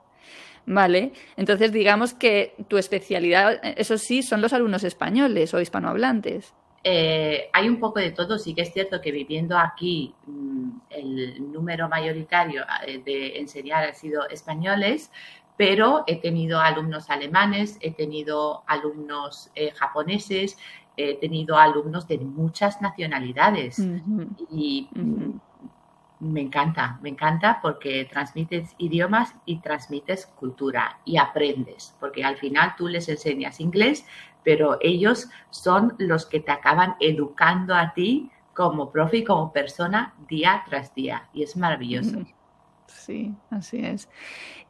Vale, 0.66 1.14
entonces 1.36 1.72
digamos 1.72 2.14
que 2.14 2.54
tu 2.68 2.78
especialidad, 2.78 3.58
eso 3.76 3.98
sí, 3.98 4.22
son 4.22 4.40
los 4.40 4.52
alumnos 4.52 4.84
españoles 4.84 5.52
o 5.52 5.60
hispanohablantes. 5.60 6.54
Eh, 6.82 7.50
hay 7.52 7.68
un 7.68 7.78
poco 7.78 8.00
de 8.00 8.12
todo, 8.12 8.38
sí 8.38 8.54
que 8.54 8.62
es 8.62 8.72
cierto 8.72 9.02
que 9.02 9.12
viviendo 9.12 9.58
aquí 9.58 10.14
mm, 10.26 10.70
el 10.88 11.52
número 11.52 11.88
mayoritario 11.90 12.64
eh, 12.86 13.02
de 13.04 13.38
enseñar 13.38 13.84
ha 13.84 13.92
sido 13.92 14.26
españoles, 14.28 15.10
pero 15.58 16.04
he 16.06 16.16
tenido 16.16 16.58
alumnos 16.58 17.10
alemanes, 17.10 17.76
he 17.82 17.92
tenido 17.92 18.62
alumnos 18.66 19.50
eh, 19.54 19.72
japoneses, 19.72 20.56
he 20.96 21.16
tenido 21.16 21.58
alumnos 21.58 22.08
de 22.08 22.18
muchas 22.18 22.80
nacionalidades. 22.80 23.78
Y 24.50 24.88
me 26.20 26.42
encanta, 26.42 26.98
me 27.02 27.08
encanta 27.08 27.60
porque 27.62 28.04
transmites 28.04 28.74
idiomas 28.78 29.34
y 29.46 29.60
transmites 29.60 30.26
cultura 30.26 30.98
y 31.04 31.16
aprendes, 31.16 31.96
porque 31.98 32.24
al 32.24 32.36
final 32.36 32.74
tú 32.76 32.88
les 32.88 33.08
enseñas 33.08 33.58
inglés, 33.58 34.04
pero 34.44 34.78
ellos 34.80 35.28
son 35.48 35.94
los 35.98 36.26
que 36.26 36.40
te 36.40 36.52
acaban 36.52 36.94
educando 37.00 37.74
a 37.74 37.94
ti 37.94 38.30
como 38.54 38.90
profe 38.90 39.18
y 39.18 39.24
como 39.24 39.52
persona 39.52 40.14
día 40.28 40.62
tras 40.68 40.94
día 40.94 41.28
y 41.32 41.42
es 41.42 41.56
maravilloso. 41.56 42.18
Sí, 42.86 43.34
así 43.50 43.78
es. 43.78 44.08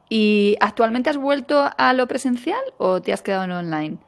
¿Y 0.09 0.57
actualmente 0.61 1.11
has 1.11 1.17
vuelto 1.17 1.69
a 1.77 1.93
lo 1.93 2.07
presencial 2.07 2.61
o 2.79 3.01
te 3.03 3.13
has 3.13 3.23
quedado 3.23 3.45
en 3.45 3.53
online? 3.53 3.99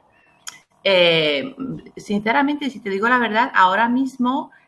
Eh, 0.85 1.55
sinceramente, 1.97 2.69
si 2.69 2.79
te 2.79 2.89
digo 2.89 3.07
la 3.07 3.17
verdad, 3.17 3.51
ahora 3.53 3.89
mismo 3.89 4.51
Mm, 4.51 4.62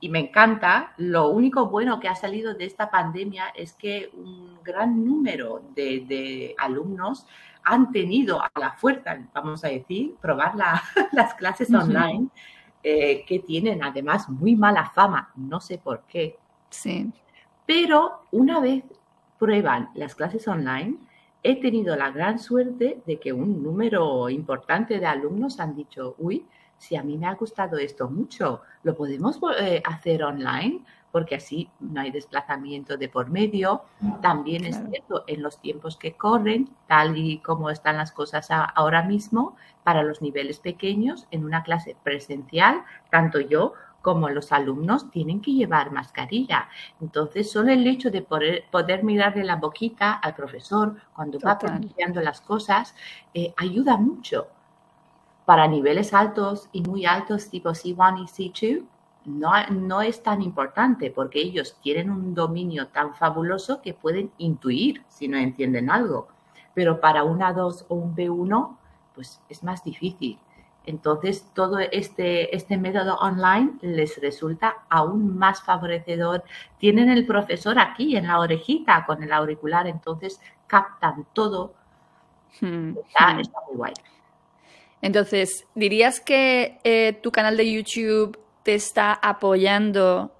y 0.00 0.08
me 0.10 0.18
encanta, 0.18 0.92
lo 0.98 1.30
único 1.30 1.66
bueno 1.66 1.98
que 1.98 2.08
ha 2.08 2.14
salido 2.14 2.54
de 2.54 2.66
esta 2.66 2.90
pandemia 2.90 3.44
es 3.54 3.72
que 3.72 4.10
un 4.14 4.58
gran 4.62 5.04
número 5.04 5.62
de, 5.74 6.54
alumnos 6.58 7.26
han 7.64 7.90
tenido 7.90 8.42
a 8.42 8.50
la 8.58 8.72
fuerza, 8.72 9.18
vamos 9.32 9.64
a 9.64 9.68
decir, 9.68 10.14
probar 10.20 10.54
las 11.12 11.34
clases 11.34 11.72
online, 11.72 12.28
eh, 12.82 13.24
que 13.26 13.38
tienen 13.40 13.82
además 13.82 14.28
muy 14.28 14.56
mala 14.56 14.90
fama, 14.90 15.30
no 15.36 15.60
sé 15.60 15.78
por 15.78 16.02
qué. 16.02 16.36
Sí. 16.68 17.10
Pero 17.66 18.22
una 18.30 18.60
vez 18.60 18.84
prueban 19.38 19.90
las 19.94 20.14
clases 20.14 20.46
online, 20.48 20.96
he 21.42 21.60
tenido 21.60 21.96
la 21.96 22.10
gran 22.10 22.38
suerte 22.38 23.00
de 23.06 23.18
que 23.18 23.32
un 23.32 23.62
número 23.62 24.28
importante 24.28 24.98
de 24.98 25.06
alumnos 25.06 25.60
han 25.60 25.74
dicho, 25.74 26.14
uy, 26.18 26.44
si 26.80 26.96
a 26.96 27.02
mí 27.02 27.18
me 27.18 27.26
ha 27.26 27.34
gustado 27.34 27.76
esto 27.76 28.08
mucho, 28.08 28.62
lo 28.84 28.96
podemos 28.96 29.38
eh, 29.60 29.82
hacer 29.84 30.24
online 30.24 30.82
porque 31.12 31.34
así 31.34 31.68
no 31.78 32.00
hay 32.00 32.10
desplazamiento 32.10 32.96
de 32.96 33.08
por 33.10 33.28
medio. 33.28 33.82
También 34.22 34.64
es 34.64 34.80
cierto, 34.88 35.24
en 35.26 35.42
los 35.42 35.60
tiempos 35.60 35.98
que 35.98 36.14
corren, 36.14 36.70
tal 36.86 37.18
y 37.18 37.38
como 37.40 37.68
están 37.68 37.98
las 37.98 38.12
cosas 38.12 38.48
ahora 38.50 39.02
mismo, 39.02 39.56
para 39.84 40.02
los 40.02 40.22
niveles 40.22 40.58
pequeños, 40.60 41.26
en 41.30 41.44
una 41.44 41.62
clase 41.64 41.96
presencial, 42.02 42.82
tanto 43.10 43.40
yo 43.40 43.74
como 44.00 44.30
los 44.30 44.50
alumnos 44.52 45.10
tienen 45.10 45.42
que 45.42 45.52
llevar 45.52 45.90
mascarilla. 45.90 46.70
Entonces, 47.02 47.50
solo 47.50 47.72
el 47.72 47.86
hecho 47.86 48.10
de 48.10 48.22
poder, 48.22 48.64
poder 48.70 49.04
mirarle 49.04 49.44
la 49.44 49.56
boquita 49.56 50.14
al 50.14 50.34
profesor 50.34 50.96
cuando 51.14 51.38
va 51.40 51.58
pronunciando 51.58 52.22
las 52.22 52.40
cosas 52.40 52.94
eh, 53.34 53.52
ayuda 53.58 53.98
mucho 53.98 54.46
para 55.50 55.66
niveles 55.66 56.14
altos 56.14 56.68
y 56.70 56.80
muy 56.80 57.06
altos 57.06 57.50
tipo 57.50 57.70
C1 57.70 58.22
y 58.22 58.52
C2 58.52 58.84
no, 59.24 59.50
no 59.72 60.00
es 60.00 60.22
tan 60.22 60.42
importante 60.42 61.10
porque 61.10 61.40
ellos 61.40 61.76
tienen 61.82 62.08
un 62.08 62.36
dominio 62.36 62.86
tan 62.86 63.16
fabuloso 63.16 63.82
que 63.82 63.92
pueden 63.92 64.30
intuir 64.38 65.02
si 65.08 65.26
no 65.26 65.36
entienden 65.38 65.90
algo. 65.90 66.28
Pero 66.72 67.00
para 67.00 67.24
un 67.24 67.40
A2 67.40 67.86
o 67.88 67.96
un 67.96 68.14
B1, 68.14 68.76
pues 69.12 69.42
es 69.48 69.64
más 69.64 69.82
difícil. 69.82 70.38
Entonces, 70.86 71.50
todo 71.52 71.80
este, 71.80 72.54
este 72.54 72.78
método 72.78 73.16
online 73.16 73.72
les 73.80 74.20
resulta 74.20 74.84
aún 74.88 75.36
más 75.36 75.64
favorecedor. 75.64 76.44
Tienen 76.78 77.08
el 77.08 77.26
profesor 77.26 77.76
aquí 77.80 78.16
en 78.16 78.28
la 78.28 78.38
orejita 78.38 79.04
con 79.04 79.20
el 79.20 79.32
auricular, 79.32 79.88
entonces 79.88 80.40
captan 80.68 81.26
todo. 81.32 81.74
Hmm, 82.60 82.90
está, 83.04 83.34
hmm. 83.34 83.40
está 83.40 83.58
muy 83.66 83.76
guay. 83.76 83.92
Entonces, 85.02 85.66
¿dirías 85.74 86.20
que 86.20 86.78
eh, 86.84 87.18
tu 87.22 87.32
canal 87.32 87.56
de 87.56 87.72
YouTube 87.72 88.38
te 88.62 88.74
está 88.74 89.12
apoyando 89.14 90.32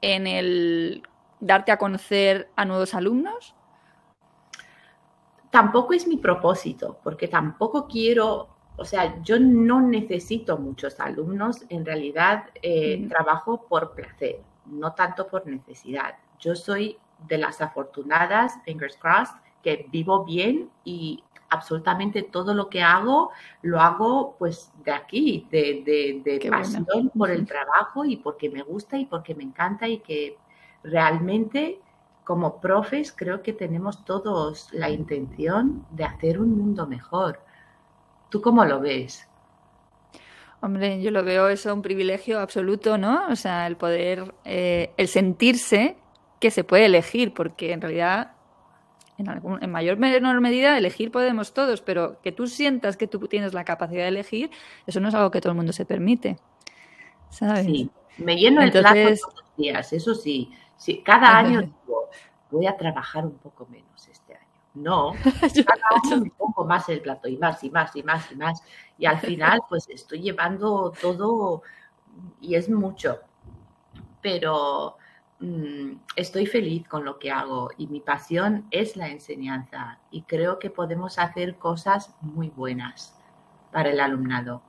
en 0.00 0.26
el 0.26 1.02
darte 1.40 1.72
a 1.72 1.78
conocer 1.78 2.48
a 2.56 2.64
nuevos 2.64 2.94
alumnos? 2.94 3.54
Tampoco 5.50 5.92
es 5.92 6.06
mi 6.06 6.16
propósito, 6.16 6.98
porque 7.04 7.28
tampoco 7.28 7.86
quiero, 7.86 8.48
o 8.76 8.84
sea, 8.84 9.22
yo 9.22 9.38
no 9.38 9.80
necesito 9.80 10.56
muchos 10.58 10.98
alumnos, 10.98 11.64
en 11.68 11.84
realidad 11.84 12.46
eh, 12.62 13.06
trabajo 13.08 13.66
por 13.68 13.94
placer, 13.94 14.40
no 14.66 14.94
tanto 14.94 15.28
por 15.28 15.46
necesidad. 15.46 16.16
Yo 16.40 16.56
soy 16.56 16.96
de 17.28 17.38
las 17.38 17.60
afortunadas, 17.60 18.54
fingers 18.64 18.96
crossed, 18.96 19.36
que 19.62 19.86
vivo 19.92 20.24
bien 20.24 20.70
y 20.84 21.22
absolutamente 21.52 22.22
todo 22.22 22.54
lo 22.54 22.68
que 22.68 22.82
hago 22.82 23.30
lo 23.60 23.80
hago 23.80 24.36
pues 24.38 24.72
de 24.84 24.92
aquí, 24.92 25.46
de, 25.50 26.48
pasión 26.50 27.10
por 27.10 27.30
el 27.30 27.46
trabajo 27.46 28.04
y 28.04 28.16
porque 28.16 28.50
me 28.50 28.62
gusta 28.62 28.96
y 28.98 29.06
porque 29.06 29.34
me 29.34 29.44
encanta 29.44 29.86
y 29.86 29.98
que 29.98 30.36
realmente 30.82 31.78
como 32.24 32.60
profes 32.60 33.12
creo 33.12 33.42
que 33.42 33.52
tenemos 33.52 34.04
todos 34.04 34.72
la 34.72 34.90
intención 34.90 35.84
de 35.90 36.04
hacer 36.04 36.40
un 36.40 36.56
mundo 36.56 36.86
mejor. 36.86 37.40
¿Tú 38.30 38.40
cómo 38.40 38.64
lo 38.64 38.80
ves? 38.80 39.28
Hombre, 40.60 41.02
yo 41.02 41.10
lo 41.10 41.24
veo 41.24 41.48
eso 41.48 41.74
un 41.74 41.82
privilegio 41.82 42.38
absoluto, 42.38 42.96
¿no? 42.96 43.26
O 43.28 43.36
sea, 43.36 43.66
el 43.66 43.76
poder, 43.76 44.32
eh, 44.44 44.92
el 44.96 45.08
sentirse 45.08 45.96
que 46.38 46.52
se 46.52 46.62
puede 46.62 46.86
elegir, 46.86 47.34
porque 47.34 47.72
en 47.72 47.80
realidad 47.80 48.32
en, 49.18 49.70
mayor 49.70 49.96
o 49.96 50.00
menor 50.00 50.40
medida 50.40 50.76
elegir 50.76 51.10
podemos 51.10 51.52
todos, 51.54 51.80
pero 51.82 52.20
que 52.22 52.32
tú 52.32 52.46
sientas 52.46 52.96
que 52.96 53.06
tú 53.06 53.20
tienes 53.28 53.54
la 53.54 53.64
capacidad 53.64 54.02
de 54.02 54.08
elegir, 54.08 54.50
eso 54.86 55.00
no 55.00 55.08
es 55.08 55.14
algo 55.14 55.30
que 55.30 55.40
todo 55.40 55.52
el 55.52 55.56
mundo 55.56 55.72
se 55.72 55.84
permite. 55.84 56.38
¿sabes? 57.32 57.66
Sí, 57.66 57.90
me 58.18 58.36
lleno 58.36 58.62
el 58.62 58.70
plato 58.70 58.94
todos 58.94 59.34
los 59.34 59.56
días, 59.56 59.92
eso 59.92 60.14
sí. 60.14 60.50
sí 60.76 61.02
cada 61.02 61.36
año 61.38 61.62
digo, 61.62 62.10
voy 62.50 62.66
a 62.66 62.76
trabajar 62.76 63.24
un 63.24 63.38
poco 63.38 63.66
menos 63.66 64.08
este 64.08 64.34
año. 64.34 64.46
No, 64.74 65.12
cada 65.66 65.82
año 66.04 66.22
un 66.22 66.30
poco 66.30 66.64
más 66.64 66.88
el 66.88 67.00
plato 67.00 67.28
y 67.28 67.36
más 67.36 67.62
y 67.64 67.70
más 67.70 67.96
y 67.96 68.02
más 68.02 68.30
y 68.30 68.36
más. 68.36 68.62
Y 68.98 69.06
al 69.06 69.18
final, 69.18 69.60
pues 69.68 69.88
estoy 69.88 70.20
llevando 70.20 70.92
todo 71.00 71.62
y 72.40 72.54
es 72.54 72.68
mucho. 72.68 73.20
Pero 74.20 74.96
Mm, 75.42 75.96
estoy 76.14 76.46
feliz 76.46 76.86
con 76.86 77.04
lo 77.04 77.18
que 77.18 77.32
hago 77.32 77.70
y 77.76 77.88
mi 77.88 77.98
pasión 77.98 78.64
es 78.70 78.96
la 78.96 79.08
enseñanza 79.08 79.98
y 80.12 80.22
creo 80.22 80.60
que 80.60 80.70
podemos 80.70 81.18
hacer 81.18 81.56
cosas 81.56 82.14
muy 82.20 82.48
buenas 82.48 83.18
para 83.72 83.90
el 83.90 83.98
alumnado. 83.98 84.62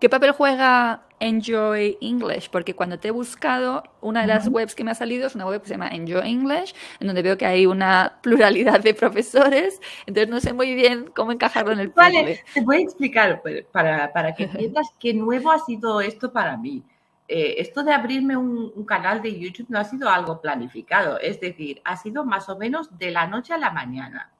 ¿Qué 0.00 0.08
papel 0.08 0.32
juega 0.32 1.04
Enjoy 1.20 1.96
English? 2.00 2.50
Porque 2.50 2.74
cuando 2.74 2.98
te 2.98 3.08
he 3.08 3.10
buscado, 3.12 3.84
una 4.00 4.22
de 4.22 4.26
las 4.26 4.48
webs 4.48 4.74
que 4.74 4.82
me 4.82 4.90
ha 4.90 4.94
salido 4.96 5.28
es 5.28 5.36
una 5.36 5.46
web 5.46 5.60
que 5.60 5.68
se 5.68 5.74
llama 5.74 5.90
Enjoy 5.90 6.28
English, 6.28 6.74
en 6.98 7.06
donde 7.06 7.22
veo 7.22 7.38
que 7.38 7.46
hay 7.46 7.66
una 7.66 8.18
pluralidad 8.22 8.80
de 8.80 8.94
profesores, 8.94 9.80
entonces 10.06 10.28
no 10.28 10.40
sé 10.40 10.52
muy 10.52 10.74
bien 10.74 11.08
cómo 11.14 11.30
encajarlo 11.30 11.72
en 11.72 11.80
el 11.80 11.88
Vale, 11.90 12.42
te 12.52 12.62
voy 12.62 12.78
a 12.78 12.80
explicar 12.80 13.42
pues, 13.42 13.64
para, 13.66 14.12
para 14.12 14.34
que 14.34 14.44
entiendas 14.44 14.88
qué 14.98 15.14
nuevo 15.14 15.52
ha 15.52 15.60
sido 15.60 16.00
esto 16.00 16.32
para 16.32 16.56
mí. 16.56 16.82
Eh, 17.32 17.60
esto 17.60 17.84
de 17.84 17.92
abrirme 17.92 18.36
un, 18.36 18.84
canal 18.84 19.22
de 19.22 19.38
YouTube 19.38 19.68
no 19.68 19.78
ha 19.78 19.84
sido 19.84 20.10
algo 20.10 20.40
planificado, 20.40 21.16
es 21.20 21.38
decir, 21.38 21.80
ha 21.84 21.96
sido 21.96 22.24
más 22.24 22.48
o 22.48 22.58
menos 22.58 22.98
de 22.98 23.12
la 23.12 23.28
noche 23.28 23.54
a 23.54 23.58
la 23.58 23.70
mañana. 23.70 24.32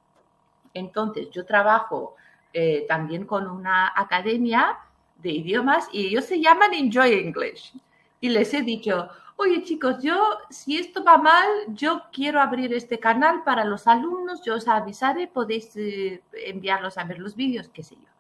Entonces, 0.75 1.31
yo 1.31 1.47
trabajo 1.47 2.17
eh, 2.53 2.87
también 2.89 3.27
con 3.27 3.49
una 3.49 3.93
academia 3.95 4.77
de 5.19 5.31
idiomas 5.31 5.89
y 5.93 6.09
ellos 6.09 6.25
se 6.25 6.41
llaman 6.41 6.75
Enjoy 6.75 7.13
English. 7.13 7.75
Y 8.21 8.29
les 8.29 8.53
he 8.55 8.63
dicho, 8.63 9.09
oye 9.37 9.63
chicos, 9.63 10.03
yo, 10.03 10.19
si 10.51 10.77
esto 10.77 11.05
va 11.05 11.17
mal, 11.17 11.47
yo 11.69 12.03
quiero 12.13 12.41
abrir 12.41 12.75
este 12.75 12.99
canal 12.99 13.45
para 13.45 13.65
los 13.65 13.87
alumnos, 13.87 14.43
yo 14.45 14.57
os 14.57 14.67
avisaré, 14.67 15.29
podéis 15.29 15.77
eh, 15.77 16.25
enviarlos 16.33 16.99
a 16.99 17.05
ver 17.05 17.21
los 17.21 17.37
vídeos, 17.37 17.69
qué 17.69 17.85
sé 17.85 17.95
yo. 17.95 18.11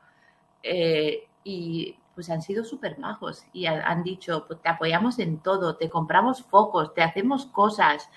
y 1.42 1.96
pues 2.20 2.28
han 2.28 2.42
sido 2.42 2.64
súper 2.64 2.98
majos 2.98 3.46
y 3.50 3.64
han 3.64 4.02
dicho, 4.02 4.44
pues 4.46 4.60
te 4.60 4.68
apoyamos 4.68 5.18
en 5.20 5.38
todo, 5.38 5.76
te 5.76 5.88
compramos 5.88 6.42
focos, 6.42 6.92
te 6.92 7.02
hacemos 7.02 7.46
cosas. 7.46 8.10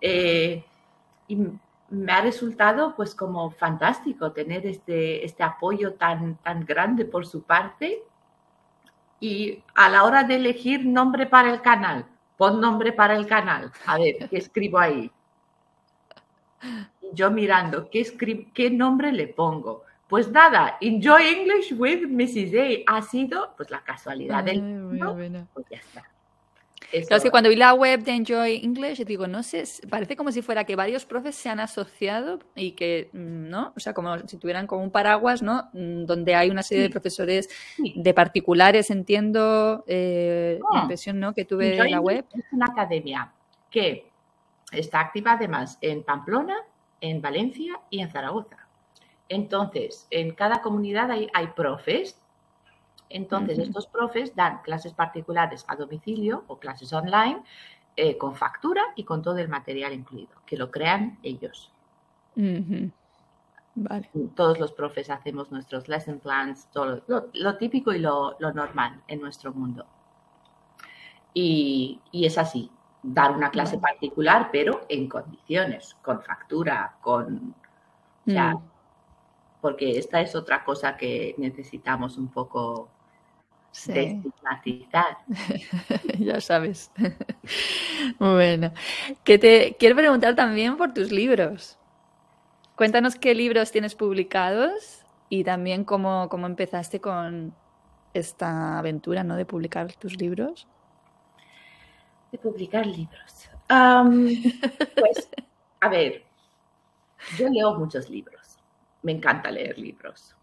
Eh, 0.00 0.64
y 1.28 1.36
me 1.90 2.12
ha 2.12 2.22
resultado 2.22 2.96
pues 2.96 3.14
como 3.14 3.50
fantástico 3.50 4.32
tener 4.32 4.66
este, 4.66 5.22
este 5.22 5.42
apoyo 5.42 5.92
tan, 5.92 6.36
tan 6.36 6.64
grande 6.64 7.04
por 7.04 7.26
su 7.26 7.42
parte. 7.42 8.02
Y 9.20 9.62
a 9.74 9.90
la 9.90 10.04
hora 10.04 10.24
de 10.24 10.36
elegir 10.36 10.86
nombre 10.86 11.26
para 11.26 11.50
el 11.50 11.60
canal, 11.60 12.06
pon 12.38 12.58
nombre 12.58 12.94
para 12.94 13.16
el 13.16 13.26
canal. 13.26 13.70
A 13.84 13.98
ver, 13.98 14.30
¿qué 14.30 14.38
escribo 14.38 14.78
ahí? 14.78 15.12
Yo 17.12 17.30
mirando, 17.30 17.90
¿qué, 17.90 18.50
qué 18.54 18.70
nombre 18.70 19.12
le 19.12 19.28
pongo? 19.28 19.84
Pues 20.12 20.30
nada, 20.30 20.76
Enjoy 20.82 21.22
English 21.22 21.72
with 21.72 22.06
Mrs. 22.06 22.84
A 22.86 22.98
ha 22.98 23.00
sido 23.00 23.54
pues 23.56 23.70
la 23.70 23.82
casualidad 23.82 24.44
del 24.44 24.60
mundo, 24.60 25.16
pues 25.54 25.64
ya 25.70 25.78
está. 25.78 26.02
Claro, 26.90 27.16
es 27.16 27.22
que 27.22 27.30
cuando 27.30 27.48
vi 27.48 27.56
la 27.56 27.72
web 27.72 28.04
de 28.04 28.12
Enjoy 28.12 28.60
English, 28.62 29.06
digo, 29.06 29.26
no 29.26 29.42
sé, 29.42 29.64
parece 29.88 30.14
como 30.14 30.30
si 30.30 30.42
fuera 30.42 30.64
que 30.64 30.76
varios 30.76 31.06
profes 31.06 31.34
se 31.34 31.48
han 31.48 31.60
asociado 31.60 32.40
y 32.54 32.72
que, 32.72 33.08
mm, 33.14 33.48
¿no? 33.48 33.72
O 33.74 33.80
sea, 33.80 33.94
como 33.94 34.18
si 34.28 34.36
tuvieran 34.36 34.66
como 34.66 34.82
un 34.82 34.90
paraguas, 34.90 35.40
¿no? 35.40 35.70
Mm, 35.72 36.04
donde 36.04 36.34
hay 36.34 36.50
una 36.50 36.62
serie 36.62 36.82
de 36.82 36.90
profesores 36.90 37.48
de 37.78 38.12
particulares, 38.12 38.90
entiendo, 38.90 39.82
eh, 39.86 40.60
la 40.74 40.80
impresión, 40.82 41.20
¿no? 41.20 41.32
Que 41.32 41.46
tuve 41.46 41.78
en 41.78 41.90
la 41.90 42.00
web. 42.02 42.26
Es 42.34 42.44
una 42.52 42.66
academia 42.66 43.32
que 43.70 44.10
está 44.72 45.00
activa 45.00 45.32
además 45.32 45.78
en 45.80 46.02
Pamplona, 46.02 46.56
en 47.00 47.22
Valencia 47.22 47.80
y 47.88 48.00
en 48.00 48.10
Zaragoza. 48.10 48.61
Entonces, 49.32 50.06
en 50.10 50.34
cada 50.34 50.60
comunidad 50.60 51.10
hay, 51.10 51.28
hay 51.32 51.48
profes 51.48 52.22
entonces, 53.12 53.58
estos 53.58 53.86
profes 53.86 54.34
dan 54.34 54.62
clases 54.62 54.92
particulares 54.94 55.64
a 55.68 55.76
domicilio 55.76 56.44
o 56.46 56.58
clases 56.58 56.92
online 56.92 57.42
eh, 57.96 58.16
con 58.16 58.34
factura 58.34 58.82
y 58.96 59.04
con 59.04 59.22
todo 59.22 59.38
el 59.38 59.48
material 59.48 59.92
incluido, 59.92 60.32
que 60.46 60.56
lo 60.56 60.70
crean 60.70 61.18
ellos. 61.22 61.70
Vale. 63.74 64.10
Todos 64.34 64.58
los 64.58 64.72
profes 64.72 65.10
hacemos 65.10 65.50
nuestros 65.50 65.88
lesson 65.88 66.18
plans, 66.20 66.68
todo 66.72 67.02
lo, 67.06 67.56
típico 67.56 67.92
y 67.92 67.98
lo, 67.98 68.36
normal 68.40 69.02
en 69.08 69.20
nuestro 69.20 69.52
mundo. 69.52 69.84
Y, 71.34 72.00
es 72.12 72.38
así, 72.38 72.70
dar 73.02 73.32
una 73.32 73.50
clase 73.50 73.78
particular, 73.78 74.48
pero 74.52 74.86
en 74.88 75.08
condiciones, 75.08 75.96
con 76.02 76.22
factura, 76.22 76.96
con... 77.00 77.54
Mm. 78.24 78.71
Porque 79.62 79.96
esta 79.96 80.20
es 80.20 80.34
otra 80.34 80.64
cosa 80.64 80.96
que 80.96 81.36
necesitamos 81.38 82.18
un 82.18 82.28
poco 82.28 82.90
sí. 83.70 84.20
ya 86.18 86.40
sabes. 86.40 86.90
bueno, 88.18 88.72
que 89.22 89.38
te 89.38 89.76
quiero 89.78 89.94
preguntar 89.94 90.34
también 90.34 90.76
por 90.76 90.92
tus 90.92 91.12
libros. 91.12 91.78
Cuéntanos 92.74 93.14
qué 93.14 93.36
libros 93.36 93.70
tienes 93.70 93.94
publicados 93.94 95.04
y 95.28 95.44
también 95.44 95.84
cómo, 95.84 96.28
cómo 96.28 96.46
empezaste 96.46 97.00
con 97.00 97.54
esta 98.14 98.80
aventura, 98.80 99.22
¿no? 99.22 99.36
De 99.36 99.46
publicar 99.46 99.92
tus 99.92 100.18
libros. 100.18 100.66
De 102.32 102.38
publicar 102.38 102.84
libros. 102.84 103.48
pues, 103.68 105.28
a 105.80 105.88
ver, 105.88 106.24
yo 107.38 107.48
leo 107.48 107.78
muchos 107.78 108.10
libros. 108.10 108.41
Me 109.02 109.12
encanta 109.12 109.50
leer 109.50 109.78
libros. 109.78 110.34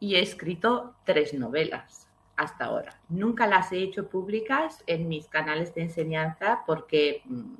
Y 0.00 0.16
he 0.16 0.22
escrito 0.22 0.94
tres 1.04 1.34
novelas 1.34 2.08
hasta 2.36 2.66
ahora. 2.66 3.00
Nunca 3.08 3.46
las 3.46 3.70
he 3.72 3.78
hecho 3.78 4.08
públicas 4.08 4.82
en 4.86 5.08
mis 5.08 5.28
canales 5.28 5.74
de 5.74 5.82
enseñanza 5.82 6.62
porque 6.66 7.22
mm, 7.24 7.54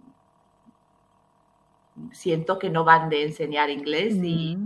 siento 2.12 2.58
que 2.58 2.70
no 2.70 2.84
van 2.84 3.08
de 3.08 3.22
enseñar 3.24 3.70
inglés 3.70 4.14
y, 4.16 4.58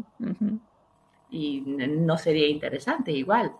y 1.30 1.60
no 1.60 2.16
sería 2.16 2.48
interesante 2.48 3.12
igual. 3.12 3.54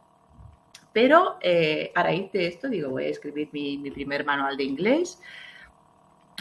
Pero 0.93 1.37
eh, 1.41 1.93
a 1.95 2.03
raíz 2.03 2.33
de 2.33 2.47
esto, 2.47 2.69
digo, 2.69 2.91
voy 2.91 3.05
a 3.05 3.09
escribir 3.09 3.51
mi, 3.53 3.91
primer 3.91 4.25
manual 4.25 4.57
de 4.57 4.65
inglés 4.65 5.21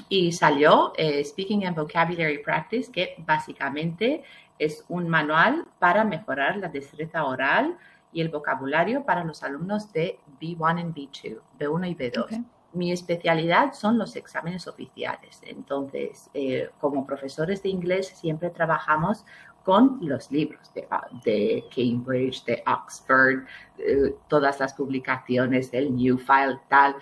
y 0.09 0.31
salió 0.31 0.93
eh, 0.97 1.23
Speaking 1.23 1.65
and 1.65 1.75
Vocabulary 1.75 2.39
Practice, 2.39 2.91
que 2.91 3.15
básicamente 3.19 4.23
es 4.59 4.85
un 4.87 5.07
manual 5.07 5.65
para 5.79 6.03
mejorar 6.03 6.57
la 6.57 6.69
destreza 6.69 7.25
oral 7.25 7.77
y 8.11 8.21
el 8.21 8.29
vocabulario 8.29 9.03
para 9.03 9.23
los 9.23 9.43
alumnos 9.43 9.91
de 9.93 10.19
B1 10.41 10.93
y 10.95 11.07
B2, 11.07 11.39
B1 11.59 11.89
y 11.89 11.95
B2. 11.95 12.45
Mi 12.73 12.91
especialidad 12.91 13.73
son 13.73 13.97
los 13.97 14.15
exámenes 14.15 14.67
oficiales. 14.67 15.41
Entonces, 15.43 16.29
eh, 16.33 16.69
como 16.79 17.05
profesores 17.05 17.63
de 17.63 17.69
inglés, 17.69 18.07
siempre 18.07 18.49
trabajamos 18.49 19.25
con 19.63 19.99
los 20.01 20.31
libros 20.31 20.71
de, 20.73 21.65
Cambridge, 21.75 22.45
de 22.45 22.63
Oxford, 22.65 23.45
eh, 23.77 24.15
todas 24.29 24.59
las 24.59 24.73
publicaciones 24.73 25.71
del 25.71 25.93
New 25.93 26.17
File, 26.17 26.59
tal. 26.69 26.95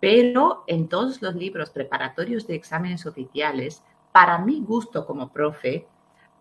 Pero 0.00 0.64
en 0.66 0.88
todos 0.88 1.22
los 1.22 1.34
libros 1.34 1.70
preparatorios 1.70 2.46
de 2.46 2.56
exámenes 2.56 3.06
oficiales, 3.06 3.82
para 4.12 4.38
mi 4.38 4.60
gusto 4.60 5.06
como 5.06 5.30
profe, 5.30 5.86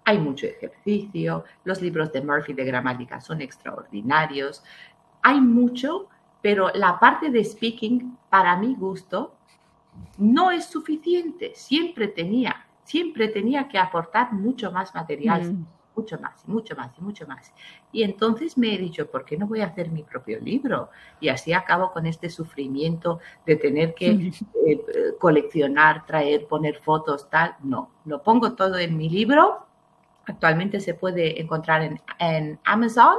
hay 0.09 0.17
mucho 0.17 0.47
ejercicio, 0.47 1.43
los 1.65 1.81
libros 1.83 2.11
de 2.11 2.21
Murphy 2.21 2.53
de 2.53 2.65
gramática 2.65 3.21
son 3.21 3.41
extraordinarios, 3.41 4.63
hay 5.21 5.39
mucho, 5.39 6.07
pero 6.41 6.71
la 6.73 6.99
parte 6.99 7.29
de 7.29 7.43
speaking, 7.45 8.17
para 8.27 8.57
mi 8.57 8.73
gusto, 8.73 9.35
no 10.17 10.49
es 10.49 10.65
suficiente. 10.65 11.51
Siempre 11.53 12.07
tenía, 12.07 12.65
siempre 12.83 13.27
tenía 13.27 13.67
que 13.67 13.77
aportar 13.77 14.33
mucho 14.33 14.71
más 14.71 14.95
material, 14.95 15.53
mm. 15.53 15.65
mucho 15.95 16.17
más, 16.19 16.47
mucho 16.47 16.75
más, 16.75 16.91
y 16.97 17.01
mucho 17.01 17.27
más. 17.27 17.53
Y 17.91 18.01
entonces 18.01 18.57
me 18.57 18.73
he 18.73 18.77
dicho, 18.79 19.11
¿por 19.11 19.25
qué 19.25 19.37
no 19.37 19.45
voy 19.45 19.61
a 19.61 19.67
hacer 19.67 19.91
mi 19.91 20.01
propio 20.01 20.39
libro? 20.39 20.89
Y 21.19 21.29
así 21.29 21.53
acabo 21.53 21.91
con 21.91 22.07
este 22.07 22.31
sufrimiento 22.31 23.19
de 23.45 23.57
tener 23.57 23.93
que 23.93 24.09
eh, 24.65 24.81
coleccionar, 25.19 26.07
traer, 26.07 26.47
poner 26.47 26.77
fotos, 26.79 27.29
tal. 27.29 27.55
No, 27.61 27.91
lo 28.05 28.23
pongo 28.23 28.53
todo 28.53 28.79
en 28.79 28.97
mi 28.97 29.07
libro 29.07 29.68
Actualmente 30.29 30.79
se 30.79 30.93
puede 30.93 31.41
encontrar 31.41 31.81
en, 32.19 32.59
Amazon 32.63 33.17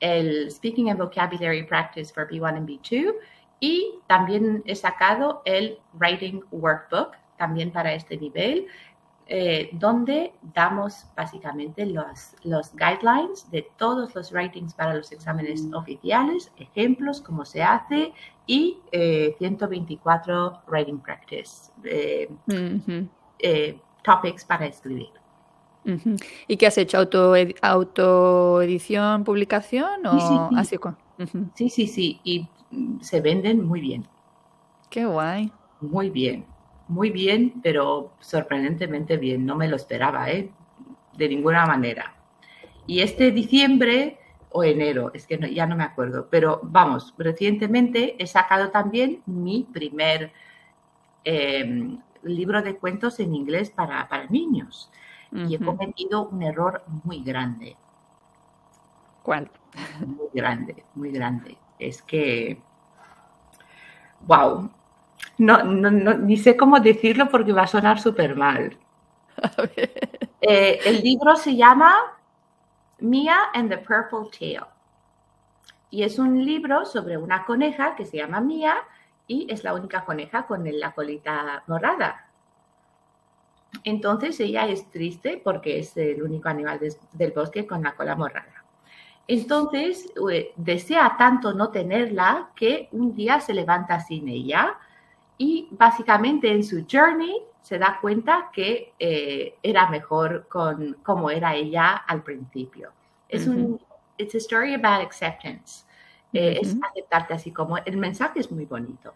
el 0.00 0.50
Speaking 0.50 0.90
and 0.90 0.98
Vocabulary 0.98 1.62
Practice 1.62 2.12
for 2.12 2.28
B1 2.28 2.56
and 2.56 2.68
B2 2.68 3.14
y 3.60 3.94
también 4.08 4.62
he 4.66 4.74
sacado 4.74 5.40
el 5.44 5.78
Writing 5.94 6.42
Workbook 6.50 7.12
también 7.38 7.70
para 7.70 7.94
este 7.94 8.16
nivel, 8.16 8.66
eh, 9.28 9.70
donde 9.72 10.32
damos 10.52 11.06
básicamente 11.16 11.86
los, 11.86 12.34
los 12.42 12.74
guidelines 12.74 13.48
de 13.50 13.62
todos 13.76 14.14
los 14.14 14.32
writings 14.32 14.74
para 14.74 14.94
los 14.94 15.12
exámenes 15.12 15.62
mm. 15.62 15.74
oficiales, 15.74 16.50
ejemplos, 16.56 17.20
cómo 17.20 17.44
se 17.44 17.62
hace 17.62 18.12
y 18.46 18.78
124 19.38 20.46
eh, 20.46 20.58
writing 20.66 20.98
practice, 20.98 21.70
eh, 21.84 22.28
topics 24.02 24.44
para 24.44 24.66
escribir. 24.66 25.25
¿Y 26.48 26.56
qué 26.56 26.66
has 26.66 26.78
hecho? 26.78 26.98
¿Auto, 26.98 27.34
¿Autoedición, 27.62 29.24
publicación? 29.24 30.06
O 30.06 30.50
sí, 31.54 31.70
sí, 31.70 31.86
sí. 31.86 32.20
Y 32.24 32.48
mm, 32.70 33.00
se 33.00 33.20
venden 33.20 33.64
muy 33.64 33.80
bien. 33.80 34.06
Qué 34.90 35.06
guay. 35.06 35.52
Muy 35.80 36.10
bien. 36.10 36.44
Muy 36.88 37.10
bien, 37.10 37.54
pero 37.62 38.12
sorprendentemente 38.20 39.16
bien. 39.16 39.44
No 39.44 39.56
me 39.56 39.68
lo 39.68 39.76
esperaba, 39.76 40.30
¿eh? 40.30 40.50
De 41.16 41.28
ninguna 41.28 41.66
manera. 41.66 42.14
Y 42.86 43.00
este 43.00 43.30
diciembre 43.30 44.18
o 44.50 44.64
enero, 44.64 45.10
es 45.12 45.26
que 45.26 45.38
ya 45.52 45.66
no 45.66 45.76
me 45.76 45.84
acuerdo, 45.84 46.28
pero 46.30 46.60
vamos, 46.62 47.12
recientemente 47.18 48.16
he 48.18 48.26
sacado 48.26 48.70
también 48.70 49.20
mi 49.26 49.66
primer 49.70 50.32
em, 51.24 51.98
libro 52.22 52.62
de 52.62 52.76
cuentos 52.76 53.20
en 53.20 53.34
inglés 53.34 53.68
para, 53.68 54.08
para 54.08 54.26
niños 54.28 54.90
y 55.32 55.54
he 55.54 55.58
cometido 55.58 56.28
un 56.28 56.42
error 56.42 56.82
muy 57.04 57.22
grande. 57.22 57.76
¿Cuál? 59.22 59.50
Muy 60.06 60.28
grande, 60.32 60.84
muy 60.94 61.10
grande. 61.10 61.58
Es 61.78 62.00
que, 62.02 62.60
wow, 64.26 64.70
no, 65.38 65.62
no, 65.64 66.14
ni 66.14 66.36
sé 66.36 66.56
cómo 66.56 66.80
decirlo 66.80 67.28
porque 67.28 67.52
va 67.52 67.62
a 67.62 67.66
sonar 67.66 68.00
súper 68.00 68.36
mal. 68.36 68.76
Eh, 70.48 70.78
el 70.84 71.00
libro 71.02 71.34
se 71.34 71.56
llama 71.56 71.92
Mia 73.00 73.36
and 73.52 73.68
the 73.68 73.78
Purple 73.78 74.30
Tail. 74.30 74.62
Y 75.90 76.04
es 76.04 76.20
un 76.20 76.44
libro 76.44 76.84
sobre 76.84 77.16
una 77.16 77.44
coneja 77.44 77.96
que 77.96 78.04
se 78.04 78.18
llama 78.18 78.40
Mia 78.40 78.76
y 79.26 79.50
es 79.50 79.64
la 79.64 79.74
única 79.74 80.04
coneja 80.04 80.46
con 80.46 80.62
la 80.64 80.92
colita 80.92 81.64
morada. 81.66 82.25
Entonces 83.84 84.38
ella 84.40 84.66
es 84.68 84.88
triste 84.90 85.40
porque 85.42 85.78
es 85.78 85.96
el 85.96 86.22
único 86.22 86.48
animal 86.48 86.80
del 87.12 87.32
bosque 87.32 87.66
con 87.66 87.82
la 87.82 87.94
cola 87.94 88.16
morada. 88.16 88.64
Entonces 89.28 90.06
eh, 90.30 90.52
desea 90.56 91.16
tanto 91.18 91.52
no 91.52 91.70
tenerla 91.70 92.50
que 92.54 92.88
un 92.92 93.14
día 93.14 93.40
se 93.40 93.54
levanta 93.54 94.00
sin 94.00 94.28
ella 94.28 94.78
y 95.38 95.68
básicamente 95.72 96.50
en 96.52 96.62
su 96.62 96.86
journey 96.90 97.42
se 97.60 97.78
da 97.78 97.98
cuenta 98.00 98.50
que 98.52 98.92
eh, 98.98 99.56
era 99.62 99.88
mejor 99.90 100.46
con 100.48 100.94
como 101.02 101.30
era 101.30 101.54
ella 101.54 101.96
al 101.96 102.22
principio. 102.22 102.92
Es 103.28 103.48
un, 103.48 103.80
it's 104.18 104.36
a 104.36 104.38
story 104.38 104.74
about 104.74 105.04
acceptance. 105.04 105.84
Eh, 106.32 106.58
es 106.62 106.76
aceptarte 106.90 107.34
así 107.34 107.50
como 107.50 107.78
el 107.78 107.96
mensaje 107.96 108.40
es 108.40 108.50
muy 108.50 108.66
bonito 108.66 109.12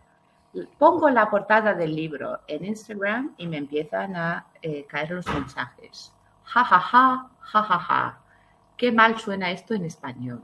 pongo 0.79 1.11
la 1.11 1.31
portada 1.31 1.75
del 1.75 1.95
libro 1.95 2.41
en 2.47 2.65
Instagram 2.65 3.35
y 3.37 3.47
me 3.47 3.59
empiezan 3.59 4.17
a 4.17 4.47
eh, 4.63 4.85
caer 4.87 5.13
los 5.13 5.27
mensajes. 5.27 6.13
Ja, 6.45 6.65
ja, 6.65 6.81
ja, 6.81 7.31
ja, 7.41 7.63
ja, 7.63 7.79
ja. 7.79 8.19
Qué 8.77 8.91
mal 8.93 9.19
suena 9.19 9.51
esto 9.51 9.75
en 9.75 9.85
español. 9.85 10.43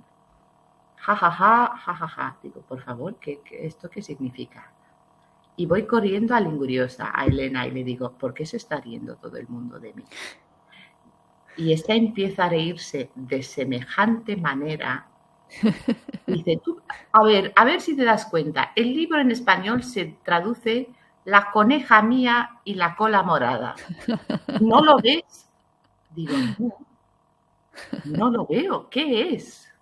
Ja, 0.97 1.17
ja, 1.17 1.31
ja, 1.31 1.77
ja, 1.77 1.95
ja, 1.95 2.09
ja. 2.09 2.37
Digo, 2.43 2.61
por 2.63 2.81
favor, 2.81 3.17
¿qué, 3.17 3.41
esto 3.51 3.91
qué 3.91 4.03
significa? 4.03 4.71
Y 5.57 5.67
voy 5.67 5.87
corriendo 5.87 6.35
a 6.35 6.41
Linguriosa, 6.41 7.11
a 7.15 7.25
Elena, 7.25 7.67
y 7.67 7.71
le 7.71 7.83
digo, 7.83 8.13
¿por 8.13 8.35
qué 8.35 8.45
se 8.45 8.59
está 8.59 8.79
riendo 8.81 9.17
todo 9.17 9.37
el 9.37 9.49
mundo 9.49 9.81
de 9.81 9.93
mí? 9.95 10.05
Y 11.57 11.73
esta 11.73 11.95
empieza 11.95 12.45
a 12.45 12.49
reírse 12.51 13.11
de 13.15 13.43
semejante 13.43 14.37
manera. 14.37 15.07
Dice, 16.27 16.61
a 17.13 17.23
ver, 17.23 17.53
a 17.57 17.65
ver 17.65 17.81
si 17.81 17.97
te 17.97 18.05
das 18.05 18.27
cuenta, 18.27 18.73
el 18.75 18.95
libro 18.95 19.21
en 19.21 19.31
español 19.31 19.83
se 19.83 20.17
traduce 20.25 20.89
La 21.25 21.51
coneja 21.51 22.03
mía 22.03 22.61
y 22.65 22.75
la 22.75 22.95
cola 22.97 23.23
morada. 23.23 23.75
¿No 24.61 24.85
lo 24.85 24.99
ves? 24.99 25.49
Digo, 26.15 26.35
no, 28.05 28.31
lo 28.31 28.47
veo, 28.47 28.89
¿qué 28.89 29.35
es? 29.35 29.73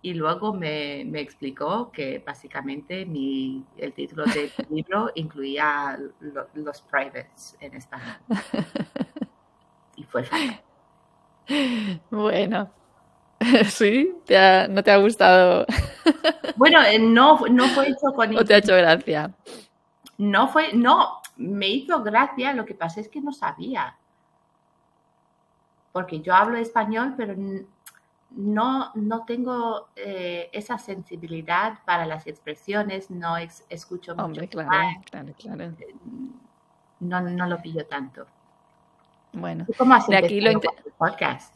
Y 0.00 0.14
luego 0.14 0.54
me, 0.54 1.00
explicó 1.20 1.90
que 1.90 2.22
básicamente 2.24 3.02
el 3.02 3.92
título 3.92 4.24
del 4.24 4.50
libro 4.70 5.10
incluía 5.16 5.98
los 6.54 6.82
privates 6.82 7.56
en 7.60 7.74
español. 7.74 8.16
Y 9.96 10.04
fue. 10.04 10.28
Bueno, 12.10 12.70
sí, 13.68 14.12
¿no 14.70 14.82
te 14.82 14.90
ha 14.90 14.96
gustado? 14.96 15.66
Bueno, 16.56 16.82
eh, 16.82 16.98
no, 16.98 17.38
no 17.50 17.68
fue 17.68 17.90
hecho 17.90 18.12
con... 18.16 18.36
¿O 18.36 18.44
te 18.44 18.54
ha 18.54 18.58
hecho 18.58 18.74
gracia? 18.74 19.30
No 20.16 20.48
fue, 20.48 20.72
no, 20.72 21.20
me 21.36 21.68
hizo 21.68 22.02
gracia, 22.02 22.52
lo 22.52 22.64
que 22.64 22.74
pasa 22.74 23.00
es 23.00 23.08
que 23.08 23.20
no 23.20 23.32
sabía. 23.32 23.96
Porque 25.92 26.20
yo 26.20 26.34
hablo 26.34 26.58
español, 26.58 27.14
pero 27.16 27.36
no, 28.30 28.90
no 28.94 29.24
tengo 29.24 29.88
eh, 29.94 30.50
esa 30.52 30.78
sensibilidad 30.78 31.78
para 31.84 32.06
las 32.06 32.26
expresiones, 32.26 33.08
no 33.08 33.36
escucho 33.36 34.16
mucho. 34.16 34.24
Hombre, 34.24 34.48
claro, 34.48 34.70
claro, 35.08 35.32
claro. 35.38 35.74
No, 36.98 37.20
no 37.20 37.46
lo 37.46 37.62
pillo 37.62 37.86
tanto. 37.86 38.26
Bueno, 39.32 39.66
¿Cómo 39.76 39.94
has 39.94 40.06
de 40.08 40.16
aquí 40.16 40.40
lo 40.40 40.60
podcast? 40.98 41.54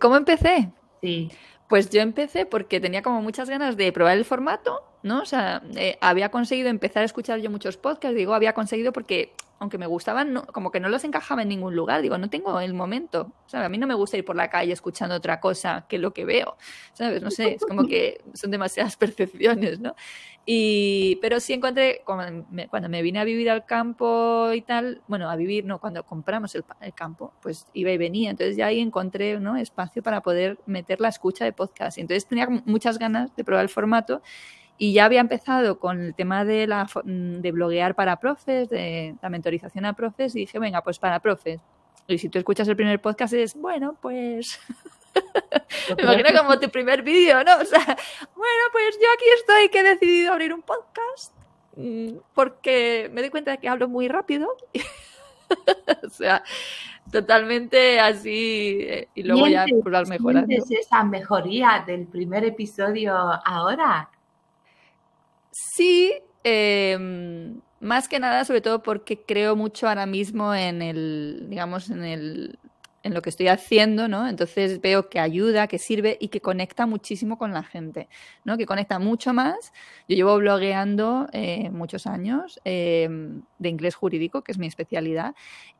¿Cómo 0.00 0.16
empecé? 0.16 0.72
Sí. 1.02 1.30
Pues 1.68 1.90
yo 1.90 2.00
empecé 2.00 2.46
porque 2.46 2.80
tenía 2.80 3.02
como 3.02 3.22
muchas 3.22 3.50
ganas 3.50 3.76
de 3.76 3.92
probar 3.92 4.16
el 4.16 4.24
formato, 4.24 4.82
¿no? 5.02 5.20
O 5.22 5.26
sea, 5.26 5.62
eh, 5.76 5.98
había 6.00 6.30
conseguido 6.30 6.68
empezar 6.68 7.02
a 7.02 7.06
escuchar 7.06 7.40
yo 7.40 7.50
muchos 7.50 7.76
podcasts, 7.76 8.16
digo, 8.16 8.34
había 8.34 8.52
conseguido 8.52 8.92
porque 8.92 9.32
aunque 9.60 9.78
me 9.78 9.86
gustaban, 9.86 10.40
como 10.52 10.70
que 10.70 10.78
no 10.78 10.88
los 10.88 11.02
encajaba 11.04 11.42
en 11.42 11.48
ningún 11.48 11.74
lugar. 11.74 12.00
Digo, 12.00 12.16
no 12.16 12.30
tengo 12.30 12.60
el 12.60 12.74
momento. 12.74 13.32
O 13.46 13.48
sea, 13.48 13.64
a 13.64 13.68
mí 13.68 13.76
no 13.76 13.86
me 13.86 13.94
gusta 13.94 14.16
ir 14.16 14.24
por 14.24 14.36
la 14.36 14.48
calle 14.48 14.72
escuchando 14.72 15.16
otra 15.16 15.40
cosa 15.40 15.84
que 15.88 15.98
lo 15.98 16.12
que 16.12 16.24
veo. 16.24 16.56
¿Sabes? 16.92 17.22
No 17.22 17.30
sé, 17.30 17.54
es 17.54 17.66
como 17.66 17.86
que 17.86 18.20
son 18.34 18.50
demasiadas 18.50 18.96
percepciones, 18.96 19.80
¿no? 19.80 19.96
Y, 20.46 21.16
pero 21.20 21.40
sí 21.40 21.52
encontré, 21.52 22.02
cuando 22.04 22.88
me, 22.88 23.02
vine 23.02 23.18
a 23.18 23.24
vivir 23.24 23.50
al 23.50 23.66
campo 23.66 24.50
y 24.54 24.62
tal, 24.62 25.02
bueno, 25.06 25.28
a 25.28 25.36
vivir, 25.36 25.66
no, 25.66 25.78
cuando 25.78 26.04
compramos 26.04 26.54
el, 26.54 26.64
campo, 26.94 27.34
pues 27.42 27.66
iba 27.74 27.90
y 27.90 27.98
venía. 27.98 28.30
Entonces 28.30 28.56
ya 28.56 28.66
ahí 28.66 28.78
encontré 28.78 29.40
¿no? 29.40 29.56
espacio 29.56 30.02
para 30.02 30.22
poder 30.22 30.58
meter 30.66 31.00
la 31.00 31.08
escucha 31.08 31.44
de 31.44 31.52
podcast. 31.52 31.98
Y 31.98 32.02
entonces 32.02 32.26
tenía 32.26 32.48
muchas 32.64 32.98
ganas 32.98 33.34
de 33.34 33.44
probar 33.44 33.64
el 33.64 33.68
formato 33.68 34.22
y 34.78 34.92
ya 34.92 35.04
había 35.04 35.20
empezado 35.20 35.78
con 35.78 36.00
el 36.00 36.14
tema 36.14 36.44
de, 36.44 36.66
la, 36.66 36.88
de 37.04 37.52
bloguear 37.52 37.94
para 37.94 38.20
profes, 38.20 38.68
de 38.68 39.16
la 39.20 39.28
mentorización 39.28 39.84
a 39.84 39.92
profes, 39.92 40.34
y 40.36 40.40
dije, 40.40 40.58
venga, 40.58 40.82
pues 40.82 40.98
para 40.98 41.20
profes. 41.20 41.60
Y 42.06 42.16
si 42.18 42.28
tú 42.28 42.38
escuchas 42.38 42.66
el 42.68 42.76
primer 42.76 43.00
podcast 43.00 43.34
es, 43.34 43.54
bueno, 43.54 43.96
pues 44.00 44.58
Me 45.96 46.02
imagino 46.02 46.38
como 46.38 46.58
tu 46.58 46.68
primer 46.70 47.02
vídeo, 47.02 47.42
¿no? 47.44 47.56
O 47.56 47.64
sea, 47.64 47.84
bueno, 47.84 48.62
pues 48.72 48.98
yo 49.00 49.08
aquí 49.14 49.24
estoy 49.38 49.68
que 49.68 49.80
he 49.80 49.82
decidido 49.82 50.32
abrir 50.32 50.52
un 50.52 50.62
podcast 50.62 51.34
mm, 51.76 52.18
porque 52.34 53.10
me 53.12 53.20
doy 53.20 53.30
cuenta 53.30 53.52
de 53.52 53.58
que 53.58 53.68
hablo 53.68 53.88
muy 53.88 54.08
rápido. 54.08 54.48
o 56.06 56.10
sea, 56.10 56.42
totalmente 57.10 58.00
así 58.00 58.78
eh, 58.80 59.08
y 59.14 59.22
luego 59.22 59.46
ya 59.46 59.64
por 59.82 59.92
las 59.92 60.08
mejorando. 60.08 60.54
¿Es 60.54 60.70
esa 60.70 61.02
mejoría 61.04 61.84
del 61.86 62.06
primer 62.06 62.44
episodio 62.44 63.14
ahora? 63.44 64.10
Sí, 65.60 66.12
em, 66.44 67.60
más 67.80 68.08
que 68.08 68.20
nada, 68.20 68.44
sobre 68.44 68.60
todo 68.60 68.82
porque 68.82 69.24
creo 69.24 69.56
mucho 69.56 69.88
ahora 69.88 70.06
mismo 70.06 70.54
en 70.54 70.82
el, 70.82 71.46
digamos, 71.48 71.90
en 71.90 72.04
el 72.04 72.58
en 73.02 73.14
lo 73.14 73.22
que 73.22 73.30
estoy 73.30 73.48
haciendo, 73.48 74.08
¿no? 74.08 74.28
Entonces 74.28 74.80
veo 74.80 75.08
que 75.08 75.20
ayuda, 75.20 75.68
que 75.68 75.78
sirve 75.78 76.16
y 76.20 76.28
que 76.28 76.40
conecta 76.40 76.86
muchísimo 76.86 77.38
con 77.38 77.52
la 77.52 77.62
gente, 77.62 78.08
¿no? 78.44 78.58
Que 78.58 78.66
conecta 78.66 78.98
mucho 78.98 79.32
más. 79.32 79.72
Yo 80.08 80.16
llevo 80.16 80.36
blogueando 80.38 81.28
eh, 81.32 81.70
muchos 81.70 82.06
años 82.06 82.60
em, 82.64 83.42
de 83.58 83.68
inglés 83.68 83.94
jurídico, 83.94 84.42
que 84.42 84.52
es 84.52 84.58
mi 84.58 84.66
especialidad, 84.66 85.34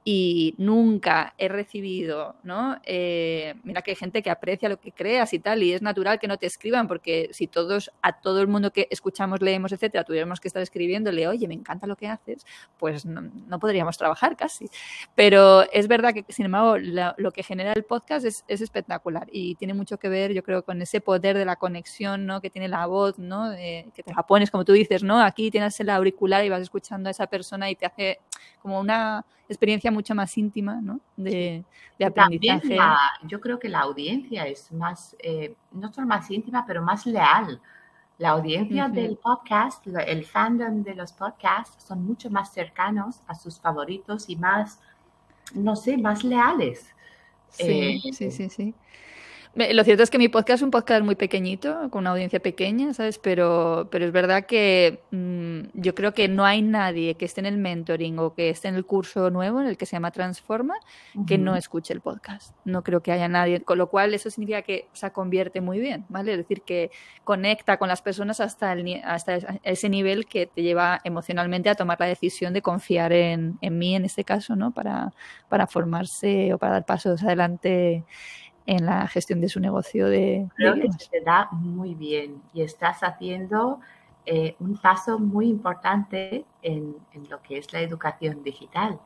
y 0.05 0.55
nunca 0.59 1.35
he 1.39 1.49
recibido, 1.49 2.37
¿no? 2.43 2.81
Eh, 2.85 3.55
mira 3.63 3.83
que 3.83 3.91
hay 3.91 3.97
gente 3.97 4.23
que 4.23 4.31
aprecia 4.31 4.69
lo 4.69 4.81
que 4.81 4.93
creas 4.93 5.33
y 5.35 5.39
tal, 5.39 5.63
y 5.63 5.73
es 5.73 5.83
natural 5.83 6.19
que 6.19 6.29
no 6.29 6.39
te 6.39 6.47
escriban, 6.47 6.87
porque 6.89 7.29
si 7.33 7.47
todos, 7.47 7.91
a 8.01 8.21
todo 8.21 8.41
el 8.41 8.49
mundo 8.49 8.73
que 8.73 8.87
escuchamos, 8.91 9.43
leemos, 9.43 9.73
etcétera, 9.73 10.05
tuviéramos 10.05 10.41
que 10.41 10.49
estar 10.49 10.63
escribiéndole, 10.63 11.27
oye, 11.27 11.49
me 11.49 11.55
encanta 11.55 11.87
lo 11.87 11.97
que 11.97 12.07
haces, 12.07 12.47
pues 12.79 13.05
no, 13.05 13.59
podríamos 13.59 13.99
trabajar 13.99 14.37
casi. 14.37 14.71
Pero 15.15 15.71
es 15.73 15.89
verdad 15.89 16.15
que, 16.15 16.25
sin 16.29 16.47
embargo, 16.47 16.77
lo 17.17 17.33
que 17.33 17.43
genera 17.43 17.73
el 17.73 17.85
podcast 17.85 18.25
es, 18.25 18.45
espectacular 18.49 19.29
y 19.33 19.55
tiene 19.55 19.75
mucho 19.75 19.99
que 19.99 20.09
ver, 20.09 20.33
yo 20.33 20.43
creo, 20.43 20.65
con 20.65 20.81
ese 20.83 21.01
poder 21.01 21.37
de 21.37 21.45
la 21.45 21.57
conexión, 21.57 22.27
¿no? 22.27 22.41
Que 22.41 22.51
tiene 22.51 22.69
la 22.69 22.87
voz, 22.87 23.19
¿no? 23.19 23.51
que 23.53 24.03
te 24.05 24.15
la 24.15 24.23
pones, 24.23 24.51
como 24.51 24.65
tú 24.65 24.73
dices, 24.73 25.03
¿no? 25.03 25.21
Aquí 25.21 25.51
tienes 25.51 25.79
el 25.81 25.91
auricular 25.91 26.45
y 26.45 26.49
vas 26.49 26.63
escuchando 26.63 27.09
a 27.09 27.11
esa 27.11 27.27
persona 27.27 27.71
y 27.71 27.77
te 27.77 27.87
hace 27.87 28.21
como 28.61 28.81
una 28.81 29.25
experiencia 29.49 29.91
mucho 29.91 30.15
más 30.15 30.37
íntima 30.37 30.81
¿no? 30.81 31.01
de, 31.17 31.65
aprendizaje. 32.05 32.77
yo 33.23 33.41
creo 33.41 33.59
que 33.59 33.69
la 33.69 33.81
audiencia 33.81 34.47
es 34.47 34.71
más, 34.73 35.17
eh, 35.21 35.55
no 35.73 35.93
solo 35.93 36.07
más 36.07 36.31
íntima, 36.31 36.65
pero 36.67 36.83
más 36.83 37.07
leal. 37.07 37.61
La 38.19 38.31
audiencia 38.31 38.89
del 38.89 39.17
podcast, 39.17 39.87
el 39.87 40.25
fandom 40.25 40.83
de 40.83 40.97
los 40.97 41.13
podcasts 41.13 41.85
son 41.85 42.05
mucho 42.05 42.31
más 42.31 42.53
cercanos 42.53 43.23
a 43.29 43.37
sus 43.37 43.61
favoritos 43.61 44.29
y 44.29 44.35
más, 44.35 44.81
no 45.55 45.77
sé, 45.77 45.97
más 45.97 46.25
leales. 46.25 46.93
Sí, 47.51 48.01
sí, 48.13 48.31
eh, 48.31 48.31
sí, 48.31 48.49
sí. 48.51 48.81
Lo 49.55 49.83
cierto 49.83 50.03
es 50.03 50.11
que 50.11 50.19
mi 50.19 50.29
podcast 50.29 50.59
es 50.59 50.63
un 50.63 50.71
podcast 50.71 51.03
muy 51.03 51.15
pequeñito, 51.15 51.91
con 51.91 52.01
una 52.01 52.11
audiencia 52.11 52.41
pequeña, 52.41 52.93
¿sabes? 52.95 53.19
Pero, 53.19 53.89
pero 53.91 54.05
es 54.05 54.13
verdad 54.13 54.47
que 54.47 55.01
mm, 55.11 55.71
yo 55.75 55.95
creo 55.95 56.13
que 56.13 56.29
no 56.29 56.45
hay 56.45 56.63
nadie 56.63 57.15
que 57.15 57.25
esté 57.25 57.41
en 57.41 57.47
el 57.47 57.59
mentoring 57.59 58.19
o 58.19 58.35
que 58.35 58.51
esté 58.51 58.69
en 58.69 58.75
el 58.75 58.85
curso 58.85 59.31
nuevo, 59.31 59.61
en 59.61 59.67
el 59.67 59.77
que 59.77 59.87
se 59.87 59.97
llama 59.97 60.11
Transforma, 60.11 60.75
que 61.27 61.39
no 61.39 61.57
escuche 61.57 61.93
el 61.93 62.01
podcast. 62.01 62.55
No 62.65 62.85
creo 62.85 63.03
que 63.03 63.11
haya 63.11 63.27
nadie, 63.29 63.61
con 63.63 63.79
lo 63.79 63.89
cual 63.89 64.15
eso 64.15 64.31
significa 64.31 64.63
que 64.63 64.87
se 64.93 65.11
convierte 65.11 65.61
muy 65.61 65.81
bien, 65.81 66.05
¿vale? 66.09 66.33
Es 66.33 66.39
decir, 66.39 66.63
que 66.63 66.91
conecta 67.25 67.79
con 67.79 67.89
las 67.89 68.03
personas 68.03 68.41
hasta, 68.41 68.73
el, 68.73 69.01
hasta 69.05 69.39
ese 69.63 69.89
nivel 69.89 70.27
que 70.27 70.47
te 70.47 70.63
lleva 70.63 71.01
emocionalmente 71.05 71.71
a 71.71 71.75
tomar 71.75 71.99
la 71.99 72.07
decisión 72.07 72.53
de 72.53 72.63
confiar 72.63 73.13
en, 73.13 73.59
en 73.61 73.79
mí, 73.79 73.97
en 73.97 74.05
este 74.05 74.25
caso, 74.25 74.57
¿no? 74.57 74.73
Para, 74.73 75.13
para 75.49 75.67
formarse 75.67 76.53
o 76.53 76.59
para 76.59 76.75
dar 76.75 76.87
pasos 76.87 77.23
adelante 77.23 78.05
en 78.69 78.85
la 78.85 79.09
gestión 79.09 79.41
de 79.41 79.49
su 79.49 79.61
negocio 79.61 80.09
de... 80.09 80.47
Creo 80.55 80.75
que 80.75 80.93
se 80.93 81.09
te 81.09 81.23
da 81.23 81.49
muy 81.53 81.95
bien 81.95 82.43
y 82.53 82.61
estás 82.61 83.03
haciendo 83.03 83.81
eh, 84.27 84.57
un 84.61 84.77
paso 84.77 85.19
muy 85.19 85.49
importante 85.49 86.45
en, 86.61 86.97
lo 87.31 87.41
que 87.41 87.57
es 87.57 87.73
la 87.73 87.81
educación 87.81 88.43
digital. 88.43 89.01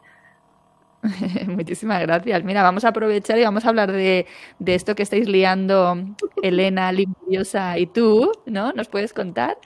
Muchísimas 1.47 2.03
gracias. 2.03 2.43
Mira, 2.43 2.65
vamos 2.65 2.85
a 2.85 2.89
aprovechar 2.89 3.39
y 3.39 3.45
vamos 3.45 3.65
a 3.65 3.69
hablar 3.69 3.93
de, 3.93 4.27
esto 4.67 4.97
que 4.97 5.05
estáis 5.05 5.29
liando 5.29 5.97
Elena, 6.43 6.91
Limpiosa 6.91 7.79
y 7.79 7.87
tú, 7.87 8.33
¿no? 8.47 8.73
¿Nos 8.73 8.89
puedes 8.89 9.13
contar? 9.13 9.59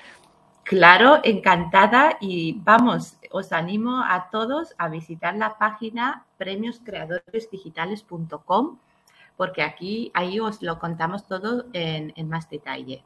Claro, 0.65 1.21
encantada 1.23 2.19
y 2.21 2.61
vamos, 2.65 3.17
os 3.31 3.51
animo 3.53 4.03
a 4.07 4.29
todos 4.31 4.75
a 4.77 4.91
visitar 4.91 5.35
la 5.37 5.57
página 5.57 6.27
premioscreadoresdigitales.com 6.37 8.77
porque 9.37 9.63
aquí, 9.63 10.11
ahí 10.15 10.41
os 10.41 10.63
lo 10.63 10.79
contamos 10.79 11.27
todo 11.27 11.67
en, 11.73 12.13
más 12.29 12.49
detalle. 12.49 13.05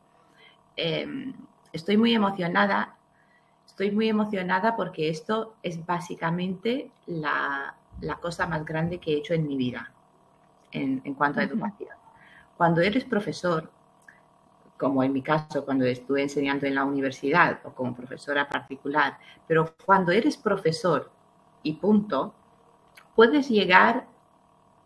Em, 0.76 1.34
estoy 1.72 1.96
muy 1.96 2.14
emocionada, 2.14 2.96
estoy 3.66 3.90
muy 3.90 4.08
emocionada 4.08 4.76
porque 4.76 5.08
esto 5.08 5.56
es 5.62 5.84
básicamente 5.84 6.90
la, 7.06 7.76
cosa 8.20 8.46
más 8.46 8.64
grande 8.64 8.98
que 8.98 9.12
he 9.12 9.16
hecho 9.18 9.34
en 9.34 9.46
mi 9.46 9.56
vida 9.56 9.92
en, 10.72 11.14
cuanto 11.14 11.40
a 11.40 11.42
educación. 11.42 11.90
Cuando 12.56 12.80
eres 12.80 13.04
profesor, 13.04 13.70
como 14.76 15.02
en 15.02 15.12
mi 15.12 15.22
caso 15.22 15.64
cuando 15.64 15.84
estuve 15.84 16.22
enseñando 16.22 16.66
en 16.66 16.74
la 16.74 16.84
universidad 16.84 17.60
o 17.64 17.72
como 17.74 17.94
profesora 17.94 18.48
particular, 18.48 19.18
pero 19.46 19.74
cuando 19.84 20.12
eres 20.12 20.36
profesor 20.36 21.10
y 21.62 21.74
punto, 21.74 22.34
puedes 23.14 23.48
llegar 23.48 24.06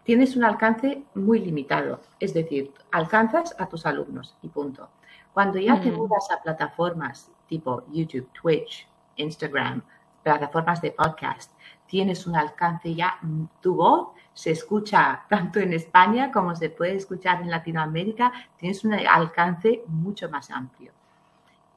tienes 0.05 0.37
un 0.37 0.45
alcance 0.45 1.03
muy 1.15 1.41
limitado. 1.41 2.01
Es 2.21 2.33
decir, 2.33 2.73
alcanzas 2.93 3.55
a 3.59 3.67
tus 3.67 3.85
alumnos 3.87 4.37
y 4.43 4.49
punto. 4.49 4.89
Cuando 5.33 5.59
ya 5.59 5.81
te 5.81 5.91
mm. 5.91 5.97
mudas 5.97 6.31
a 6.31 6.41
plataformas 6.43 7.31
tipo 7.49 7.85
YouTube, 7.91 8.29
Twitch, 8.41 8.87
Instagram, 9.17 9.83
plataformas 10.23 10.81
de 10.81 10.93
podcast, 10.93 11.51
tienes 11.87 12.27
un 12.27 12.37
alcance 12.37 12.95
ya, 12.95 13.19
tu 13.61 13.77
voz 13.77 14.09
se 14.33 14.51
escucha 14.51 15.25
tanto 15.29 15.61
en 15.61 15.73
España 15.73 16.31
como 16.31 16.55
se 16.55 16.71
puede 16.71 16.97
escuchar 16.97 17.43
en 17.43 17.51
Latinoamérica, 17.51 18.33
tienes 18.59 18.85
un 18.85 18.95
alcance 18.95 19.83
mucho 19.87 20.29
más 20.29 20.51
amplio. 20.51 20.93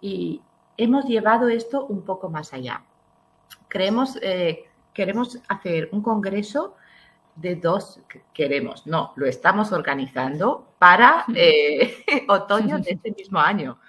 Y 0.02 0.42
hemos 0.78 1.06
llevado 1.06 1.48
esto 1.48 1.86
un 1.86 2.04
poco 2.04 2.30
más 2.30 2.54
allá. 2.54 2.84
Creemos, 3.68 4.18
eh, 4.22 4.66
queremos 4.94 5.40
hacer 5.50 5.90
un 5.92 6.02
congreso 6.02 6.76
de 7.38 7.56
dos, 7.56 8.00
queremos, 8.34 8.88
no, 8.88 9.14
lo 9.16 9.28
estamos 9.28 9.72
organizando 9.72 10.68
para 10.80 11.26
eh, 11.36 12.04
otoño 12.28 12.80
de 12.80 12.92
este 12.92 13.12
mismo 13.18 13.40
año. 13.40 13.80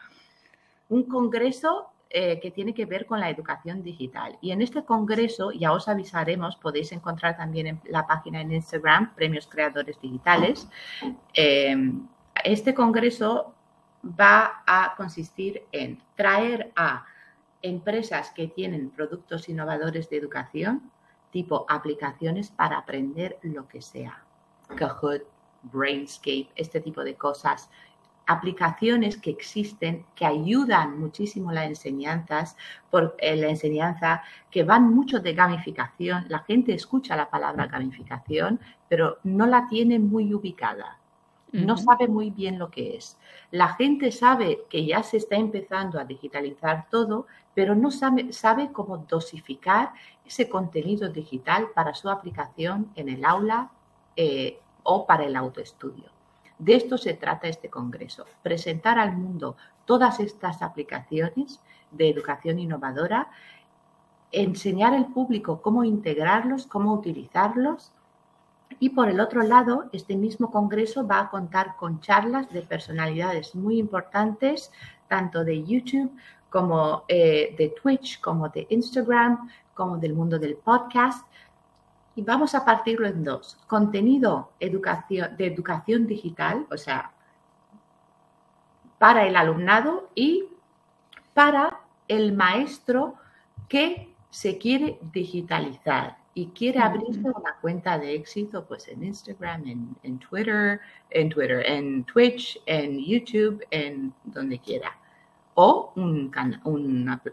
Un 0.88 1.04
congreso 1.04 1.90
eh, 2.10 2.40
que 2.40 2.50
tiene 2.50 2.72
que 2.72 2.86
ver 2.86 3.04
con 3.04 3.20
la 3.20 3.28
educación 3.28 3.82
digital. 3.82 4.38
Y 4.40 4.52
en 4.52 4.62
este 4.62 4.82
congreso, 4.84 5.52
ya 5.52 5.72
os 5.72 5.88
avisaremos, 5.88 6.56
podéis 6.56 6.92
encontrar 6.92 7.36
también 7.36 7.66
en 7.66 7.80
la 7.84 8.06
página 8.06 8.40
en 8.40 8.52
Instagram, 8.52 9.14
Premios 9.14 9.46
Creadores 9.46 10.00
Digitales. 10.00 10.66
Em, 11.34 12.06
este 12.44 12.72
congreso 12.72 13.54
va 14.02 14.62
a 14.66 14.94
consistir 14.96 15.64
en 15.72 16.00
traer 16.14 16.72
a 16.76 17.04
empresas 17.60 18.30
que 18.30 18.48
tienen 18.48 18.90
productos 18.90 19.48
innovadores 19.50 20.08
de 20.08 20.16
educación, 20.16 20.90
tipo 21.30 21.66
aplicaciones 21.68 22.50
para 22.50 22.78
aprender 22.78 23.38
lo 23.42 23.68
que 23.68 23.82
sea. 23.82 24.22
Kahoot, 24.76 25.22
Brainscape, 25.62 26.48
este 26.54 26.80
tipo 26.80 27.02
de 27.02 27.14
cosas, 27.14 27.70
aplicaciones 28.28 29.16
que 29.16 29.30
existen 29.30 30.04
que 30.14 30.26
ayudan 30.26 31.00
muchísimo 31.00 31.50
las 31.50 31.66
enseñanzas, 31.66 32.56
por, 32.90 33.16
eh, 33.18 33.36
la 33.36 33.48
enseñanza, 33.48 34.22
que 34.50 34.64
van 34.64 34.94
mucho 34.94 35.18
de 35.20 35.32
gamificación. 35.32 36.26
La 36.28 36.40
gente 36.40 36.74
escucha 36.74 37.16
la 37.16 37.30
palabra 37.30 37.66
gamificación, 37.66 38.60
pero 38.88 39.18
no 39.24 39.46
la 39.46 39.66
tiene 39.66 39.98
muy 39.98 40.34
ubicada. 40.34 40.97
No 41.52 41.76
sabe 41.78 42.08
muy 42.08 42.30
bien 42.30 42.58
lo 42.58 42.70
que 42.70 42.96
es. 42.96 43.16
La 43.50 43.68
gente 43.74 44.12
sabe 44.12 44.64
que 44.68 44.84
ya 44.84 45.02
se 45.02 45.16
está 45.16 45.36
empezando 45.36 45.98
a 45.98 46.04
digitalizar 46.04 46.88
todo, 46.90 47.26
pero 47.54 47.74
no 47.74 47.90
sabe, 47.90 48.32
sabe 48.32 48.70
cómo 48.70 48.98
dosificar 48.98 49.92
ese 50.26 50.48
contenido 50.48 51.08
digital 51.08 51.68
para 51.74 51.94
su 51.94 52.10
aplicación 52.10 52.90
en 52.96 53.08
el 53.08 53.24
aula 53.24 53.70
eh, 54.16 54.58
o 54.82 55.06
para 55.06 55.24
el 55.24 55.36
autoestudio. 55.36 56.10
De 56.58 56.74
esto 56.74 56.98
se 56.98 57.14
trata 57.14 57.48
este 57.48 57.70
Congreso, 57.70 58.26
presentar 58.42 58.98
al 58.98 59.16
mundo 59.16 59.56
todas 59.84 60.20
estas 60.20 60.60
aplicaciones 60.60 61.60
de 61.90 62.10
educación 62.10 62.58
innovadora, 62.58 63.30
enseñar 64.32 64.92
al 64.92 65.06
público 65.06 65.62
cómo 65.62 65.84
integrarlos, 65.84 66.66
cómo 66.66 66.92
utilizarlos. 66.92 67.92
Y 68.80 68.90
por 68.90 69.08
el 69.08 69.20
otro 69.20 69.42
lado, 69.42 69.88
este 69.92 70.16
mismo 70.16 70.50
Congreso 70.50 71.06
va 71.06 71.20
a 71.20 71.30
contar 71.30 71.76
con 71.76 72.00
charlas 72.00 72.50
de 72.52 72.62
personalidades 72.62 73.54
muy 73.54 73.78
importantes, 73.78 74.70
tanto 75.08 75.44
de 75.44 75.64
YouTube 75.64 76.12
como 76.50 77.04
eh, 77.08 77.54
de 77.58 77.74
Twitch, 77.80 78.20
como 78.20 78.48
de 78.48 78.66
Instagram, 78.70 79.50
como 79.74 79.96
del 79.98 80.14
mundo 80.14 80.38
del 80.38 80.56
podcast, 80.56 81.26
y 82.14 82.22
vamos 82.22 82.54
a 82.54 82.64
partirlo 82.64 83.06
en 83.06 83.22
dos. 83.22 83.56
Contenido 83.68 84.50
educación, 84.58 85.36
de 85.36 85.46
educación 85.46 86.06
digital, 86.06 86.66
o 86.70 86.76
sea, 86.76 87.12
para 88.98 89.24
el 89.26 89.36
alumnado 89.36 90.10
y 90.16 90.46
para 91.32 91.78
el 92.08 92.32
maestro 92.32 93.14
que 93.68 94.12
se 94.30 94.58
quiere 94.58 94.98
digitalizar 95.12 96.16
y 96.34 96.46
quiere 96.48 96.80
abrirse 96.80 97.20
una 97.20 97.56
cuenta 97.60 97.98
de 97.98 98.14
éxito 98.14 98.64
pues 98.66 98.88
en 98.88 99.04
Instagram, 99.04 99.96
en, 100.02 100.18
Twitter, 100.18 100.80
en 101.10 101.28
Twitter, 101.28 101.64
en 101.66 102.04
Twitch, 102.04 102.60
en 102.66 102.98
YouTube, 103.04 103.64
en 103.70 104.12
donde 104.24 104.58
quiera. 104.58 104.96
O 105.54 105.92
un, 105.96 106.30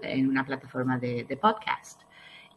en 0.01 0.29
una 0.29 0.45
plataforma 0.45 0.97
de, 0.97 1.23
de 1.23 1.37
podcast. 1.37 2.01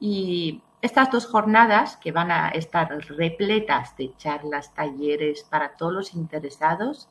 Y 0.00 0.62
estas 0.80 1.10
dos 1.10 1.26
jornadas, 1.26 1.96
que 1.96 2.12
van 2.12 2.30
a 2.30 2.50
estar 2.50 2.88
repletas 3.08 3.96
de 3.96 4.14
charlas, 4.16 4.72
talleres 4.74 5.42
para 5.42 5.76
todos 5.76 5.92
los 5.92 6.14
interesados, 6.14 7.08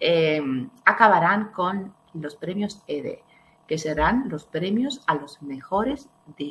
em, 0.00 0.68
acabarán 0.84 1.50
con 1.52 1.94
los 2.14 2.36
premios 2.36 2.82
EDE, 2.86 3.22
que 3.70 3.78
serán 3.78 4.28
los 4.28 4.46
premios 4.46 5.00
a 5.06 5.14
los 5.14 5.40
mejores 5.42 6.08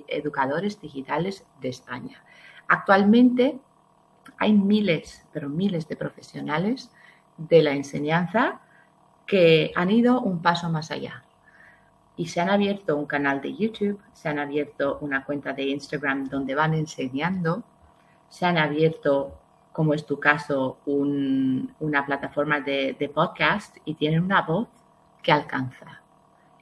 educadores 0.08 0.80
digitales 0.80 1.46
de 1.60 1.68
España. 1.68 2.24
Actualmente 2.70 3.60
hay 4.38 4.54
miles, 4.54 5.28
pero 5.34 5.50
miles 5.50 5.86
de 5.90 5.98
profesionales 5.98 6.90
de 7.38 7.62
la 7.62 7.72
enseñanza 7.72 8.62
que 9.26 9.74
han 9.76 9.92
ido 9.92 10.22
un 10.22 10.42
paso 10.42 10.70
más 10.70 10.92
allá 10.92 11.26
y 12.16 12.28
se 12.28 12.40
han 12.40 12.50
abierto 12.50 12.96
un 12.96 13.06
canal 13.06 13.42
de 13.42 13.54
YouTube, 13.54 14.00
se 14.14 14.30
han 14.30 14.40
abierto 14.40 14.98
una 15.02 15.26
cuenta 15.26 15.52
de 15.52 15.64
Instagram 15.64 16.30
donde 16.30 16.56
van 16.56 16.74
enseñando, 16.74 17.66
se 18.30 18.46
han 18.46 18.58
abierto, 18.58 19.38
como 19.74 19.94
es 19.94 20.06
tu 20.06 20.22
caso, 20.22 20.78
una 20.86 22.06
plataforma 22.06 22.62
de, 22.62 22.96
de, 22.98 23.10
podcast 23.10 23.76
y 23.84 23.96
tienen 23.96 24.24
una 24.24 24.44
voz 24.44 24.70
que 25.22 25.34
alcanza 25.34 25.99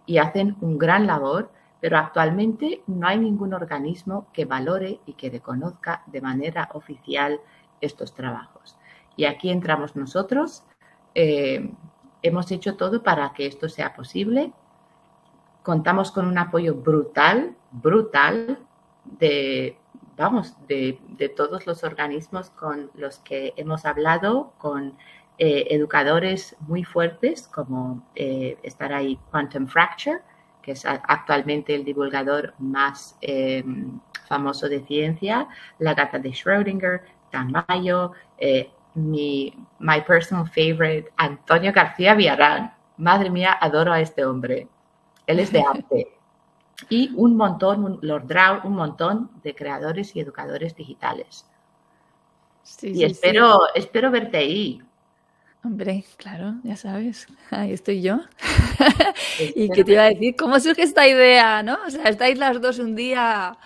y 0.08 0.18
hacen 0.18 0.58
un 0.62 0.80
gran 0.80 1.06
labor, 1.06 1.52
pero 1.80 2.00
actualmente 2.00 2.82
no 2.88 3.08
hay 3.08 3.20
ningún 3.20 3.54
organismo 3.54 4.26
que 4.34 4.46
valore 4.46 5.00
y 5.06 5.14
que 5.14 5.30
reconozca 5.30 6.02
de 6.08 6.22
manera 6.22 6.70
oficial 6.74 7.40
estos 7.82 8.16
trabajos. 8.16 8.76
Y 9.16 9.26
aquí 9.26 9.52
entramos 9.52 9.96
nosotros. 9.96 10.64
Eh, 11.14 11.72
hemos 12.24 12.52
hecho 12.52 12.76
todo 12.76 13.04
para 13.04 13.34
que 13.34 13.46
esto 13.46 13.70
sea 13.70 13.94
posible 13.94 14.52
contamos 15.68 16.12
con 16.14 16.26
un 16.28 16.38
apoyo 16.38 16.76
brutal, 16.76 17.54
brutal 17.72 18.58
de, 19.04 19.78
vamos, 20.16 20.56
de, 20.66 20.98
todos 21.36 21.68
los 21.68 21.84
organismos 21.84 22.52
con 22.52 22.90
los 22.94 23.18
que 23.18 23.54
hemos 23.58 23.84
hablado, 23.84 24.54
con 24.60 24.98
eh, 25.40 25.68
educadores 25.70 26.56
muy 26.62 26.84
fuertes, 26.84 27.48
como 27.48 28.04
eh, 28.16 28.58
estar 28.64 28.92
ahí 28.92 29.20
Quantum 29.30 29.68
Fracture, 29.68 30.22
que 30.64 30.72
es 30.72 30.86
actualmente 30.86 31.76
el 31.76 31.86
divulgador 31.86 32.54
más 32.58 33.18
em, 33.22 34.00
famoso 34.28 34.68
de 34.68 34.82
ciencia, 34.82 35.48
la 35.80 35.94
gata 35.94 36.20
de 36.20 36.32
Schrödinger, 36.32 37.02
Tamayo, 37.30 38.14
eh, 38.38 38.72
mi 38.96 39.54
my 39.80 40.02
personal 40.02 40.48
favorite, 40.48 41.12
Antonio 41.18 41.72
García 41.72 42.16
Villarán. 42.16 42.74
Madre 42.98 43.30
mía, 43.30 43.56
adoro 43.62 43.94
a 43.94 44.02
este 44.02 44.26
hombre. 44.26 44.68
Él 45.28 45.40
es 45.40 45.52
de 45.52 45.62
arte. 45.62 46.14
Y 46.90 47.12
un 47.16 47.36
montón, 47.36 47.98
Lord 48.04 48.28
Drow, 48.28 48.60
un 48.64 48.76
montón 48.76 49.32
de 49.42 49.56
creadores 49.56 50.16
y 50.16 50.20
educadores 50.20 50.76
digitales. 50.76 51.50
y 52.84 53.04
espero, 53.04 53.62
espero 53.74 54.12
verte 54.12 54.38
ahí. 54.38 54.82
Hombre, 55.68 56.06
claro, 56.16 56.56
ya 56.64 56.78
sabes, 56.78 57.28
ahí 57.52 57.74
estoy 57.74 58.02
yo. 58.02 58.20
y 59.54 59.70
qué 59.70 59.84
te 59.84 59.92
iba 59.92 60.04
a 60.04 60.10
decir, 60.10 60.34
¿cómo 60.38 60.58
surge 60.62 60.84
esta 60.84 61.06
idea, 61.06 61.62
no? 61.62 61.78
O 61.86 61.90
sea, 61.90 62.06
estáis 62.06 62.38
las 62.38 62.62
dos 62.62 62.80
un 62.80 62.96
día, 62.96 63.58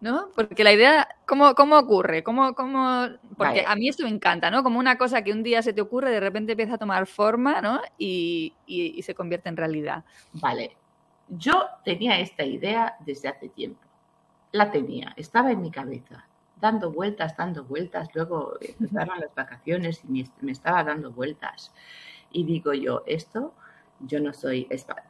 ¿no? 0.00 0.30
Porque 0.34 0.64
la 0.64 0.72
idea, 0.72 1.06
¿cómo, 1.24 1.54
cómo 1.54 1.78
ocurre? 1.78 2.24
¿Cómo, 2.24 2.52
cómo... 2.54 3.06
Porque 3.36 3.64
a 3.64 3.76
mí 3.76 3.88
esto 3.88 4.02
me 4.02 4.08
encanta, 4.08 4.50
¿no? 4.50 4.64
Como 4.64 4.80
una 4.80 4.98
cosa 4.98 5.22
que 5.22 5.30
un 5.30 5.44
día 5.44 5.62
se 5.62 5.72
te 5.72 5.80
ocurre, 5.80 6.10
de 6.10 6.18
repente 6.18 6.52
empieza 6.52 6.74
a 6.74 6.78
tomar 6.78 7.06
forma, 7.06 7.60
¿no? 7.60 7.80
y 7.96 8.52
se 9.04 9.14
convierte 9.14 9.48
en 9.48 9.56
realidad. 9.56 10.02
Vale, 10.32 10.76
yo 11.28 11.64
tenía 11.84 12.18
esta 12.18 12.44
idea 12.44 12.96
desde 13.06 13.28
hace 13.28 13.48
tiempo. 13.50 13.80
La 14.50 14.72
tenía, 14.72 15.14
estaba 15.16 15.52
en 15.52 15.62
mi 15.62 15.70
cabeza, 15.70 16.26
dando 16.60 16.90
vueltas, 16.90 17.36
dando 17.36 17.64
vueltas. 17.64 18.08
Luego 18.14 18.54
empezaron 18.60 19.20
las 19.20 19.34
vacaciones 19.34 20.02
y 20.04 20.26
me, 20.40 20.52
estaba 20.52 20.82
dando 20.84 21.12
vueltas. 21.12 21.72
Y 22.30 22.44
digo 22.44 22.72
yo, 22.72 23.02
esto, 23.06 23.54
yo 24.00 24.20
no 24.20 24.32
soy 24.32 24.66
español. 24.70 25.04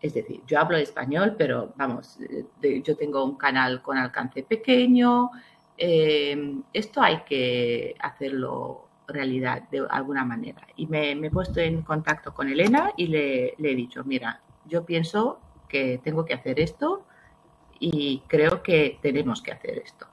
Es 0.00 0.14
decir, 0.14 0.42
yo 0.46 0.60
hablo 0.60 0.76
español, 0.76 1.34
pero 1.36 1.72
vamos, 1.76 2.18
yo 2.62 2.96
tengo 2.96 3.24
un 3.24 3.36
canal 3.36 3.82
con 3.82 3.98
alcance 3.98 4.44
pequeño. 4.44 5.30
Em, 5.76 6.62
esto 6.72 7.02
hay 7.02 7.22
que 7.22 7.96
hacerlo 7.98 8.86
realidad 9.08 9.62
de 9.70 9.84
alguna 9.90 10.24
manera. 10.24 10.66
Y 10.76 10.86
me, 10.86 11.12
he 11.12 11.30
puesto 11.30 11.58
en 11.60 11.82
contacto 11.82 12.32
con 12.32 12.48
Elena 12.48 12.92
y 12.96 13.08
le, 13.08 13.54
le 13.58 13.72
he 13.72 13.74
dicho, 13.74 14.04
mira, 14.04 14.40
yo 14.66 14.84
pienso 14.84 15.40
que 15.68 15.98
tengo 16.04 16.24
que 16.24 16.34
hacer 16.34 16.60
esto 16.60 17.04
y 17.80 18.22
creo 18.28 18.62
que 18.62 18.98
tenemos 19.02 19.42
que 19.42 19.52
hacer 19.52 19.78
esto 19.78 20.06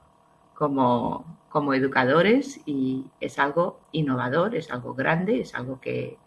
como, 0.56 1.24
como 1.48 1.74
educadores 1.74 2.60
y 2.66 3.04
es 3.20 3.38
algo 3.38 3.80
innovador, 3.92 4.54
es 4.54 4.70
algo 4.70 4.94
grande, 4.94 5.40
es 5.40 5.54
algo 5.54 5.80
que 5.80 6.18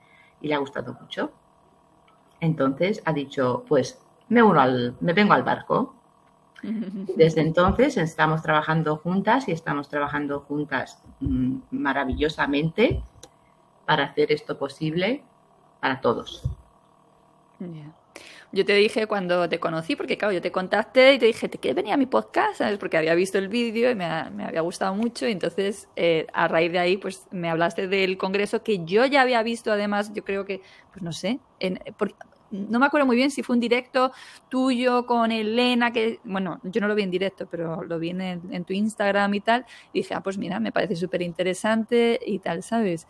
y 0.42 0.48
le 0.48 0.56
ha 0.56 0.60
gustado 0.60 0.94
mucho. 0.94 1.32
Entonces 2.40 3.02
ha 3.06 3.14
dicho, 3.14 3.66
pues 3.68 4.00
me 4.30 4.42
uno 4.42 4.62
al, 4.62 4.96
me 5.02 5.14
vengo 5.14 5.34
al 5.34 5.44
barco. 5.44 5.96
Desde 6.62 7.42
entonces 7.42 7.98
estamos 7.98 8.42
trabajando 8.42 8.98
juntas 8.98 9.48
y 9.48 9.52
estamos 9.52 9.90
trabajando 9.90 10.42
juntas 10.42 11.02
mm, 11.20 11.58
maravillosamente 11.72 13.04
para 13.86 14.06
hacer 14.06 14.32
esto 14.32 14.58
posible 14.58 15.24
para 15.80 16.02
todos. 16.02 16.44
Yo 18.52 18.66
te 18.66 18.74
dije 18.74 19.08
cuando 19.08 19.48
te 19.48 19.60
conocí, 19.60 19.96
porque 19.96 20.18
claro, 20.18 20.34
yo 20.34 20.42
te 20.42 20.52
contacté 20.52 21.14
y 21.14 21.20
te 21.20 21.28
dije, 21.28 21.50
¿te 21.50 21.58
quieres 21.58 21.76
venir 21.76 21.94
a 21.94 21.98
mi 21.98 22.06
podcast? 22.06 22.58
¿Sabes? 22.58 22.78
Porque 22.78 22.98
había 22.98 23.14
visto 23.16 23.38
el 23.38 23.48
vídeo 23.48 23.92
y 23.92 23.96
me, 23.96 24.06
había 24.06 24.62
gustado 24.62 24.96
mucho. 24.96 25.28
Y 25.28 25.32
entonces, 25.32 25.88
eh, 25.96 26.26
a 26.34 26.48
raíz 26.48 26.72
de 26.72 26.80
ahí, 26.80 26.98
pues 26.98 27.28
me 27.32 27.50
hablaste 27.50 27.88
del 27.88 28.18
congreso 28.18 28.64
que 28.64 28.84
yo 28.86 29.06
ya 29.06 29.22
había 29.22 29.44
visto, 29.44 29.72
además, 29.72 30.12
yo 30.14 30.24
creo 30.24 30.46
que, 30.46 30.62
pues 30.92 31.04
no 31.04 31.12
sé, 31.12 31.40
en, 31.60 31.80
no 32.52 32.80
me 32.80 32.86
acuerdo 32.86 33.06
muy 33.06 33.16
bien 33.16 33.32
si 33.32 33.44
fue 33.44 33.56
un 33.56 33.60
directo 33.60 34.12
tuyo 34.50 35.06
con 35.06 35.32
Elena, 35.32 35.92
que, 35.92 36.20
bueno, 36.24 36.60
yo 36.64 36.82
no 36.82 36.88
lo 36.88 36.96
vi 36.96 37.04
en 37.04 37.12
directo, 37.12 37.48
pero 37.50 37.84
lo 37.84 38.00
vi 38.00 38.10
en, 38.10 38.66
tu 38.66 38.74
Instagram 38.74 39.34
y 39.36 39.42
tal. 39.42 39.66
Y 39.94 40.00
dije, 40.00 40.14
ah, 40.14 40.22
pues 40.22 40.38
mira, 40.38 40.60
me 40.60 40.72
parece 40.72 40.96
súper 40.96 41.22
interesante 41.22 42.20
y 42.26 42.40
tal, 42.40 42.64
¿sabes? 42.64 43.08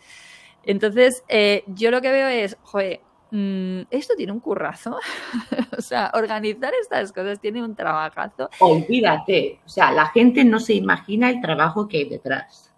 Entonces, 0.64 1.24
eh, 1.30 1.64
yo 1.68 1.92
lo 1.92 2.02
que 2.02 2.12
veo 2.12 2.28
es, 2.28 2.58
joder, 2.64 3.02
Mm, 3.32 3.82
esto 3.92 4.16
tiene 4.16 4.32
un 4.32 4.40
currazo. 4.40 4.98
o 5.78 5.82
sea, 5.82 6.12
organizar 6.14 6.74
estas 6.82 7.12
cosas 7.12 7.40
tiene 7.40 7.64
un 7.64 7.76
trabajazo. 7.76 8.50
Olvídate, 8.60 9.60
o 9.66 9.70
sea, 9.70 9.92
la 9.92 10.08
gente 10.08 10.44
no 10.44 10.60
se 10.60 10.74
imagina 10.74 11.30
el 11.30 11.42
trabajo 11.42 11.88
que 11.88 11.98
hay 11.98 12.10
detrás. 12.10 12.74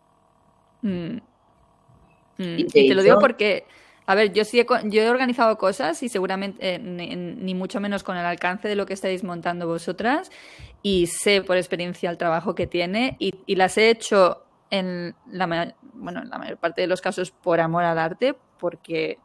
Mm. 0.82 1.18
Mm, 2.38 2.58
y, 2.58 2.66
te 2.66 2.96
lo 2.96 3.04
digo 3.04 3.20
porque, 3.20 3.66
a 4.06 4.16
ver, 4.16 4.34
yo 4.34 4.44
sí 4.44 4.60
he, 4.60 4.66
yo 4.86 5.02
he 5.02 5.10
organizado 5.10 5.58
cosas 5.58 6.02
y 6.04 6.10
seguramente 6.10 6.76
eh, 6.76 6.80
ni, 6.80 7.54
mucho 7.54 7.80
menos 7.80 8.04
con 8.04 8.18
el 8.18 8.26
alcance 8.26 8.68
de 8.68 8.76
lo 8.76 8.86
que 8.86 8.94
estáis 8.94 9.24
montando 9.24 9.68
vosotras 9.68 10.32
y 10.82 11.08
sé 11.08 11.44
por 11.44 11.58
experiencia 11.58 12.10
el 12.10 12.18
trabajo 12.18 12.56
que 12.56 12.68
tiene 12.68 13.16
y, 13.20 13.36
y 13.46 13.56
las 13.56 13.78
he 13.78 13.90
hecho 13.90 14.44
en 14.72 15.16
la, 15.30 15.76
bueno, 15.94 16.22
en 16.22 16.30
la 16.30 16.38
mayor 16.38 16.58
parte 16.58 16.82
de 16.82 16.88
los 16.88 17.02
casos 17.02 17.32
por 17.32 17.60
amor 17.60 17.84
al 17.84 18.00
arte 18.00 18.36
porque 18.58 19.20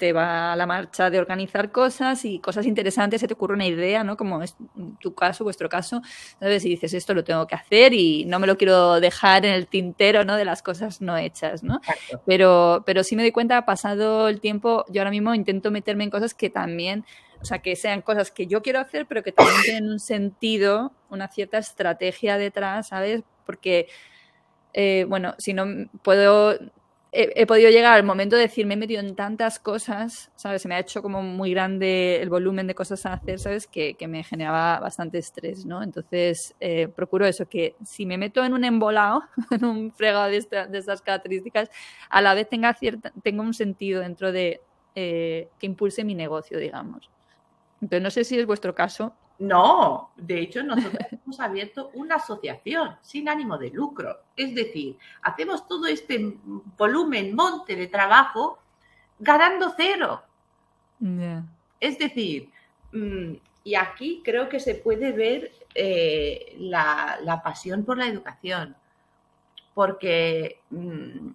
te 0.00 0.14
va 0.14 0.54
a 0.54 0.56
la 0.56 0.66
marcha 0.66 1.10
de 1.10 1.18
organizar 1.18 1.70
cosas 1.70 2.24
y 2.24 2.38
cosas 2.38 2.64
interesantes, 2.64 3.20
se 3.20 3.28
te 3.28 3.34
ocurre 3.34 3.52
una 3.52 3.66
idea, 3.66 4.02
¿no? 4.02 4.16
Como 4.16 4.42
es 4.42 4.56
tu 4.98 5.14
caso, 5.14 5.44
vuestro 5.44 5.68
caso, 5.68 6.00
¿sabes? 6.40 6.64
Y 6.64 6.70
dices, 6.70 6.94
esto 6.94 7.12
lo 7.12 7.22
tengo 7.22 7.46
que 7.46 7.54
hacer 7.54 7.92
y 7.92 8.24
no 8.24 8.38
me 8.38 8.46
lo 8.46 8.56
quiero 8.56 8.98
dejar 8.98 9.44
en 9.44 9.52
el 9.52 9.66
tintero, 9.66 10.24
¿no? 10.24 10.36
De 10.36 10.46
las 10.46 10.62
cosas 10.62 11.02
no 11.02 11.18
hechas, 11.18 11.62
¿no? 11.62 11.82
Pero, 12.24 12.82
pero 12.86 13.04
sí 13.04 13.14
me 13.14 13.22
doy 13.22 13.30
cuenta, 13.30 13.66
pasado 13.66 14.28
el 14.28 14.40
tiempo, 14.40 14.86
yo 14.88 15.02
ahora 15.02 15.10
mismo 15.10 15.34
intento 15.34 15.70
meterme 15.70 16.04
en 16.04 16.10
cosas 16.10 16.32
que 16.32 16.48
también, 16.48 17.04
o 17.42 17.44
sea, 17.44 17.58
que 17.58 17.76
sean 17.76 18.00
cosas 18.00 18.30
que 18.30 18.46
yo 18.46 18.62
quiero 18.62 18.80
hacer, 18.80 19.04
pero 19.04 19.22
que 19.22 19.32
también 19.32 19.60
tienen 19.62 19.90
un 19.90 20.00
sentido, 20.00 20.92
una 21.10 21.28
cierta 21.28 21.58
estrategia 21.58 22.38
detrás, 22.38 22.88
¿sabes? 22.88 23.22
Porque... 23.44 23.86
Eh, 24.72 25.04
bueno, 25.08 25.34
si 25.38 25.52
no 25.52 25.66
puedo 26.04 26.56
he, 27.12 27.46
podido 27.46 27.70
llegar 27.70 27.94
al 27.94 28.04
momento 28.04 28.36
de 28.36 28.42
decir, 28.42 28.66
me 28.66 28.74
he 28.74 28.76
metido 28.76 29.00
en 29.00 29.16
tantas 29.16 29.58
cosas, 29.58 30.30
¿sabes? 30.36 30.62
Se 30.62 30.68
me 30.68 30.76
ha 30.76 30.78
hecho 30.78 31.02
como 31.02 31.22
muy 31.22 31.50
grande 31.50 32.20
el 32.22 32.30
volumen 32.30 32.66
de 32.68 32.74
cosas 32.74 33.04
a 33.04 33.14
hacer, 33.14 33.40
¿sabes? 33.40 33.66
Que, 33.66 33.96
me 34.08 34.22
generaba 34.22 34.78
bastante 34.78 35.18
estrés, 35.18 35.66
¿no? 35.66 35.82
Entonces, 35.82 36.54
eh, 36.60 36.88
procuro 36.88 37.26
eso, 37.26 37.48
que 37.48 37.74
si 37.84 38.06
me 38.06 38.16
meto 38.16 38.44
en 38.44 38.54
un 38.54 38.64
embolado, 38.64 39.24
en 39.50 39.64
un 39.64 39.92
fregado 39.92 40.30
de, 40.30 40.36
estas 40.36 41.02
características, 41.02 41.68
a 42.08 42.22
la 42.22 42.34
vez 42.34 42.48
tenga, 42.48 42.72
cierta, 42.74 43.12
tenga 43.22 43.42
un 43.42 43.54
sentido 43.54 44.00
dentro 44.00 44.30
de 44.30 44.60
eh, 44.94 45.48
que 45.58 45.66
impulse 45.66 46.04
mi 46.04 46.14
negocio, 46.14 46.58
digamos. 46.58 47.10
Entonces, 47.80 48.02
no 48.02 48.10
sé 48.10 48.24
si 48.24 48.38
es 48.38 48.46
vuestro 48.46 48.74
caso, 48.74 49.14
no, 49.40 50.10
de 50.16 50.38
hecho 50.38 50.62
nosotros 50.62 51.06
hemos 51.24 51.40
abierto 51.40 51.90
una 51.94 52.16
asociación 52.16 52.96
sin 53.00 53.28
ánimo 53.28 53.56
de 53.56 53.70
lucro. 53.70 54.18
Es 54.36 54.54
decir, 54.54 54.98
hacemos 55.22 55.66
todo 55.66 55.86
este 55.86 56.36
volumen, 56.76 57.34
monte 57.34 57.74
de 57.74 57.86
trabajo 57.86 58.58
ganando 59.18 59.72
cero. 59.76 60.22
Es 61.80 61.98
decir, 61.98 62.50
mm, 62.92 63.32
y 63.64 63.74
aquí 63.74 64.20
creo 64.22 64.50
que 64.50 64.60
se 64.60 64.74
puede 64.74 65.12
ver 65.12 65.52
eh, 65.74 66.54
la, 66.58 67.40
pasión 67.42 67.84
por 67.84 67.96
la 67.96 68.08
educación, 68.08 68.76
porque 69.72 70.60
mm, 70.68 71.28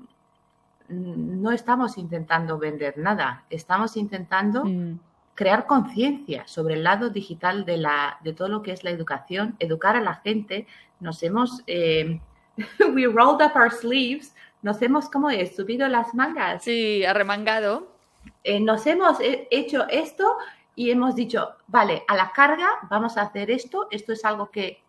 no 0.90 1.52
estamos 1.52 1.98
intentando 1.98 2.60
vender 2.60 3.00
nada, 3.00 3.46
estamos 3.50 3.98
intentando... 3.98 4.64
Mm 4.64 5.00
crear 5.36 5.68
conciencia 5.68 6.48
sobre 6.48 6.76
el 6.76 6.84
lado 6.84 7.10
digital 7.10 7.66
de, 7.66 7.78
la, 7.78 8.18
de 8.24 8.34
todo 8.34 8.48
lo 8.48 8.64
que 8.64 8.72
es 8.72 8.84
la 8.84 8.90
educación, 8.90 9.56
educar 9.60 9.98
a 9.98 10.02
la 10.02 10.16
gente. 10.16 10.66
Nos 11.02 11.22
hemos, 11.24 11.62
eh, 11.68 12.20
we 12.94 13.06
rolled 13.06 13.46
up 13.46 13.52
our 13.56 13.72
sleeves, 13.72 14.34
nos 14.62 14.82
hemos, 14.82 15.10
¿cómo 15.10 15.30
es? 15.30 15.56
Subido 15.56 15.88
las 15.90 16.16
mangas. 16.16 16.64
Sí, 16.64 17.04
arremangado. 17.06 17.92
Eh, 18.44 18.60
nos 18.60 18.88
hemos 18.88 19.18
hecho 19.22 19.88
esto 19.90 20.38
y 20.74 20.90
hemos 20.90 21.16
dicho, 21.16 21.50
vale, 21.68 22.04
a 22.08 22.16
la 22.16 22.32
carga 22.32 22.68
vamos 22.90 23.18
a 23.18 23.24
hacer 23.24 23.52
esto. 23.52 23.88
Esto 23.92 24.14
es 24.14 24.24
algo 24.26 24.50
que 24.50 24.82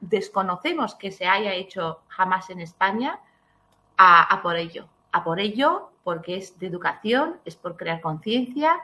desconocemos 0.00 0.94
que 0.94 1.10
se 1.10 1.26
haya 1.26 1.54
hecho 1.54 2.00
jamás 2.08 2.50
en 2.50 2.60
España, 2.60 3.18
a, 3.96 4.22
a 4.22 4.42
por 4.42 4.56
ello. 4.56 4.86
A 5.10 5.24
por 5.24 5.40
ello, 5.40 5.90
porque 6.04 6.36
es 6.36 6.58
de 6.60 6.66
educación, 6.66 7.40
es 7.46 7.56
por 7.56 7.76
crear 7.76 8.02
conciencia, 8.02 8.78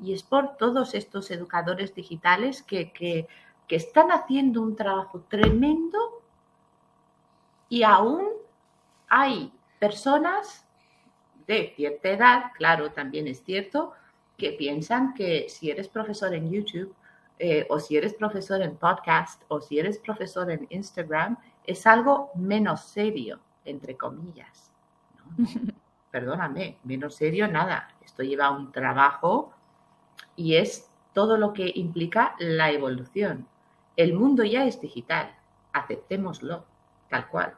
y 0.00 0.12
es 0.12 0.22
por 0.22 0.56
todos 0.56 0.94
estos 0.94 1.30
educadores 1.30 1.94
digitales 1.94 2.62
que, 2.62 3.26
están 3.68 4.10
haciendo 4.10 4.62
un 4.62 4.76
trabajo 4.76 5.26
tremendo 5.28 6.22
y 7.68 7.82
aún 7.82 8.26
hay 9.08 9.52
personas 9.78 10.64
de 11.46 11.74
cierta 11.76 12.08
edad, 12.08 12.44
claro, 12.56 12.92
también 12.92 13.28
es 13.28 13.44
cierto, 13.44 13.92
que 14.38 14.52
piensan 14.52 15.12
que 15.12 15.50
si 15.50 15.70
eres 15.70 15.88
profesor 15.88 16.32
en 16.32 16.50
YouTube 16.50 16.94
eh, 17.38 17.66
o 17.68 17.78
si 17.78 17.98
eres 17.98 18.14
profesor 18.14 18.62
en 18.62 18.74
podcast 18.76 19.42
o 19.48 19.60
si 19.60 19.78
eres 19.78 19.98
profesor 19.98 20.50
en 20.50 20.66
Instagram, 20.70 21.36
es 21.64 21.86
algo 21.86 22.30
menos 22.36 22.86
serio, 22.86 23.38
entre 23.66 23.98
comillas. 23.98 24.72
Perdóname, 26.10 26.78
menos 26.84 27.16
serio 27.16 27.46
nada. 27.48 27.90
Esto 28.02 28.22
lleva 28.22 28.50
un 28.50 28.72
trabajo 28.72 29.52
y 30.38 30.54
es 30.54 30.88
todo 31.12 31.36
lo 31.36 31.52
que 31.52 31.70
implica 31.74 32.36
la 32.38 32.70
evolución. 32.70 33.46
El 33.96 34.14
mundo 34.14 34.44
ya 34.44 34.64
es 34.64 34.80
digital, 34.80 35.34
aceptémoslo 35.72 36.64
tal 37.10 37.28
cual. 37.28 37.54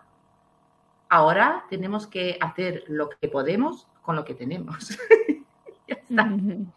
Ahora 1.10 1.66
tenemos 1.68 2.06
que 2.06 2.38
hacer 2.40 2.84
lo 2.88 3.10
que 3.10 3.28
podemos 3.28 3.86
con 4.02 4.16
lo 4.16 4.24
que 4.24 4.34
tenemos. 4.34 4.98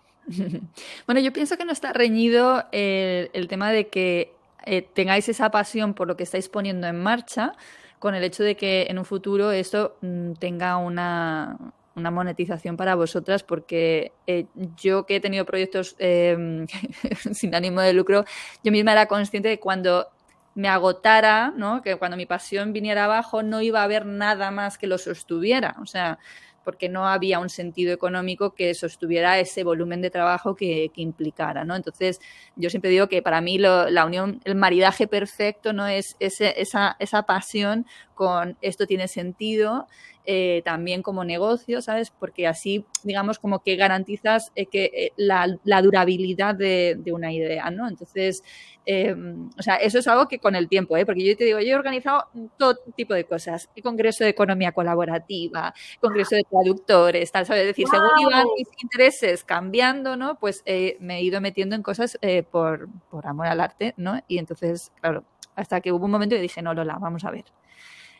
Bueno, 1.05 1.19
yo 1.19 1.33
pienso 1.33 1.57
que 1.57 1.65
no 1.65 1.73
está 1.73 1.91
reñido 1.91 2.63
el, 2.71 3.47
tema 3.49 3.71
de 3.71 3.89
que 3.89 4.33
eh, 4.65 4.81
tengáis 4.81 5.27
esa 5.27 5.51
pasión 5.51 5.93
por 5.93 6.07
lo 6.07 6.15
que 6.15 6.23
estáis 6.23 6.47
poniendo 6.47 6.87
en 6.87 7.03
marcha 7.03 7.53
con 7.99 8.15
el 8.15 8.23
hecho 8.23 8.41
de 8.41 8.55
que 8.55 8.87
en 8.89 8.99
un 8.99 9.03
futuro 9.05 9.51
esto 9.51 9.97
mm, 10.01 10.33
tenga 10.33 10.77
una, 10.77 11.57
una 11.95 12.11
monetización 12.11 12.77
para 12.77 12.95
vosotras 12.95 13.43
porque 13.43 14.11
eh, 14.27 14.45
yo 14.77 15.05
que 15.05 15.17
he 15.17 15.19
tenido 15.19 15.45
proyectos 15.45 15.95
em, 15.99 16.65
sin 17.33 17.55
ánimo 17.55 17.81
de 17.81 17.93
lucro, 17.93 18.25
yo 18.63 18.71
misma 18.71 18.93
era 18.93 19.07
consciente 19.07 19.49
de 19.49 19.55
que 19.55 19.61
cuando 19.61 20.07
me 20.55 20.69
agotara, 20.69 21.53
¿no? 21.55 21.81
que 21.81 21.95
cuando 21.95 22.17
mi 22.17 22.25
pasión 22.25 22.73
viniera 22.73 23.05
abajo 23.05 23.43
no 23.43 23.61
iba 23.61 23.81
a 23.81 23.83
haber 23.83 24.05
nada 24.05 24.51
más 24.51 24.77
que 24.77 24.87
lo 24.87 24.97
sostuviera. 24.97 25.75
O 25.81 25.85
sea, 25.85 26.19
porque 26.63 26.89
no 26.89 27.07
había 27.07 27.39
un 27.39 27.49
sentido 27.49 27.93
económico 27.93 28.53
que 28.55 28.73
sostuviera 28.73 29.39
ese 29.39 29.63
volumen 29.63 30.01
de 30.01 30.09
trabajo 30.09 30.55
que, 30.55 30.91
implicara, 30.95 31.65
¿no? 31.65 31.75
Entonces, 31.75 32.19
yo 32.55 32.69
siempre 32.69 32.89
digo 32.91 33.07
que 33.09 33.21
para 33.21 33.41
mí 33.41 33.57
la 33.57 34.05
unión, 34.05 34.39
el 34.45 34.55
maridaje 34.55 35.07
perfecto 35.07 35.73
no 35.73 35.87
es 35.87 36.15
esa, 36.19 36.95
esa 36.99 37.23
pasión 37.23 37.85
con 38.15 38.57
esto 38.61 38.87
tiene 38.87 39.07
sentido, 39.07 39.87
eh, 40.25 40.61
también 40.63 41.01
como 41.01 41.25
negocio, 41.25 41.81
¿sabes? 41.81 42.09
Porque 42.09 42.47
así, 42.47 42.85
digamos, 43.03 43.39
como 43.39 43.61
que 43.61 43.75
garantizas 43.75 44.53
eh, 44.55 44.67
que 44.67 44.85
eh, 44.85 45.13
la, 45.17 45.81
durabilidad 45.81 46.55
de, 46.55 46.97
una 47.11 47.33
idea, 47.33 47.69
¿no? 47.71 47.89
Entonces, 47.89 48.41
em, 48.85 49.49
o 49.59 49.61
sea, 49.61 49.75
eso 49.75 49.99
es 49.99 50.07
algo 50.07 50.29
que 50.29 50.39
con 50.39 50.55
el 50.55 50.69
tiempo, 50.69 50.95
¿eh? 50.95 51.05
Porque 51.05 51.25
yo 51.25 51.35
te 51.35 51.43
digo, 51.43 51.59
yo 51.59 51.67
he 51.67 51.75
organizado 51.75 52.29
todo 52.57 52.77
tipo 52.95 53.13
de 53.13 53.25
cosas, 53.25 53.69
el 53.75 53.83
Congreso 53.83 54.23
de 54.23 54.29
Economía 54.29 54.71
Colaborativa, 54.71 55.73
Congreso 55.99 56.35
de 56.37 56.43
Traductores, 56.49 57.29
tal, 57.31 57.45
¿sabes? 57.45 57.63
Es 57.63 57.67
decir, 57.67 57.87
según 57.91 58.11
iban 58.21 58.47
mis 58.57 58.69
intereses 58.81 59.43
cambiando, 59.43 60.15
¿no? 60.15 60.39
Pues 60.39 60.63
me 60.99 61.17
he 61.17 61.21
ido 61.21 61.41
metiendo 61.41 61.75
en 61.75 61.83
cosas 61.83 62.17
por, 62.49 62.87
por 63.09 63.27
amor 63.27 63.47
al 63.47 63.59
arte, 63.59 63.93
¿no? 63.97 64.21
Y 64.29 64.37
entonces, 64.37 64.93
claro, 65.01 65.25
hasta 65.55 65.81
que 65.81 65.91
hubo 65.91 66.05
un 66.05 66.11
momento 66.11 66.35
que 66.35 66.41
dije, 66.41 66.61
no, 66.61 66.73
Lola, 66.73 66.97
vamos 66.99 67.25
a 67.25 67.31
ver 67.31 67.43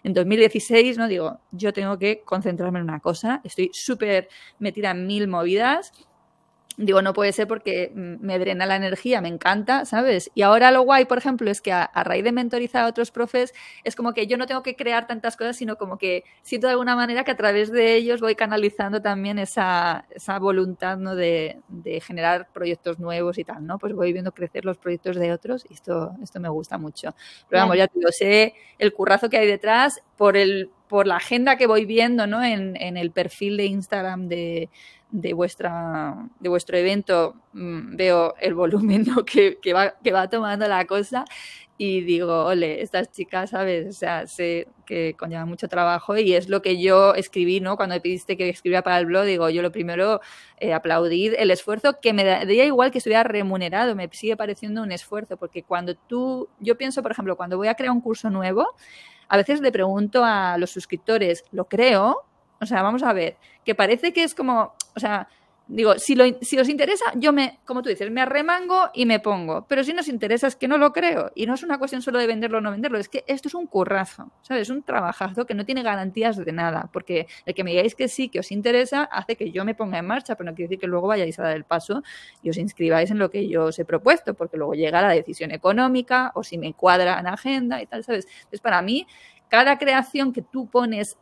en 0.04 0.14
2016, 0.14 0.98
¿no? 0.98 1.08
Digo, 1.08 1.40
yo 1.52 1.74
tengo 1.74 1.98
que 1.98 2.22
concentrarme 2.24 2.80
en 2.80 2.84
una 2.84 3.00
cosa, 3.00 3.42
estoy 3.44 3.72
súper 3.74 4.28
metida 4.60 4.92
en 4.92 5.08
mil 5.08 5.28
movidas 5.28 5.92
digo, 6.78 7.02
no 7.02 7.14
puede 7.14 7.32
ser 7.32 7.48
porque 7.48 7.92
me 7.94 8.40
drena 8.40 8.66
la 8.66 8.76
energía, 8.76 9.22
me 9.22 9.28
encanta, 9.28 9.86
¿sabes? 9.86 10.32
Y 10.34 10.42
ahora 10.42 10.72
lo 10.72 10.82
guay, 10.82 11.06
por 11.06 11.18
ejemplo, 11.18 11.50
es 11.52 11.62
que 11.62 11.72
a, 11.72 11.90
raíz 12.04 12.24
de 12.24 12.32
mentorizar 12.32 12.86
a 12.86 12.88
otros 12.88 13.12
profes, 13.12 13.54
es 13.84 13.96
como 13.96 14.14
que 14.14 14.28
yo 14.28 14.38
no 14.38 14.46
tengo 14.46 14.64
que 14.64 14.76
crear 14.76 15.08
tantas 15.08 15.38
cosas, 15.38 15.56
sino 15.56 15.78
como 15.78 15.98
que 15.98 16.24
siento 16.42 16.68
de 16.68 16.72
alguna 16.72 16.96
manera 16.96 17.24
que 17.24 17.32
a 17.32 17.38
través 17.38 17.72
de 17.72 17.96
ellos 17.96 18.22
voy 18.22 18.36
canalizando 18.36 19.02
también 19.02 19.40
esa, 19.40 20.06
esa 20.10 20.40
voluntad 20.40 20.98
¿no? 20.98 21.16
de, 21.16 21.60
de, 21.68 22.02
generar 22.02 22.48
proyectos 22.52 23.00
nuevos 23.00 23.38
y 23.38 23.44
tal, 23.44 23.66
¿no? 23.66 23.78
Pues 23.78 23.94
voy 23.94 24.12
viendo 24.12 24.32
crecer 24.32 24.66
los 24.66 24.78
proyectos 24.78 25.16
de 25.16 25.32
otros 25.32 25.66
y 25.70 25.74
esto, 25.74 26.12
esto 26.22 26.40
me 26.40 26.50
gusta 26.50 26.78
mucho. 26.78 27.16
Pero 27.50 27.62
vamos, 27.62 27.78
ya 27.78 27.88
te 27.88 28.00
lo 28.00 28.10
sé 28.12 28.54
el 28.80 28.94
currazo 28.94 29.30
que 29.30 29.38
hay 29.38 29.48
detrás 29.48 30.02
por 30.18 30.38
el 30.38 30.70
por 30.88 31.08
la 31.08 31.16
agenda 31.16 31.56
que 31.58 31.66
voy 31.66 31.86
viendo 31.86 32.28
¿no? 32.28 32.44
en, 32.44 32.76
en 32.80 32.98
el 32.98 33.10
perfil 33.10 33.58
de 33.58 33.66
Instagram 33.66 34.28
de, 34.28 34.70
de, 35.14 35.34
vuestra, 35.34 36.28
de 36.40 36.50
vuestro 36.50 36.76
evento 36.76 37.36
mm, 37.54 37.96
veo 37.96 38.34
el 38.42 38.56
volumen 38.56 39.06
que, 39.26 39.60
que, 39.62 39.74
va, 39.74 39.94
que 40.04 40.12
va 40.12 40.30
tomando 40.30 40.68
la 40.68 40.86
cosa 40.86 41.24
y 41.78 42.02
digo, 42.02 42.46
ole, 42.46 42.82
estas 42.82 43.12
chicas, 43.12 43.52
¿sabes? 43.52 43.88
O 43.88 43.94
sea, 43.94 44.28
sé 44.28 44.68
que 44.86 45.16
conlleva 45.18 45.46
mucho 45.46 45.68
trabajo 45.68 46.18
y 46.18 46.34
es 46.34 46.48
lo 46.48 46.62
que 46.62 46.82
yo 46.82 47.16
escribí, 47.16 47.62
¿no? 47.62 47.78
Cuando 47.78 47.96
me 47.96 48.02
pidiste 48.02 48.38
que 48.38 48.50
escribiera 48.50 48.84
para 48.84 49.00
el 49.00 49.06
blog, 49.06 49.26
digo, 49.26 49.50
yo 49.50 49.62
lo 49.62 49.72
primero, 49.72 50.22
eh, 50.58 50.74
aplaudir 50.74 51.36
el 51.40 51.52
esfuerzo, 51.52 52.00
que 52.00 52.14
me 52.14 52.24
daría 52.24 52.66
igual 52.66 52.92
que 52.92 53.00
estuviera 53.00 53.24
remunerado, 53.24 53.96
me 53.96 54.08
sigue 54.12 54.38
pareciendo 54.38 54.84
un 54.84 54.92
esfuerzo, 54.92 55.38
porque 55.38 55.64
cuando 55.64 55.96
tú, 55.96 56.48
yo 56.60 56.78
pienso, 56.78 57.02
por 57.02 57.12
ejemplo, 57.12 57.38
cuando 57.38 57.58
voy 57.58 57.68
a 57.68 57.76
crear 57.76 57.92
un 57.92 58.02
curso 58.02 58.30
nuevo, 58.30 58.68
a 59.28 59.38
veces 59.38 59.62
le 59.62 59.72
pregunto 59.72 60.24
a 60.24 60.58
los 60.58 60.70
suscriptores, 60.70 61.44
¿lo 61.52 61.66
creo? 61.66 62.24
O 62.62 62.66
sea, 62.66 62.82
vamos 62.82 63.04
a 63.04 63.14
ver, 63.14 63.38
que 63.64 63.76
parece 63.76 64.14
que 64.14 64.24
es 64.24 64.36
como, 64.36 64.74
o 64.96 65.00
sea, 65.00 65.28
digo, 65.68 65.98
si, 65.98 66.16
lo, 66.16 66.26
si 66.42 66.60
os 66.60 66.70
interesa, 66.70 67.06
yo 67.16 67.32
me, 67.32 67.60
como 67.66 67.82
tú 67.82 67.90
dices, 67.90 68.12
me 68.12 68.22
arremango 68.22 68.90
y 68.94 69.06
me 69.06 69.20
pongo. 69.20 69.66
Pero 69.68 69.84
si 69.84 69.94
nos 69.94 70.08
interesa 70.08 70.48
es 70.48 70.56
que 70.56 70.68
no 70.68 70.78
lo 70.78 70.92
creo. 70.92 71.32
Y 71.36 71.46
no 71.46 71.54
es 71.54 71.64
una 71.64 71.78
cuestión 71.78 72.02
solo 72.02 72.20
de 72.20 72.28
venderlo 72.28 72.58
o 72.58 72.62
no 72.62 72.72
venderlo, 72.72 72.98
es 72.98 73.10
que 73.10 73.24
esto 73.28 73.48
es 73.48 73.54
un 73.54 73.68
currazo, 73.68 74.32
¿sabes? 74.42 74.64
Es 74.64 74.70
un 74.70 74.84
trabajazo 74.84 75.46
que 75.46 75.54
no 75.54 75.66
tiene 75.66 75.84
garantías 75.84 76.38
de 76.38 76.52
nada. 76.52 76.90
Porque 76.92 77.28
el 77.46 77.54
que 77.54 77.64
me 77.64 77.72
digáis 77.72 77.96
que 77.96 78.08
sí, 78.08 78.30
que 78.30 78.40
os 78.40 78.52
interesa, 78.52 79.04
hace 79.04 79.36
que 79.36 79.52
yo 79.52 79.66
me 79.66 79.76
ponga 79.76 79.98
en 79.98 80.06
marcha, 80.06 80.36
pero 80.36 80.50
no 80.50 80.56
quiere 80.56 80.68
decir 80.70 80.80
que 80.80 80.88
luego 80.88 81.08
vayáis 81.08 81.40
a 81.40 81.44
dar 81.44 81.56
el 81.56 81.64
paso 81.64 82.04
y 82.42 82.50
os 82.50 82.58
inscribáis 82.58 83.12
en 83.12 83.20
lo 83.20 83.30
que 83.30 83.48
yo 83.48 83.66
os 83.66 83.80
he 83.80 83.86
propuesto, 83.86 84.34
porque 84.34 84.58
luego 84.58 84.74
llega 84.74 85.02
la 85.02 85.10
decisión 85.10 85.52
económica 85.52 86.32
o 86.36 86.44
si 86.44 86.58
me 86.58 86.74
cuadra 86.74 87.20
en 87.20 87.28
agenda 87.28 87.82
y 87.82 87.88
tal, 87.88 88.04
¿sabes? 88.04 88.28
Entonces, 88.36 88.62
para 88.62 88.82
mí, 88.82 89.08
cada 89.48 89.78
creación 89.78 90.34
que 90.34 90.42
tú 90.42 90.68
pones 90.68 91.18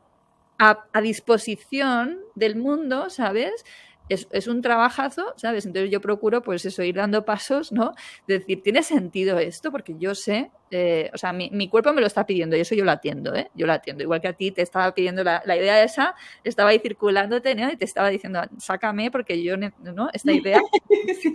a, 0.62 1.02
disposición 1.02 2.20
del 2.36 2.56
mundo, 2.56 3.10
¿sabes? 3.10 3.66
Es, 4.12 4.48
un 4.48 4.62
trabajazo, 4.62 5.34
¿sabes? 5.38 5.66
Entonces 5.66 5.90
yo 5.90 6.02
procuro, 6.02 6.42
pues 6.42 6.66
eso, 6.66 6.84
ir 6.84 6.96
dando 6.96 7.24
pasos, 7.24 7.72
¿no? 7.72 7.94
decir, 8.28 8.62
¿tiene 8.62 8.84
sentido 8.84 9.40
esto? 9.40 9.72
Porque 9.72 9.96
yo 9.98 10.16
sé, 10.16 10.52
eh, 10.70 11.10
o 11.14 11.18
sea, 11.18 11.32
mi, 11.32 11.70
cuerpo 11.70 11.94
me 11.94 12.02
lo 12.02 12.08
está 12.08 12.26
pidiendo 12.26 12.58
y 12.58 12.60
eso 12.60 12.76
yo 12.76 12.84
lo 12.84 12.92
atiendo, 12.92 13.34
¿eh? 13.34 13.50
Yo 13.56 13.66
lo 13.66 13.72
atiendo. 13.72 14.04
Igual 14.04 14.20
que 14.20 14.28
a 14.28 14.34
ti 14.34 14.52
te 14.52 14.64
estaba 14.64 14.94
pidiendo 14.94 15.24
la, 15.24 15.42
idea 15.46 15.82
esa, 15.82 16.14
estaba 16.44 16.72
ahí 16.72 16.80
circulándote, 16.80 17.56
¿no? 17.56 17.72
Y 17.72 17.78
te 17.78 17.86
estaba 17.86 18.10
diciendo, 18.10 18.42
sácame 18.58 19.12
porque 19.12 19.42
yo, 19.42 19.56
¿no? 19.56 20.10
Esta 20.12 20.34
idea. 20.34 20.60
es 21.02 21.20
que 21.22 21.32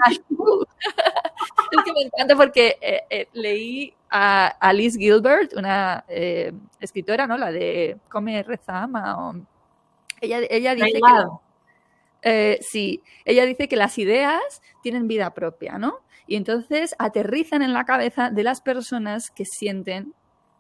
me 1.95 2.03
encanta 2.03 2.37
porque 2.37 2.77
eh, 2.83 3.05
eh, 3.09 3.29
leí 3.33 3.95
a 4.11 4.49
Alice 4.61 4.99
Gilbert, 4.99 5.55
una 5.55 6.05
escritora, 6.79 7.27
¿no? 7.27 7.39
La 7.39 7.51
de 7.51 7.97
Come, 8.11 8.43
Reza, 8.43 8.83
Ama. 8.83 9.35
Ella, 10.20 10.41
ella 10.51 10.74
dice 10.74 10.93
que... 10.93 11.46
Eh, 12.23 12.59
sí, 12.61 13.03
ella 13.25 13.45
dice 13.45 13.69
que 13.69 13.77
las 13.77 13.99
ideas 13.99 14.62
tienen 14.83 15.09
vida 15.09 15.35
propia, 15.35 15.79
¿no? 15.79 16.01
Y 16.27 16.37
entonces 16.37 16.95
aterrizan 16.99 17.62
en 17.62 17.73
la 17.73 17.85
cabeza 17.85 18.31
de 18.31 18.43
las 18.43 18.61
personas 18.61 19.31
que 19.31 19.45
sienten 19.45 20.14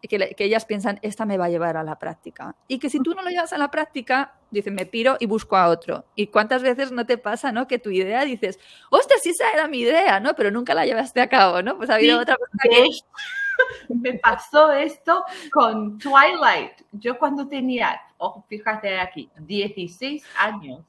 que, 0.08 0.34
ellas 0.38 0.64
piensan, 0.64 0.98
esta 1.02 1.24
me 1.24 1.38
va 1.38 1.46
a 1.46 1.48
llevar 1.48 1.76
a 1.76 1.82
la 1.82 1.98
práctica. 1.98 2.54
Y 2.68 2.78
que 2.78 2.90
si 2.90 3.00
tú 3.00 3.14
no 3.14 3.22
lo 3.22 3.30
llevas 3.30 3.52
a 3.52 3.58
la 3.58 3.70
práctica, 3.70 4.34
dicen, 4.50 4.74
me 4.74 4.86
piro 4.86 5.16
y 5.20 5.26
busco 5.26 5.56
a 5.56 5.68
otro. 5.68 6.04
¿Y 6.14 6.28
cuántas 6.28 6.62
veces 6.62 6.92
no 6.92 7.06
te 7.06 7.18
pasa, 7.18 7.52
no? 7.52 7.66
Que 7.66 7.78
tu 7.78 7.90
idea 7.90 8.24
dices, 8.24 8.58
ostras, 8.90 9.20
sí, 9.22 9.30
esa 9.30 9.50
era 9.52 9.68
mi 9.68 9.80
idea, 9.80 10.20
¿no? 10.20 10.34
Pero 10.34 10.50
nunca 10.50 10.74
la 10.74 10.86
llevaste 10.86 11.20
a 11.20 11.28
cabo, 11.28 11.62
¿no? 11.62 11.76
Pues 11.76 11.90
ha 11.90 11.94
habido 11.94 12.20
otra 12.20 12.36
persona 12.36 12.62
que... 12.62 12.88
Me 13.88 14.18
pasó 14.18 14.70
esto 14.70 15.24
con 15.50 15.98
Twilight. 15.98 16.72
Yo 16.92 17.18
cuando 17.18 17.48
tenía, 17.48 17.98
oh, 18.18 18.44
fíjate 18.48 19.00
aquí, 19.00 19.30
16 19.38 20.22
años, 20.38 20.80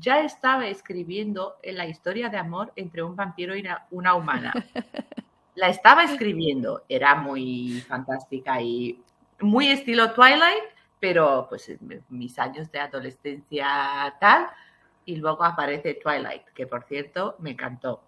ya 0.00 0.20
estaba 0.20 0.66
escribiendo 0.66 1.56
en 1.62 1.76
la 1.76 1.86
historia 1.86 2.28
de 2.28 2.38
amor 2.38 2.72
entre 2.76 3.02
un 3.02 3.16
vampiro 3.16 3.56
y 3.56 3.64
una 3.90 4.14
humana. 4.14 4.52
la 5.54 5.68
estaba 5.68 6.04
escribiendo, 6.04 6.84
era 6.88 7.14
muy 7.14 7.82
fantástica 7.86 8.60
y 8.60 9.00
muy 9.40 9.68
estilo 9.68 10.12
Twilight, 10.12 10.64
pero 11.00 11.46
pues 11.48 11.70
mis 12.08 12.38
años 12.38 12.70
de 12.72 12.80
adolescencia 12.80 14.14
tal, 14.20 14.48
y 15.04 15.16
luego 15.16 15.44
aparece 15.44 15.94
Twilight, 15.94 16.44
que 16.54 16.66
por 16.66 16.84
cierto 16.84 17.36
me 17.38 17.50
encantó. 17.50 18.02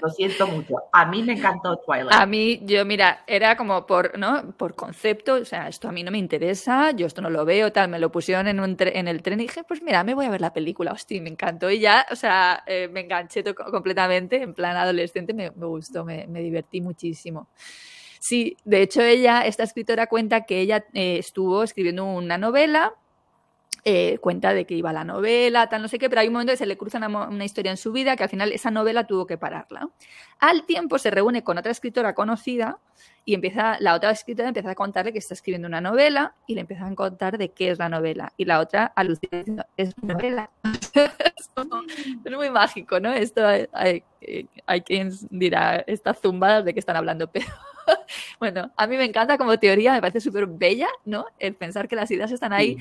Lo 0.00 0.08
siento 0.10 0.46
mucho. 0.46 0.76
A 0.92 1.06
mí 1.06 1.22
me 1.24 1.32
encantó 1.32 1.76
Twilight. 1.78 2.12
A 2.12 2.24
mí, 2.24 2.60
yo, 2.62 2.84
mira, 2.84 3.24
era 3.26 3.56
como 3.56 3.84
por, 3.84 4.16
¿no? 4.16 4.52
Por 4.56 4.76
concepto, 4.76 5.34
o 5.34 5.44
sea, 5.44 5.66
esto 5.68 5.88
a 5.88 5.92
mí 5.92 6.04
no 6.04 6.12
me 6.12 6.18
interesa, 6.18 6.92
yo 6.92 7.06
esto 7.06 7.20
no 7.20 7.30
lo 7.30 7.44
veo, 7.44 7.72
tal, 7.72 7.88
me 7.88 7.98
lo 7.98 8.12
pusieron 8.12 8.46
en, 8.46 8.60
un 8.60 8.76
en 8.78 9.08
el 9.08 9.22
tren 9.22 9.40
y 9.40 9.44
dije, 9.44 9.64
pues 9.64 9.82
mira, 9.82 10.04
me 10.04 10.14
voy 10.14 10.26
a 10.26 10.30
ver 10.30 10.40
la 10.40 10.52
película, 10.52 10.92
hostia, 10.92 11.20
me 11.20 11.30
encantó 11.30 11.68
y 11.70 11.80
ya, 11.80 12.06
o 12.12 12.16
sea, 12.16 12.62
eh, 12.66 12.88
me 12.92 13.00
enganché 13.00 13.42
completamente, 13.54 14.40
en 14.40 14.54
plan 14.54 14.76
adolescente, 14.76 15.34
me, 15.34 15.48
gustó, 15.50 16.04
me, 16.04 16.26
divertí 16.26 16.80
muchísimo. 16.80 17.48
Sí, 18.20 18.56
de 18.64 18.82
hecho 18.82 19.02
ella, 19.02 19.46
esta 19.46 19.64
escritora 19.64 20.06
cuenta 20.06 20.44
que 20.44 20.60
ella 20.60 20.84
eh, 20.92 21.18
estuvo 21.18 21.62
escribiendo 21.64 22.04
una 22.04 22.38
novela 22.38 22.94
eh, 23.90 24.18
cuenta 24.18 24.52
de 24.52 24.66
que 24.66 24.74
iba 24.74 24.92
la 24.92 25.02
novela, 25.02 25.66
tal, 25.70 25.80
no 25.80 25.88
sé 25.88 25.98
qué, 25.98 26.10
pero 26.10 26.20
hay 26.20 26.26
un 26.26 26.34
momento 26.34 26.52
que 26.52 26.58
se 26.58 26.66
le 26.66 26.76
cruza 26.76 26.98
una, 26.98 27.42
historia 27.46 27.70
en 27.70 27.78
su 27.78 27.90
vida 27.90 28.16
que 28.16 28.22
al 28.22 28.28
final 28.28 28.52
esa 28.52 28.70
novela 28.70 29.06
tuvo 29.06 29.26
que 29.26 29.38
pararla. 29.38 29.88
Al 30.40 30.66
tiempo 30.66 30.98
se 30.98 31.10
reúne 31.10 31.42
con 31.42 31.56
otra 31.56 31.72
escritora 31.72 32.14
conocida 32.14 32.80
y 33.24 33.32
empieza, 33.32 33.78
la 33.80 33.94
otra 33.94 34.10
escritora 34.10 34.48
empieza 34.48 34.72
a 34.72 34.74
contarle 34.74 35.14
que 35.14 35.20
está 35.20 35.32
escribiendo 35.32 35.68
una 35.68 35.80
novela 35.80 36.34
y 36.46 36.54
le 36.54 36.60
empieza 36.60 36.86
a 36.86 36.94
contar 36.94 37.38
de 37.38 37.48
qué 37.48 37.70
es 37.70 37.78
la 37.78 37.88
novela. 37.88 38.34
Y 38.36 38.44
la 38.44 38.60
otra 38.60 38.92
alucina 38.94 39.38
diciendo, 39.38 39.64
es 39.78 39.94
una 40.02 40.12
novela. 40.12 40.50
es 42.24 42.36
muy 42.36 42.50
mágico, 42.50 43.00
¿no? 43.00 43.10
Esto 43.14 43.46
hay, 43.46 44.02
hay, 44.66 44.80
quien 44.82 45.12
dirá, 45.30 45.76
estas 45.86 46.20
zumbadas 46.20 46.66
de 46.66 46.74
qué 46.74 46.80
están 46.80 46.96
hablando, 46.96 47.26
pero 47.32 47.46
bueno, 48.38 48.70
a 48.76 48.86
mí 48.86 48.98
me 48.98 49.06
encanta 49.06 49.38
como 49.38 49.58
teoría, 49.58 49.94
me 49.94 50.02
parece 50.02 50.20
súper 50.20 50.46
bella, 50.46 50.88
¿no? 51.06 51.24
El 51.38 51.54
pensar 51.54 51.88
que 51.88 51.96
las 51.96 52.10
ideas 52.10 52.32
están 52.32 52.52
ahí. 52.52 52.76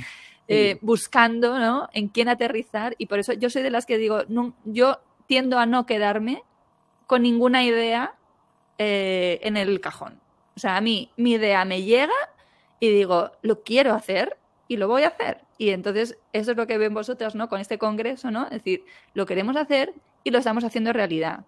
Eh, 0.50 0.78
buscando 0.82 1.60
¿no? 1.60 1.90
en 1.92 2.08
quién 2.08 2.30
aterrizar 2.30 2.96
y 2.98 3.08
por 3.08 3.20
eso 3.20 3.34
yo 3.34 3.50
soy 3.50 3.64
de 3.64 3.70
las 3.70 3.86
que 3.86 3.98
digo, 3.98 4.22
no, 4.30 4.54
yo 4.64 5.02
tiendo 5.26 5.60
a 5.60 5.66
no 5.66 5.86
quedarme 5.86 6.42
con 7.06 7.24
ninguna 7.24 7.66
idea 7.66 8.16
eh, 8.78 9.40
en 9.44 9.58
el 9.58 9.82
cajón. 9.82 10.22
O 10.56 10.60
sea, 10.60 10.78
a 10.78 10.82
mí 10.82 11.12
mi 11.18 11.34
idea 11.34 11.66
me 11.66 11.84
llega 11.84 12.14
y 12.80 12.90
digo, 12.90 13.32
lo 13.42 13.62
quiero 13.64 13.94
hacer 13.94 14.38
y 14.68 14.78
lo 14.78 14.88
voy 14.88 15.04
a 15.04 15.10
hacer. 15.10 15.42
Y 15.58 15.70
entonces 15.72 16.18
eso 16.32 16.52
es 16.52 16.58
lo 16.58 16.66
que 16.66 16.78
ven 16.78 16.94
vosotras, 16.94 17.36
¿no? 17.36 17.50
Con 17.50 17.60
este 17.60 17.78
congreso, 17.78 18.32
¿no? 18.32 18.46
Es 18.46 18.52
decir, 18.52 18.86
lo 19.14 19.26
queremos 19.26 19.56
hacer 19.58 19.94
y 20.24 20.32
lo 20.32 20.40
estamos 20.40 20.64
haciendo 20.64 20.94
realidad. 20.94 21.46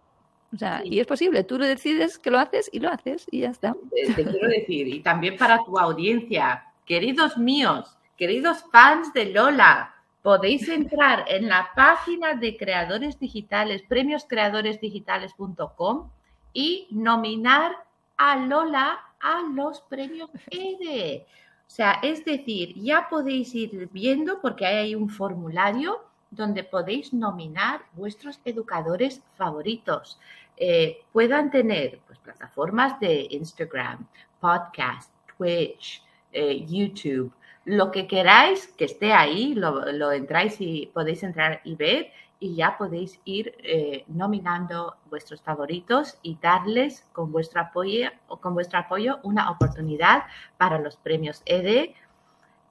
O 0.53 0.57
sea, 0.57 0.81
y 0.83 0.99
es 0.99 1.05
posible, 1.05 1.43
tú 1.43 1.59
lo 1.59 1.65
decides 1.65 2.17
que 2.17 2.31
lo 2.31 2.39
haces 2.39 2.69
y 2.73 2.79
lo 2.79 2.89
haces 2.89 3.27
y 3.29 3.41
ya 3.41 3.49
está. 3.49 3.75
Te 4.15 4.25
quiero 4.25 4.47
decir, 4.47 4.87
y 4.87 5.01
también 5.01 5.37
para 5.37 5.63
tu 5.63 5.77
audiencia, 5.77 6.65
queridos 6.85 7.37
míos, 7.37 7.98
Queridos 8.19 8.63
fans 8.69 9.11
de 9.13 9.25
Lola, 9.27 9.95
podéis 10.21 10.67
entrar 10.67 11.23
en 11.29 11.47
la 11.47 11.71
página 11.73 12.33
de 12.33 12.57
creadores 12.57 13.17
digitales, 13.17 13.81
premioscreadoresdigitales.com 13.87 16.09
y 16.51 16.89
nominar 16.91 17.71
a 18.17 18.35
Lola 18.35 18.99
a 19.21 19.43
los 19.53 19.79
premios 19.79 20.29
EDE. 20.51 21.25
O 21.65 21.69
sea, 21.69 21.93
es 22.03 22.25
decir, 22.25 22.73
ya 22.75 23.07
podéis 23.09 23.55
ir 23.55 23.87
viendo 23.93 24.41
porque 24.41 24.65
hay 24.65 24.95
un 24.95 25.09
formulario 25.09 26.03
donde 26.29 26.65
podéis 26.65 27.13
nominar 27.13 27.83
vuestros 27.93 28.41
educadores 28.43 29.21
favoritos. 29.37 30.19
Eh, 30.57 31.05
puedan 31.13 31.51
tener 31.51 32.01
pues, 32.05 32.19
plataformas 32.19 32.99
de 32.99 33.27
Instagram, 33.29 34.05
podcast, 34.41 35.09
Twitch, 35.37 36.03
eh, 36.33 36.65
YouTube, 36.67 37.31
lo 37.69 37.91
que 37.91 38.07
queráis 38.07 38.67
que 38.69 38.85
esté 38.85 39.13
ahí, 39.13 39.53
lo, 39.53 40.11
entráis 40.11 40.59
y 40.59 40.87
podéis 40.87 41.21
entrar 41.21 41.61
y 41.63 41.75
ver 41.75 42.11
y 42.39 42.55
ya 42.55 42.79
podéis 42.79 43.21
ir 43.25 43.53
eh, 43.59 44.05
nominando 44.07 44.95
vuestros 45.07 45.39
favoritos 45.43 46.17
y 46.23 46.39
darles 46.41 47.07
con 47.13 47.31
vuestro 47.31 47.61
apoyo, 47.61 48.09
con 48.41 48.55
vuestro 48.55 48.79
apoyo 48.79 49.19
una 49.21 49.51
oportunidad 49.51 50.23
para 50.57 50.79
los 50.79 50.97
premios 50.97 51.43
ED. 51.45 51.91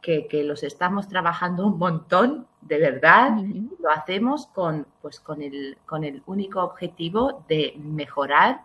que, 0.03 0.43
los 0.43 0.65
estamos 0.65 1.07
trabajando 1.07 1.67
un 1.67 1.79
montón, 1.79 2.49
de 2.63 2.79
verdad, 2.79 3.37
lo 3.81 3.91
hacemos 3.91 4.49
con, 4.49 4.85
pues, 5.01 5.21
con, 5.21 5.43
el, 5.43 5.79
con 5.87 6.03
el 6.03 6.25
único 6.27 6.61
objetivo 6.61 7.45
de 7.49 7.75
mejorar 7.79 8.63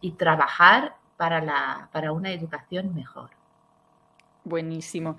y 0.00 0.12
trabajar 0.12 0.96
para, 1.16 1.40
la, 1.40 1.88
para 1.92 2.10
una 2.10 2.32
educación 2.32 2.96
mejor. 2.96 3.37
Buenísimo. 4.48 5.16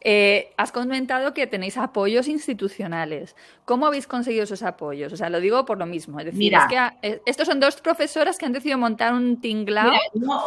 Eh, 0.00 0.54
has 0.56 0.70
comentado 0.70 1.34
que 1.34 1.46
tenéis 1.46 1.76
apoyos 1.76 2.28
institucionales. 2.28 3.34
¿Cómo 3.64 3.86
habéis 3.86 4.06
conseguido 4.06 4.44
esos 4.44 4.62
apoyos? 4.62 5.12
O 5.12 5.16
sea, 5.16 5.28
lo 5.28 5.40
digo 5.40 5.64
por 5.64 5.78
lo 5.78 5.86
mismo. 5.86 6.20
Es 6.20 6.26
decir, 6.26 6.54
es 6.54 6.64
que 6.68 6.78
eh, 7.02 7.22
estos 7.26 7.46
son 7.46 7.58
dos 7.58 7.80
profesoras 7.80 8.38
que 8.38 8.46
han 8.46 8.52
decidido 8.52 8.78
montar 8.78 9.12
un 9.12 9.40
tinglao. 9.40 9.92
no, 10.14 10.42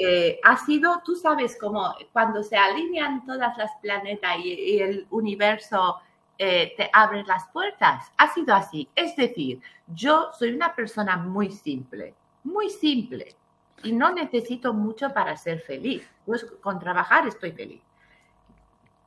eh, 0.00 0.38
ha 0.44 0.56
sido, 0.64 1.02
tú 1.04 1.16
sabes, 1.16 1.58
como 1.60 1.94
cuando 2.12 2.42
se 2.42 2.56
alinean 2.56 3.24
todas 3.26 3.56
las 3.58 3.70
planetas 3.82 4.38
y, 4.42 4.78
el 4.78 5.06
universo 5.10 5.98
te 6.36 6.90
abre 6.92 7.24
las 7.24 7.48
puertas. 7.52 8.12
Ha 8.16 8.32
sido 8.32 8.54
así. 8.54 8.88
Es 8.94 9.16
decir, 9.16 9.60
yo 9.94 10.30
soy 10.38 10.50
una 10.50 10.74
persona 10.74 11.16
muy 11.16 11.50
simple, 11.50 12.14
muy 12.42 12.70
simple 12.70 13.36
y 13.84 13.92
no 13.92 14.12
necesito 14.12 14.72
mucho 14.72 15.12
para 15.12 15.36
ser 15.36 15.60
feliz. 15.60 16.08
Pues 16.26 16.44
con 16.60 16.78
trabajar 16.78 17.26
estoy 17.26 17.52
feliz. 17.52 17.82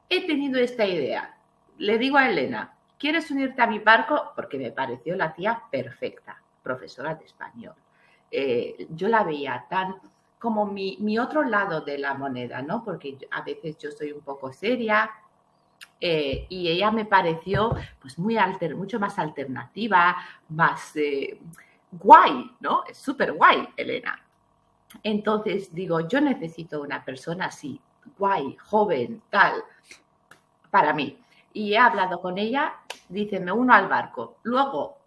He 0.10 0.26
tenido 0.26 0.60
esta 0.60 0.86
idea. 0.86 1.38
Le 1.78 1.98
digo 1.98 2.18
a 2.18 2.30
Elena, 2.30 2.74
¿quieres 2.98 3.30
unirte 3.30 3.62
a 3.62 3.68
mi 3.68 3.80
barco? 3.80 4.32
Porque 4.36 4.58
me 4.58 4.72
pareció 4.72 5.16
la 5.16 5.34
tía 5.34 5.62
perfecta, 5.70 6.42
profesora 6.64 7.16
de 7.16 7.26
español. 7.26 7.76
Eh, 8.32 8.88
yo 8.90 9.08
la 9.08 9.24
veía 9.24 9.66
tan 9.70 9.96
como 10.40 10.66
mi, 10.66 11.18
otro 11.18 11.44
lado 11.44 11.82
de 11.82 11.98
la 11.98 12.14
moneda, 12.14 12.62
¿no? 12.62 12.84
Porque 12.84 13.18
a 13.32 13.42
veces 13.42 13.78
yo 13.80 13.92
soy 13.92 14.12
un 14.12 14.22
poco 14.22 14.54
seria, 14.54 15.10
eh, 16.00 16.46
y 16.50 16.70
ella 16.70 16.92
me 16.92 17.06
pareció 17.06 17.76
pues 18.00 18.20
muy 18.20 18.38
alter, 18.38 18.76
mucho 18.76 19.00
más 19.00 19.18
alternativa, 19.18 20.16
más 20.50 20.96
eh, 20.96 21.40
guay, 21.92 22.52
¿no? 22.60 22.84
Es 22.86 22.98
súper 22.98 23.34
guay, 23.34 23.68
Elena. 23.76 24.27
Entonces 25.04 25.74
digo, 25.74 26.08
yo 26.08 26.22
necesito 26.22 26.82
una 26.82 27.04
persona 27.04 27.46
así, 27.46 27.82
guay, 28.18 28.56
joven, 28.56 29.22
tal, 29.30 29.64
para 30.70 30.94
mí. 30.94 31.20
Y 31.54 31.74
he 31.74 31.78
hablado 31.78 32.22
con 32.22 32.38
ella, 32.38 32.76
dice, 33.10 33.40
me 33.40 33.52
uno 33.52 33.74
al 33.74 33.88
barco. 33.88 34.38
Luego, 34.44 34.98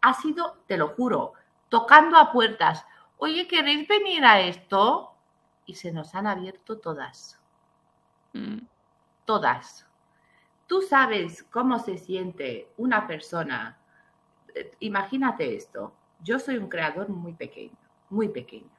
ha 0.00 0.14
sido, 0.14 0.58
te 0.66 0.76
lo 0.76 0.88
juro, 0.88 1.34
tocando 1.68 2.16
a 2.16 2.32
puertas. 2.32 2.84
Oye, 3.18 3.48
¿queréis 3.48 3.86
venir 3.88 4.24
a 4.24 4.40
esto? 4.40 5.12
Y 5.66 5.74
se 5.74 5.92
nos 5.92 6.14
han 6.14 6.26
abierto 6.26 6.78
todas. 6.78 7.38
Mm. 8.32 8.58
Todas. 9.24 9.86
Tú 10.66 10.82
sabes 10.82 11.42
cómo 11.44 11.78
se 11.78 11.98
siente 11.98 12.72
una 12.76 13.06
persona. 13.06 13.78
Eh, 14.54 14.70
imagínate 14.80 15.56
esto. 15.56 15.92
Yo 16.22 16.38
soy 16.38 16.56
un 16.58 16.68
creador 16.68 17.08
muy 17.08 17.32
pequeño, 17.32 17.76
muy 18.10 18.28
pequeño. 18.28 18.77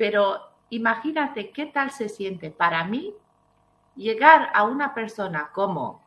Pero 0.00 0.40
imagínate 0.70 1.50
qué 1.50 1.66
tal 1.66 1.90
se 1.90 2.08
siente 2.08 2.50
para 2.50 2.84
mí 2.84 3.12
llegar 3.96 4.48
a 4.54 4.62
una 4.62 4.94
persona 4.94 5.50
como 5.52 6.00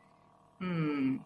mm, 0.58 1.18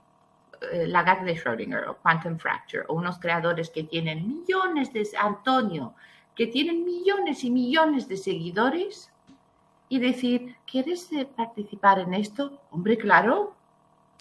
eh, 0.73 0.85
la 0.87 1.01
gata 1.01 1.23
de 1.23 1.37
Schrödinger 1.37 1.87
o 1.87 1.95
Quantum 1.95 2.37
Fracture 2.37 2.83
o 2.89 2.95
unos 2.95 3.19
creadores 3.19 3.69
que 3.69 3.83
tienen 3.83 4.27
millones 4.27 4.91
de 4.91 5.07
Antonio, 5.17 5.93
que 6.35 6.47
tienen 6.47 6.83
millones 6.83 7.45
y 7.45 7.51
millones 7.51 8.09
de 8.09 8.17
seguidores 8.17 9.13
y 9.87 9.99
decir, 9.99 10.57
¿quieres 10.69 11.09
eh, 11.13 11.25
participar 11.25 11.99
en 11.99 12.15
esto? 12.15 12.59
Hombre, 12.71 12.97
claro. 12.97 13.55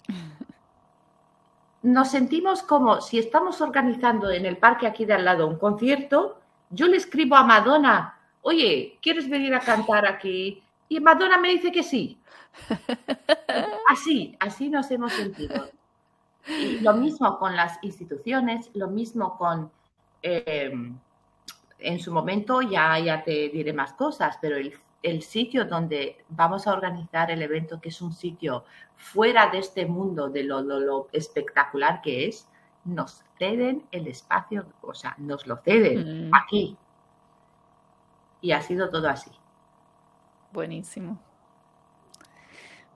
Nos 1.81 2.11
sentimos 2.11 2.63
como 2.63 3.01
si 3.01 3.19
estamos 3.19 3.59
organizando 3.59 4.31
en 4.31 4.45
el 4.45 4.55
parque 4.55 4.87
aquí 4.87 5.03
de 5.03 5.15
al 5.15 5.25
lado 5.25 5.47
un 5.47 5.57
concierto, 5.57 6.39
yo 6.69 6.87
le 6.87 6.95
escribo 6.95 7.35
a 7.35 7.43
Madonna 7.43 8.13
oye, 8.47 8.97
¿quieres 9.01 9.29
venir 9.29 9.53
a 9.53 9.59
cantar 9.59 10.05
aquí? 10.05 10.63
Y 10.87 11.01
Madonna 11.01 11.37
me 11.37 11.49
dice 11.49 11.69
que 11.69 11.83
sí. 11.83 12.17
Así, 13.89 14.35
así 14.39 14.69
nos 14.69 14.89
hemos 14.89 15.13
sentido. 15.13 15.69
Y 16.47 16.79
lo 16.79 16.93
mismo 16.93 17.37
con 17.39 17.55
las 17.55 17.77
instituciones, 17.81 18.69
lo 18.73 18.87
mismo 18.87 19.37
con, 19.37 19.69
em, 20.21 20.97
en 21.79 21.99
su 21.99 22.11
momento 22.11 22.61
ya, 22.61 22.97
ya 22.99 23.23
te 23.23 23.49
diré 23.49 23.73
más 23.73 23.93
cosas, 23.93 24.37
pero 24.41 24.55
el, 24.57 25.21
sitio 25.21 25.65
donde 25.65 26.17
vamos 26.29 26.67
a 26.67 26.73
organizar 26.73 27.31
el 27.31 27.41
evento, 27.41 27.79
que 27.79 27.89
es 27.89 28.01
un 28.01 28.13
sitio 28.13 28.65
fuera 28.95 29.47
de 29.47 29.59
este 29.59 29.85
mundo, 29.85 30.29
de 30.29 30.43
lo, 30.43 30.61
lo 30.61 31.07
espectacular 31.13 32.01
que 32.01 32.27
es, 32.27 32.47
nos 32.83 33.23
ceden 33.37 33.83
el 33.91 34.07
espacio, 34.07 34.65
o 34.81 34.93
sea, 34.93 35.15
nos 35.17 35.47
lo 35.47 35.57
ceden 35.57 36.29
mm. 36.29 36.35
aquí, 36.35 36.77
y 38.41 38.51
ha 38.51 38.61
sido 38.61 38.89
todo 38.89 39.09
así. 39.09 39.31
Buenísimo. 40.51 41.19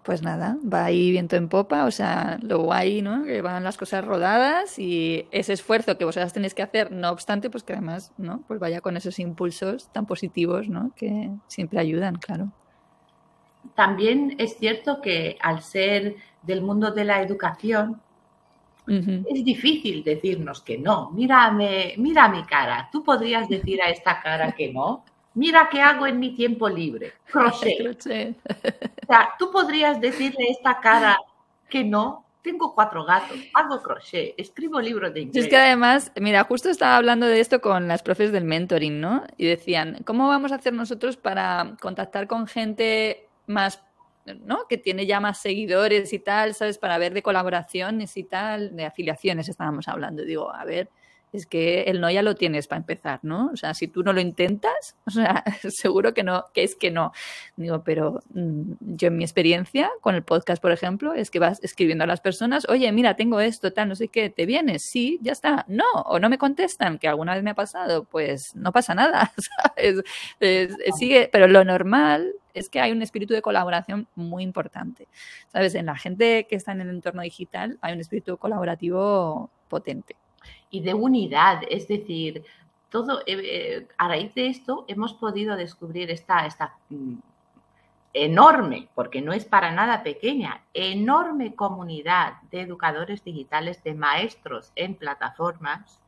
Pues 0.03 0.23
nada, 0.23 0.57
va 0.61 0.85
ahí 0.85 1.11
viento 1.11 1.35
en 1.35 1.47
popa, 1.47 1.85
o 1.85 1.91
sea, 1.91 2.39
lo 2.41 2.63
guay, 2.63 3.03
¿no? 3.03 3.23
Que 3.23 3.43
van 3.43 3.63
las 3.63 3.77
cosas 3.77 4.03
rodadas 4.03 4.79
y 4.79 5.27
ese 5.29 5.53
esfuerzo 5.53 5.95
que 5.95 6.05
vosotras 6.05 6.33
tenéis 6.33 6.55
que 6.55 6.63
hacer, 6.63 6.91
no 6.91 7.11
obstante, 7.11 7.51
pues 7.51 7.63
que 7.63 7.73
además, 7.73 8.11
¿no? 8.17 8.43
Pues 8.47 8.59
vaya 8.59 8.81
con 8.81 8.97
esos 8.97 9.19
impulsos 9.19 9.89
tan 9.91 10.07
positivos, 10.07 10.69
¿no? 10.69 10.91
Que 10.95 11.29
siempre 11.45 11.79
ayudan, 11.79 12.15
claro. 12.15 12.51
También 13.75 14.35
es 14.39 14.57
cierto 14.57 15.01
que 15.01 15.37
al 15.39 15.61
ser 15.61 16.15
del 16.41 16.63
mundo 16.63 16.91
de 16.91 17.05
la 17.05 17.21
educación, 17.21 18.01
es 18.87 19.45
difícil 19.45 20.03
decirnos 20.03 20.61
que 20.61 20.77
no. 20.77 21.11
Mírame, 21.11 21.93
mira 21.97 22.27
mi 22.27 22.43
cara. 22.43 22.89
Tú 22.91 23.03
podrías 23.03 23.47
decir 23.47 23.81
a 23.81 23.89
esta 23.89 24.19
cara 24.21 24.51
que 24.51 24.73
no. 24.73 25.05
Mira 25.33 25.69
qué 25.71 25.81
hago 25.81 26.07
en 26.07 26.19
mi 26.19 26.35
tiempo 26.35 26.67
libre. 26.67 27.13
Crochet. 27.31 27.97
o 27.97 28.01
sea, 29.07 29.29
tú 29.39 29.51
podrías 29.51 29.99
decirle 30.01 30.45
a 30.49 30.51
esta 30.51 30.79
cara 30.79 31.17
que 31.69 31.83
no. 31.83 32.25
Tengo 32.41 32.73
cuatro 32.73 33.05
gatos, 33.05 33.37
hago 33.53 33.83
crochet, 33.83 34.33
escribo 34.35 34.81
libros 34.81 35.13
de 35.13 35.21
inglés. 35.21 35.43
Es 35.43 35.47
que 35.47 35.57
además, 35.57 36.11
mira, 36.19 36.43
justo 36.43 36.71
estaba 36.71 36.97
hablando 36.97 37.27
de 37.27 37.39
esto 37.39 37.61
con 37.61 37.87
las 37.87 38.01
profes 38.01 38.31
del 38.31 38.45
mentoring, 38.45 38.99
¿no? 38.99 39.23
Y 39.37 39.45
decían, 39.45 39.99
¿cómo 40.05 40.27
vamos 40.27 40.51
a 40.51 40.55
hacer 40.55 40.73
nosotros 40.73 41.17
para 41.17 41.77
contactar 41.79 42.25
con 42.25 42.47
gente 42.47 43.29
más 43.45 43.83
¿no? 44.43 44.67
Que 44.67 44.77
tiene 44.77 45.05
ya 45.05 45.19
más 45.19 45.39
seguidores 45.39 46.13
y 46.13 46.19
tal, 46.19 46.53
¿sabes? 46.53 46.77
Para 46.77 46.97
ver 46.97 47.13
de 47.13 47.23
colaboraciones 47.23 48.17
y 48.17 48.23
tal, 48.23 48.75
de 48.75 48.85
afiliaciones 48.85 49.49
estábamos 49.49 49.87
hablando. 49.87 50.23
Digo, 50.23 50.53
a 50.53 50.63
ver, 50.65 50.89
es 51.33 51.45
que 51.45 51.83
el 51.83 52.01
no 52.01 52.11
ya 52.11 52.21
lo 52.21 52.35
tienes 52.35 52.67
para 52.67 52.79
empezar, 52.79 53.19
¿no? 53.23 53.49
O 53.53 53.55
sea, 53.55 53.73
si 53.73 53.87
tú 53.87 54.03
no 54.03 54.13
lo 54.13 54.21
intentas, 54.21 54.95
o 55.05 55.11
sea, 55.11 55.43
seguro 55.69 56.13
que 56.13 56.23
no, 56.23 56.45
que 56.53 56.63
es 56.63 56.75
que 56.75 56.91
no. 56.91 57.13
Digo, 57.55 57.83
pero 57.83 58.21
mm, 58.33 58.73
yo 58.79 59.07
en 59.07 59.17
mi 59.17 59.23
experiencia 59.23 59.89
con 60.01 60.15
el 60.15 60.23
podcast, 60.23 60.61
por 60.61 60.71
ejemplo, 60.71 61.13
es 61.13 61.31
que 61.31 61.39
vas 61.39 61.63
escribiendo 61.63 62.03
a 62.03 62.07
las 62.07 62.21
personas, 62.21 62.67
oye, 62.69 62.91
mira, 62.91 63.15
tengo 63.15 63.39
esto, 63.39 63.71
tal, 63.71 63.89
no 63.89 63.95
sé 63.95 64.09
qué, 64.09 64.29
¿te 64.29 64.45
vienes? 64.45 64.83
Sí, 64.83 65.19
ya 65.21 65.31
está. 65.31 65.65
No, 65.67 65.85
o 66.05 66.19
no 66.19 66.29
me 66.29 66.37
contestan, 66.37 66.99
que 66.99 67.07
alguna 67.07 67.33
vez 67.33 67.43
me 67.43 67.51
ha 67.51 67.55
pasado, 67.55 68.05
pues 68.05 68.55
no 68.55 68.71
pasa 68.71 68.93
nada, 68.95 69.31
¿sabes? 69.63 70.03
sigue, 70.97 71.29
pero 71.31 71.47
lo 71.47 71.63
normal 71.63 72.33
es 72.53 72.69
que 72.69 72.81
hay 72.81 72.91
un 72.91 73.01
espíritu 73.01 73.33
de 73.33 73.41
colaboración 73.41 74.07
muy 74.15 74.43
importante. 74.43 75.07
¿Sabes? 75.47 75.75
En 75.75 75.85
la 75.85 75.97
gente 75.97 76.47
que 76.49 76.55
está 76.55 76.73
en 76.73 76.81
el 76.81 76.89
entorno 76.89 77.21
digital 77.21 77.77
hay 77.81 77.93
un 77.93 78.01
espíritu 78.01 78.37
colaborativo 78.37 79.49
potente 79.69 80.15
y 80.69 80.81
de 80.81 80.93
unidad. 80.93 81.61
Es 81.69 81.87
decir, 81.87 82.43
todo 82.89 83.21
eh, 83.21 83.23
eh, 83.27 83.87
a 83.97 84.07
raíz 84.07 84.33
de 84.35 84.47
esto 84.47 84.85
hemos 84.87 85.13
podido 85.13 85.55
descubrir 85.55 86.11
esta, 86.11 86.45
esta 86.45 86.75
mm, 86.89 87.15
enorme, 88.13 88.89
porque 88.93 89.21
no 89.21 89.33
es 89.33 89.45
para 89.45 89.71
nada 89.71 90.03
pequeña, 90.03 90.61
enorme 90.73 91.55
comunidad 91.55 92.41
de 92.51 92.61
educadores 92.61 93.23
digitales, 93.23 93.83
de 93.83 93.93
maestros 93.93 94.71
en 94.75 94.95
plataformas 94.95 95.99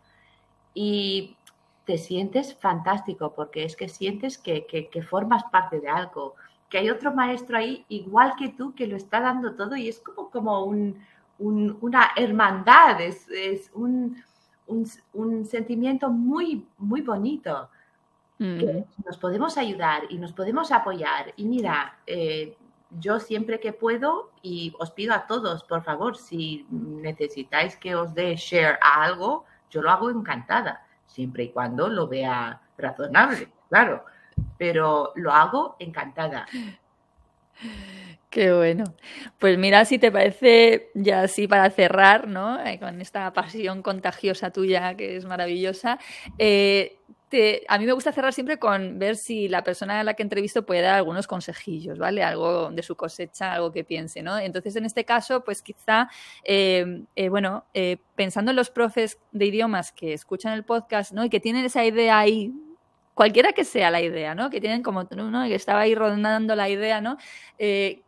y 0.74 1.38
te 1.86 1.98
sientes 1.98 2.54
fantástico 2.56 3.34
porque 3.34 3.64
es 3.64 3.76
que 3.76 3.90
sientes 3.90 4.38
que, 4.38 4.66
formas 5.10 5.44
parte 5.46 5.80
de 5.80 5.90
algo, 5.90 6.36
que 6.70 6.80
hay 6.80 6.90
otro 6.90 7.14
maestro 7.14 7.58
ahí 7.58 7.86
igual 7.90 8.34
que 8.38 8.50
tú 8.50 8.74
que 8.74 8.88
lo 8.88 8.98
está 8.98 9.22
dando 9.22 9.56
todo 9.56 9.76
y 9.76 9.88
es 9.88 10.00
como, 10.00 10.30
como 10.30 10.66
una 11.50 12.12
hermandad, 12.16 13.02
es, 13.02 13.28
es 13.30 13.72
un, 13.74 14.22
un, 14.68 15.46
sentimiento 15.46 16.10
muy, 16.10 16.68
muy 16.78 17.02
bonito. 17.02 17.70
nos 18.39 19.18
podemos 19.20 19.58
ayudar 19.58 20.04
y 20.10 20.18
nos 20.18 20.34
podemos 20.34 20.72
apoyar. 20.72 21.34
Y 21.38 21.46
mira, 21.46 22.00
eh, 22.06 22.58
yo 23.00 23.20
siempre 23.20 23.60
que 23.60 23.74
puedo, 23.74 24.32
y 24.41 24.74
os 24.80 24.91
pido 24.91 25.14
a 25.14 25.26
todos, 25.28 25.64
por 25.64 25.84
favor, 25.84 26.18
si 26.18 26.66
necesitáis 26.70 27.76
que 27.78 27.96
os 27.96 28.14
dé 28.14 28.36
share 28.36 28.78
a 28.82 29.04
algo, 29.04 29.46
yo 29.70 29.82
lo 29.82 29.89
hago 29.89 30.10
encantada, 30.10 30.86
siempre 31.08 31.46
y 31.46 31.50
cuando 31.50 31.88
lo 31.88 32.08
vea 32.08 32.62
razonable, 32.78 33.52
claro, 33.70 34.06
pero 34.58 35.12
lo 35.16 35.32
hago 35.32 35.76
encantada. 35.80 36.46
Qué 38.30 38.54
bueno. 38.54 38.84
Pues 39.39 39.58
mira, 39.58 39.86
si 39.86 39.99
te 39.99 40.12
parece, 40.12 40.89
ya 40.95 41.22
así 41.24 41.47
para 41.47 41.70
cerrar, 41.70 42.28
¿no? 42.28 42.64
Eh, 42.66 42.80
con 42.80 42.99
esta 43.01 43.32
pasión 43.34 43.82
contagiosa 43.82 44.51
tuya 44.51 44.95
que 44.95 45.16
es 45.18 45.26
maravillosa. 45.26 45.99
Eh, 46.38 46.97
a 47.68 47.80
mí 47.80 47.88
me 47.88 47.93
gusta 47.93 48.12
cerrar 48.12 48.32
siempre 48.32 48.60
con 48.60 48.99
ver 48.99 49.16
si 49.16 49.47
la 49.47 49.64
persona 49.64 49.99
a 49.99 50.04
la 50.04 50.14
que 50.14 50.22
entrevisto 50.22 50.68
puede 50.68 50.82
dar 50.82 50.93
algunos 50.93 51.26
consejillos, 51.26 51.97
¿vale? 51.97 52.22
Algo 52.24 52.70
de 52.70 52.84
su 52.84 52.95
cosecha, 52.95 53.54
algo 53.54 53.72
que 53.72 53.84
piense, 53.84 54.22
¿no? 54.22 54.38
Entonces, 54.38 54.76
en 54.76 54.86
este 54.86 55.04
caso, 55.04 55.43
pues 55.43 55.64
quizá, 55.64 56.10
eh, 56.43 57.06
bueno, 57.32 57.66
pensando 58.16 58.51
en 58.51 58.56
los 58.56 58.70
profes 58.70 59.18
de 59.32 59.47
idiomas 59.47 59.91
que 59.91 60.14
escuchan 60.14 60.54
el 60.54 60.64
podcast, 60.64 61.12
¿no? 61.12 61.26
Y 61.26 61.32
que 61.32 61.39
tienen 61.39 61.66
esa 61.66 61.84
idea 61.84 62.20
ahí 62.20 62.54
cualquiera 63.14 63.53
que 63.53 63.64
sea 63.64 63.91
la 63.91 64.01
idea, 64.01 64.36
¿no? 64.36 64.49
Que 64.49 64.59
tienen 64.61 64.84
como 64.84 65.05
tú, 65.05 65.16
¿no? 65.16 65.43
Que 65.45 65.55
estaba 65.55 65.82
ahí 65.82 65.95
rondando 65.95 66.55
la 66.55 66.70
idea, 66.70 67.01
¿no? 67.01 67.18
Eh, 67.57 68.01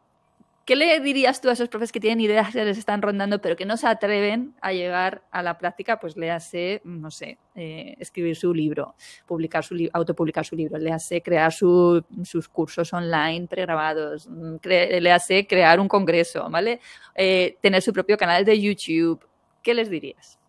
¿Qué 0.65 0.75
le 0.75 0.99
dirías 0.99 1.41
tú 1.41 1.49
a 1.49 1.53
esos 1.53 1.69
profes 1.69 1.91
que 1.91 1.99
tienen 1.99 2.21
ideas 2.21 2.51
que 2.51 2.65
les 2.65 2.79
están 2.79 3.03
rondando, 3.03 3.39
pero 3.39 3.55
que 3.55 3.67
no 3.67 3.77
se 3.77 3.85
atreven 3.85 4.55
a 4.61 4.73
llegar 4.73 5.21
a 5.29 5.43
la 5.43 5.59
práctica? 5.59 5.99
Pues 5.99 6.17
léase, 6.17 6.81
no 6.83 7.11
sé, 7.11 7.37
eh, 7.53 7.95
escribir 7.99 8.35
su 8.35 8.51
libro, 8.51 8.95
publicar 9.27 9.63
su 9.63 9.75
autopublicar 9.93 10.43
su 10.43 10.55
libro, 10.55 10.79
léase 10.79 11.21
crear 11.21 11.53
sus 11.53 12.49
cursos 12.51 12.91
online 12.93 13.45
pregrabados, 13.47 14.27
mm, 14.27 14.55
léase 14.63 15.45
crear 15.45 15.79
un 15.79 15.87
congreso, 15.87 16.49
¿vale? 16.49 16.79
Eh, 17.13 17.57
tener 17.61 17.83
su 17.83 17.93
propio 17.93 18.17
canal 18.17 18.43
de 18.43 18.59
YouTube. 18.59 19.23
¿Qué 19.61 19.75
les 19.75 19.87
dirías? 19.87 20.39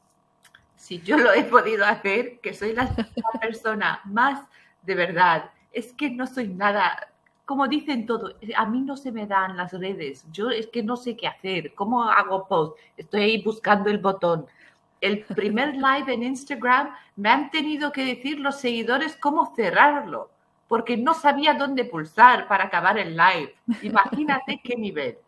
Si 0.86 1.00
yo 1.00 1.16
lo 1.18 1.32
he 1.32 1.42
podido 1.42 1.84
hacer, 1.84 2.38
que 2.38 2.54
soy 2.54 2.72
la, 2.72 2.86
persona 3.40 4.00
más 4.04 4.46
de 4.82 4.94
verdad, 4.94 5.50
es 5.72 5.92
que 5.92 6.10
no 6.10 6.28
soy 6.28 6.46
nada, 6.46 7.08
como 7.44 7.66
dicen 7.66 8.06
todo, 8.06 8.36
a 8.54 8.66
mí 8.66 8.82
no 8.82 8.96
se 8.96 9.10
me 9.10 9.26
dan 9.26 9.56
las 9.56 9.72
redes, 9.72 10.24
yo 10.30 10.50
es 10.50 10.68
que 10.68 10.84
no 10.84 10.96
sé 10.96 11.16
qué 11.16 11.26
hacer, 11.26 11.74
¿cómo 11.74 12.04
hago 12.04 12.46
post? 12.46 12.78
Estoy 12.96 13.22
ahí 13.22 13.42
buscando 13.42 13.90
el 13.90 13.98
botón. 13.98 14.46
El 15.00 15.24
primer 15.24 15.74
live 15.74 16.14
en 16.14 16.22
Instagram 16.22 16.94
me 17.16 17.30
han 17.30 17.50
tenido 17.50 17.90
que 17.90 18.04
decir 18.04 18.38
los 18.38 18.60
seguidores 18.60 19.16
cómo 19.16 19.52
cerrarlo, 19.56 20.30
porque 20.68 20.96
no 20.96 21.14
sabía 21.14 21.54
dónde 21.54 21.84
pulsar 21.84 22.46
para 22.46 22.66
acabar 22.66 22.96
el 22.96 23.16
live. 23.16 23.56
Imagínate 23.82 24.60
qué 24.62 24.76
nivel. 24.76 25.18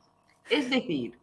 Es 0.48 0.70
decir, 0.70 1.18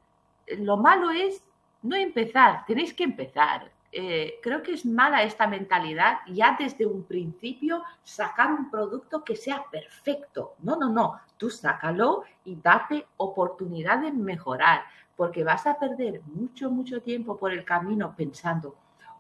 lo 0.58 0.76
malo 0.76 1.10
es 1.10 1.42
no 1.82 1.96
empezar, 1.96 2.66
tenéis 2.66 2.94
que 2.94 3.06
empezar. 3.06 3.72
Eh, 3.98 4.40
creo 4.42 4.62
que 4.62 4.74
es 4.74 4.86
mala 4.86 5.24
esta 5.24 5.48
mentalidad 5.48 6.18
ya 6.28 6.58
desde 6.60 6.86
un 6.86 7.04
principio 7.04 7.82
sacar 8.04 8.52
un 8.52 8.70
producto 8.70 9.24
que 9.24 9.38
sea 9.38 9.64
perfecto. 9.72 10.56
No, 10.64 10.76
no, 10.76 10.90
no, 10.90 11.22
tú 11.38 11.50
sácalo 11.50 12.24
y 12.44 12.58
date 12.58 13.06
oportunidad 13.16 14.00
de 14.00 14.12
mejorar, 14.12 14.82
porque 15.16 15.46
vas 15.46 15.66
a 15.66 15.80
perder 15.80 16.20
mucho, 16.26 16.70
mucho 16.70 17.02
tiempo 17.02 17.38
por 17.38 17.54
el 17.54 17.64
camino 17.64 18.14
pensando, 18.18 18.76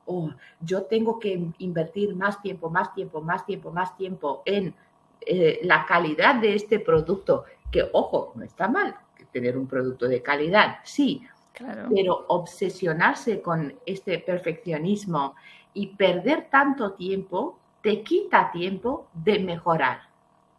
oh, 0.07 0.29
yo 0.59 0.83
tengo 0.83 1.19
que 1.19 1.41
invertir 1.59 2.13
más 2.13 2.41
tiempo, 2.41 2.69
más 2.69 2.93
tiempo, 2.93 3.21
más 3.21 3.45
tiempo, 3.45 3.71
más 3.71 3.95
tiempo 3.95 4.43
en 4.43 4.75
eh, 5.21 5.61
la 5.63 5.85
calidad 5.85 6.35
de 6.35 6.53
este 6.53 6.81
producto, 6.81 7.45
que 7.71 7.89
ojo, 7.93 8.33
no 8.35 8.43
está 8.43 8.67
mal 8.67 8.93
tener 9.35 9.57
un 9.57 9.67
producto 9.67 10.07
de 10.07 10.21
calidad, 10.21 10.79
sí, 10.83 11.27
pero 11.93 12.25
obsesionarse 12.27 13.41
con 13.41 13.73
este 13.85 14.19
perfeccionismo 14.19 15.35
y 15.73 15.87
perder 15.87 16.49
tanto 16.49 16.93
tiempo 16.93 17.59
te 17.81 18.01
quita 18.01 18.51
tiempo 18.51 19.07
de 19.13 19.39
mejorar. 19.39 20.01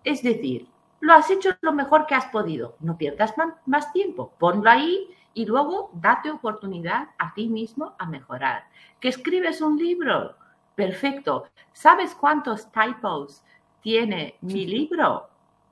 Es 0.04 0.22
decir, 0.22 0.68
lo 1.00 1.12
has 1.12 1.30
hecho 1.30 1.50
lo 1.60 1.72
mejor 1.72 2.06
que 2.06 2.14
has 2.14 2.26
podido, 2.26 2.76
no 2.80 2.96
pierdas 2.96 3.34
más 3.66 3.92
tiempo, 3.92 4.32
ponlo 4.38 4.70
ahí 4.70 5.08
y 5.34 5.44
luego 5.44 5.90
date 5.92 6.30
oportunidad 6.30 7.08
a 7.18 7.34
ti 7.34 7.48
mismo 7.48 7.94
a 7.98 8.06
mejorar. 8.06 8.64
Que 9.00 9.08
escribes 9.08 9.60
un 9.60 9.76
libro, 9.76 10.34
perfecto. 10.74 11.48
¿Sabes 11.72 12.14
cuántos 12.14 12.70
typos 12.72 13.42
tiene 13.82 14.36
mi 14.40 14.66
libro? 14.66 15.28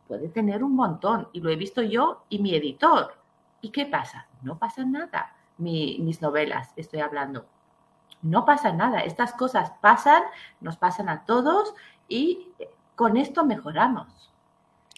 Puede 0.06 0.28
tener 0.28 0.62
un 0.62 0.74
montón 0.74 1.28
y 1.32 1.40
lo 1.40 1.50
he 1.50 1.56
visto 1.56 1.80
yo 1.80 2.24
y 2.28 2.40
mi 2.40 2.54
editor. 2.54 3.14
¿Y 3.62 3.70
qué 3.70 3.86
pasa? 3.86 4.28
No 4.44 4.58
pasa 4.58 4.84
nada. 4.84 5.32
mis 5.56 6.20
novelas, 6.20 6.72
estoy 6.76 7.00
hablando. 7.00 7.46
No 8.22 8.44
pasa 8.44 8.72
nada. 8.72 9.00
Estas 9.00 9.32
cosas 9.32 9.72
pasan, 9.80 10.22
nos 10.60 10.76
pasan 10.76 11.08
a 11.08 11.24
todos 11.24 11.74
y 12.08 12.48
con 12.94 13.16
esto 13.16 13.44
mejoramos. 13.44 14.08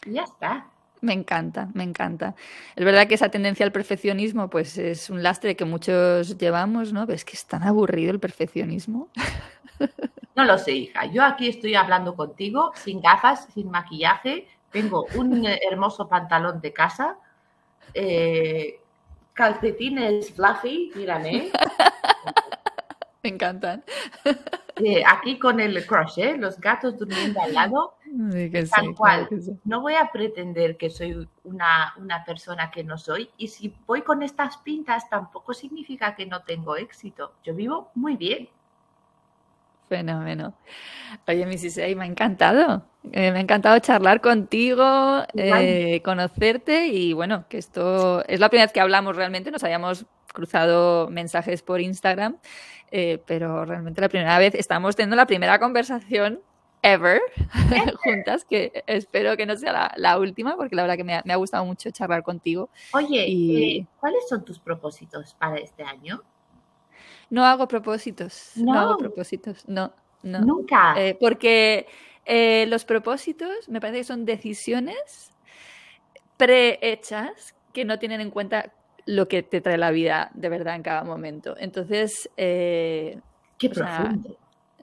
ya 0.05 0.23
está. 0.25 0.67
Me 1.01 1.13
encanta, 1.13 1.69
me 1.75 1.85
encanta. 1.85 2.35
Es 2.75 2.85
verdad 2.85 3.07
que 3.07 3.15
esa 3.15 3.29
tendencia 3.29 3.67
al 3.67 3.73
perfeccionismo, 3.73 4.49
pues 4.49 4.79
es 4.79 5.11
un 5.11 5.23
lastre 5.23 5.55
que 5.55 5.65
muchos 5.65 6.39
llevamos, 6.39 6.93
¿no? 6.93 7.07
¿Ves 7.07 7.25
que 7.25 7.35
es 7.35 7.47
tan 7.47 7.63
aburrido 7.63 8.13
el 8.13 8.21
perfeccionismo? 8.21 9.09
No 10.35 10.45
lo 10.45 10.59
sé, 10.59 10.73
hija. 10.73 11.07
Yo 11.07 11.25
aquí 11.25 11.49
estoy 11.49 11.75
hablando 11.77 12.15
contigo, 12.15 12.71
sin 12.75 13.01
gafas, 13.01 13.49
sin 13.55 13.71
maquillaje. 13.71 14.47
Tengo 14.71 15.07
un 15.15 15.47
hermoso 15.47 16.09
pantalón 16.09 16.61
de 16.61 16.75
casa 16.75 17.17
eh, 17.95 18.81
calcetines 19.37 20.33
fluffy, 20.33 20.91
mírame. 20.97 21.53
Me 23.23 23.31
encantan. 23.31 23.85
Eh, 24.77 25.03
aquí 25.07 25.39
con 25.39 25.61
el 25.61 25.85
crochet, 25.87 26.39
los 26.39 26.61
gatos 26.61 26.99
durmiendo 26.99 27.41
al 27.41 27.55
lado. 27.55 27.95
tal 28.71 28.95
cual. 28.95 29.29
No 29.65 29.81
voy 29.81 29.95
a 29.95 30.11
pretender 30.13 30.77
que 30.77 30.91
soy 30.91 31.29
una, 31.45 31.95
una, 31.99 32.25
persona 32.25 32.71
que 32.71 32.85
no 32.85 32.99
soy. 32.99 33.31
Y 33.37 33.49
si 33.49 33.75
voy 33.87 34.03
con 34.03 34.23
estas 34.23 34.59
pintas, 34.59 35.09
tampoco 35.09 35.55
significa 35.55 36.15
que 36.15 36.27
no 36.27 36.43
tengo 36.43 36.77
éxito. 36.77 37.33
Yo 37.43 37.55
vivo 37.55 37.91
muy 37.95 38.17
bien. 38.17 38.49
Fenómeno. 39.89 40.55
Oye, 41.27 41.47
Mrs. 41.47 41.77
me 41.97 42.05
ha 42.05 42.07
encantado. 42.07 42.85
Eh, 43.13 43.31
me 43.31 43.39
ha 43.39 43.41
encantado 43.41 43.79
charlar 43.79 44.21
contigo, 44.21 45.23
eh, 45.35 46.01
conocerte 46.05 46.89
y 46.89 47.13
bueno, 47.13 47.47
que 47.49 47.59
esto 47.59 48.25
es 48.27 48.41
la 48.41 48.49
primera 48.49 48.67
vez 48.67 48.73
que 48.73 48.81
hablamos 48.81 49.15
realmente. 49.15 49.51
Nos 49.51 49.63
habíamos 49.63 50.07
cruzado 50.33 51.09
mensajes 51.09 51.63
por 51.63 51.81
Instagram, 51.81 52.39
eh, 52.91 53.23
pero 53.27 53.65
realmente 53.65 54.01
la 54.01 54.09
primera 54.09 54.39
vez 54.39 54.55
estamos 54.55 54.97
teniendo 54.97 55.17
la 55.17 55.27
primera 55.27 55.59
conversación 55.59 56.41
ever 56.83 57.21
juntas, 58.05 58.45
que 58.45 58.85
espero 58.87 59.37
que 59.37 59.47
no 59.47 59.57
sea 59.57 59.93
la, 59.97 60.19
última, 60.19 60.57
porque 60.57 60.77
la 60.77 60.83
verdad 60.83 60.97
que 60.97 61.05
me 61.05 61.15
ha, 61.15 61.37
gustado 61.37 61.65
mucho 61.65 61.91
charlar 61.91 62.23
contigo. 62.23 62.71
Oye, 62.93 63.87
¿cuáles 63.99 64.29
son 64.29 64.45
tus 64.45 64.59
propósitos 64.59 65.35
para 65.35 65.57
este 65.57 65.83
año? 65.83 66.23
No 67.31 67.45
hago 67.45 67.69
propósitos. 67.69 68.53
No, 68.57 68.79
hago 68.79 68.97
propósitos. 68.97 69.69
No, 69.69 69.93
no. 70.23 70.41
Nunca. 70.41 70.95
Eh, 70.97 71.17
porque 71.19 71.87
eh, 72.25 72.67
los 72.69 72.85
propósitos 72.85 73.69
me 73.69 73.81
parece 73.81 73.99
que 73.99 74.05
son 74.05 74.25
decisiones 74.25 75.33
prehechas 76.37 77.55
que 77.73 77.85
no 77.85 77.99
tienen 77.99 78.21
en 78.21 78.31
cuenta 78.31 78.73
lo 79.07 79.29
que 79.29 79.43
te 79.43 79.61
trae 79.61 79.79
la 79.79 79.91
vida 79.91 80.31
de 80.35 80.49
verdad 80.49 80.77
en 80.77 80.83
cada 80.83 81.05
momento. 81.05 81.57
Entonces. 81.59 82.31
Eh, 82.37 83.21
Qué 83.59 83.71
profundo. 83.71 84.37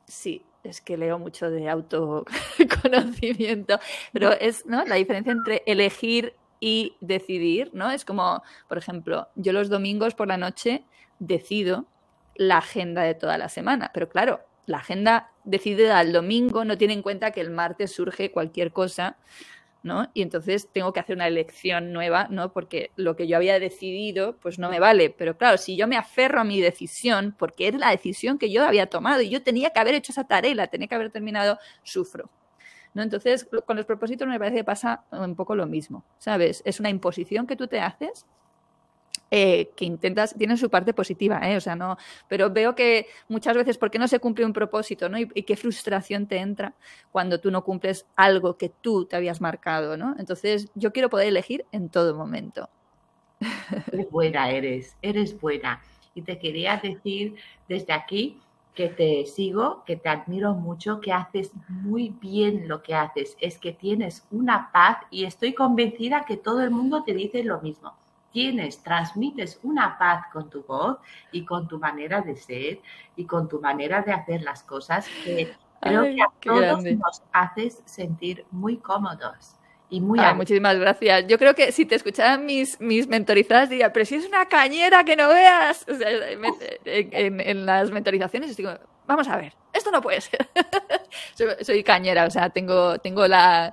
sí, 0.05 0.43
es 0.63 0.81
que 0.81 0.97
leo 0.97 1.19
mucho 1.19 1.51
de 1.51 1.69
autoconocimiento, 1.69 3.79
pero 4.11 4.31
es 4.31 4.65
¿no? 4.65 4.83
la 4.85 4.95
diferencia 4.95 5.31
entre 5.31 5.61
elegir 5.65 6.33
y 6.59 6.95
decidir, 7.01 7.69
¿no? 7.73 7.91
Es 7.91 8.05
como, 8.05 8.41
por 8.69 8.77
ejemplo, 8.77 9.27
yo 9.35 9.51
los 9.51 9.69
domingos 9.69 10.15
por 10.15 10.29
la 10.29 10.37
noche 10.37 10.85
decido 11.19 11.85
la 12.35 12.57
agenda 12.57 13.03
de 13.03 13.15
toda 13.15 13.37
la 13.37 13.49
semana. 13.49 13.91
Pero 13.93 14.09
claro, 14.09 14.41
la 14.65 14.77
agenda 14.77 15.31
decidida 15.43 16.01
el 16.01 16.13
domingo 16.13 16.65
no 16.65 16.77
tiene 16.77 16.93
en 16.93 17.01
cuenta 17.01 17.31
que 17.31 17.41
el 17.41 17.51
martes 17.51 17.93
surge 17.93 18.31
cualquier 18.31 18.71
cosa, 18.71 19.17
¿no? 19.83 20.09
Y 20.13 20.21
entonces 20.21 20.69
tengo 20.71 20.93
que 20.93 21.01
hacer 21.01 21.15
una 21.15 21.27
elección 21.27 21.91
nueva, 21.91 22.27
¿no? 22.29 22.53
Porque 22.53 22.91
lo 22.95 23.15
que 23.15 23.27
yo 23.27 23.35
había 23.35 23.59
decidido, 23.59 24.37
pues 24.37 24.57
no 24.57 24.69
me 24.69 24.79
vale. 24.79 25.09
Pero 25.09 25.37
claro, 25.37 25.57
si 25.57 25.75
yo 25.75 25.87
me 25.87 25.97
aferro 25.97 26.39
a 26.39 26.45
mi 26.45 26.61
decisión, 26.61 27.35
porque 27.37 27.67
es 27.67 27.75
la 27.75 27.91
decisión 27.91 28.37
que 28.37 28.49
yo 28.49 28.65
había 28.65 28.87
tomado 28.87 29.21
y 29.21 29.29
yo 29.29 29.43
tenía 29.43 29.71
que 29.71 29.79
haber 29.79 29.95
hecho 29.95 30.13
esa 30.13 30.23
tarea, 30.23 30.55
la 30.55 30.67
tenía 30.67 30.87
que 30.87 30.95
haber 30.95 31.11
terminado, 31.11 31.59
sufro. 31.83 32.29
¿No? 32.93 33.01
Entonces, 33.01 33.49
con 33.65 33.75
los 33.75 33.87
propósitos 33.87 34.27
me 34.27 34.37
parece 34.37 34.57
que 34.57 34.63
pasa 34.63 35.03
un 35.11 35.35
poco 35.35 35.55
lo 35.55 35.65
mismo, 35.65 36.05
¿sabes? 36.19 36.61
Es 36.63 36.79
una 36.79 36.91
imposición 36.91 37.47
que 37.47 37.55
tú 37.55 37.67
te 37.67 37.79
haces 37.79 38.27
eh, 39.35 39.71
que 39.75 39.85
intentas, 39.85 40.35
tienen 40.37 40.57
su 40.57 40.69
parte 40.69 40.93
positiva, 40.93 41.39
¿eh? 41.49 41.57
o 41.57 41.59
sea, 41.59 41.75
no, 41.75 41.97
pero 42.27 42.51
veo 42.51 42.75
que 42.75 43.07
muchas 43.27 43.55
veces, 43.55 43.79
¿por 43.79 43.89
qué 43.89 43.97
no 43.97 44.07
se 44.07 44.19
cumple 44.19 44.45
un 44.45 44.53
propósito, 44.53 45.09
¿no? 45.09 45.17
Y, 45.17 45.25
qué 45.25 45.55
frustración 45.55 46.27
te 46.27 46.37
entra 46.37 46.75
cuando 47.11 47.39
tú 47.39 47.49
no 47.49 47.63
cumples 47.63 48.05
algo 48.15 48.57
que 48.57 48.69
tú 48.69 49.05
te 49.05 49.15
habías 49.15 49.41
marcado, 49.41 49.97
¿no? 49.97 50.15
Entonces, 50.19 50.69
yo 50.75 50.93
quiero 50.93 51.09
poder 51.09 51.29
elegir 51.29 51.65
en 51.71 51.89
todo 51.89 52.13
momento. 52.13 52.69
Qué 53.89 54.07
buena 54.11 54.51
eres, 54.51 54.95
eres 55.01 55.39
buena. 55.41 55.81
Y 56.13 56.21
te 56.21 56.37
quería 56.37 56.77
decir 56.77 57.33
desde 57.67 57.91
aquí 57.91 58.39
que 58.75 58.89
te 58.89 59.25
sigo, 59.25 59.83
que 59.83 59.95
te 59.95 60.09
admiro 60.09 60.53
mucho, 60.53 61.01
que 61.01 61.11
haces 61.11 61.51
muy 61.69 62.09
bien 62.09 62.67
lo 62.67 62.83
que 62.83 62.93
haces. 62.93 63.35
Es 63.41 63.57
que 63.57 63.71
tienes 63.71 64.27
una 64.29 64.71
paz 64.71 64.97
y 65.09 65.25
estoy 65.25 65.53
convencida 65.53 66.25
que 66.25 66.37
todo 66.37 66.61
el 66.61 66.69
mundo 66.69 67.03
te 67.03 67.15
dice 67.15 67.43
lo 67.43 67.59
mismo. 67.61 67.93
Tienes, 68.33 68.83
transmites 68.83 69.59
una 69.63 69.97
paz 69.97 70.25
con 70.33 70.49
tu 70.49 70.63
voz 70.63 70.97
y 71.31 71.45
con 71.45 71.67
tu 71.67 71.79
manera 71.79 72.21
de 72.21 72.35
ser 72.35 72.81
y 73.15 73.25
con 73.25 73.47
tu 73.47 73.61
manera 73.61 74.01
de 74.01 74.11
hacer 74.11 74.41
las 74.41 74.63
cosas 74.63 75.07
que 75.23 75.53
creo 75.79 76.03
que 76.03 76.21
a 76.21 76.31
todos 76.41 76.83
nos 76.83 77.23
haces 77.31 77.81
sentir 77.85 78.45
muy 78.51 78.77
cómodos. 78.77 79.55
Y 79.89 80.01
muy 80.01 80.19
muchísimas 80.33 80.79
gracias. 80.79 81.27
Yo 81.27 81.37
creo 81.37 81.53
que 81.53 81.71
si 81.71 81.85
te 81.85 81.93
escucharan 81.93 82.47
mis, 82.47 82.81
mis 82.81 83.07
mentorizadas 83.07 83.69
diría, 83.69 83.93
pero 83.93 84.05
si 84.05 84.15
es 84.15 84.25
una 84.25 84.47
cañera 84.47 85.03
que 85.03 85.15
no 85.15 85.27
veas. 85.27 85.85
O 85.87 85.93
sea, 85.93 86.09
en, 86.85 87.65
las 87.67 87.91
mentorizaciones 87.91 88.57
digo, 88.57 88.71
vamos 89.05 89.27
a 89.27 89.37
ver, 89.37 89.53
esto 89.71 89.91
no 89.91 90.01
puede 90.01 90.21
ser. 90.21 90.49
soy, 91.61 91.83
cañera, 91.83 92.25
o 92.25 92.31
sea, 92.31 92.49
tengo, 92.49 92.97
tengo 92.99 93.27
la, 93.27 93.71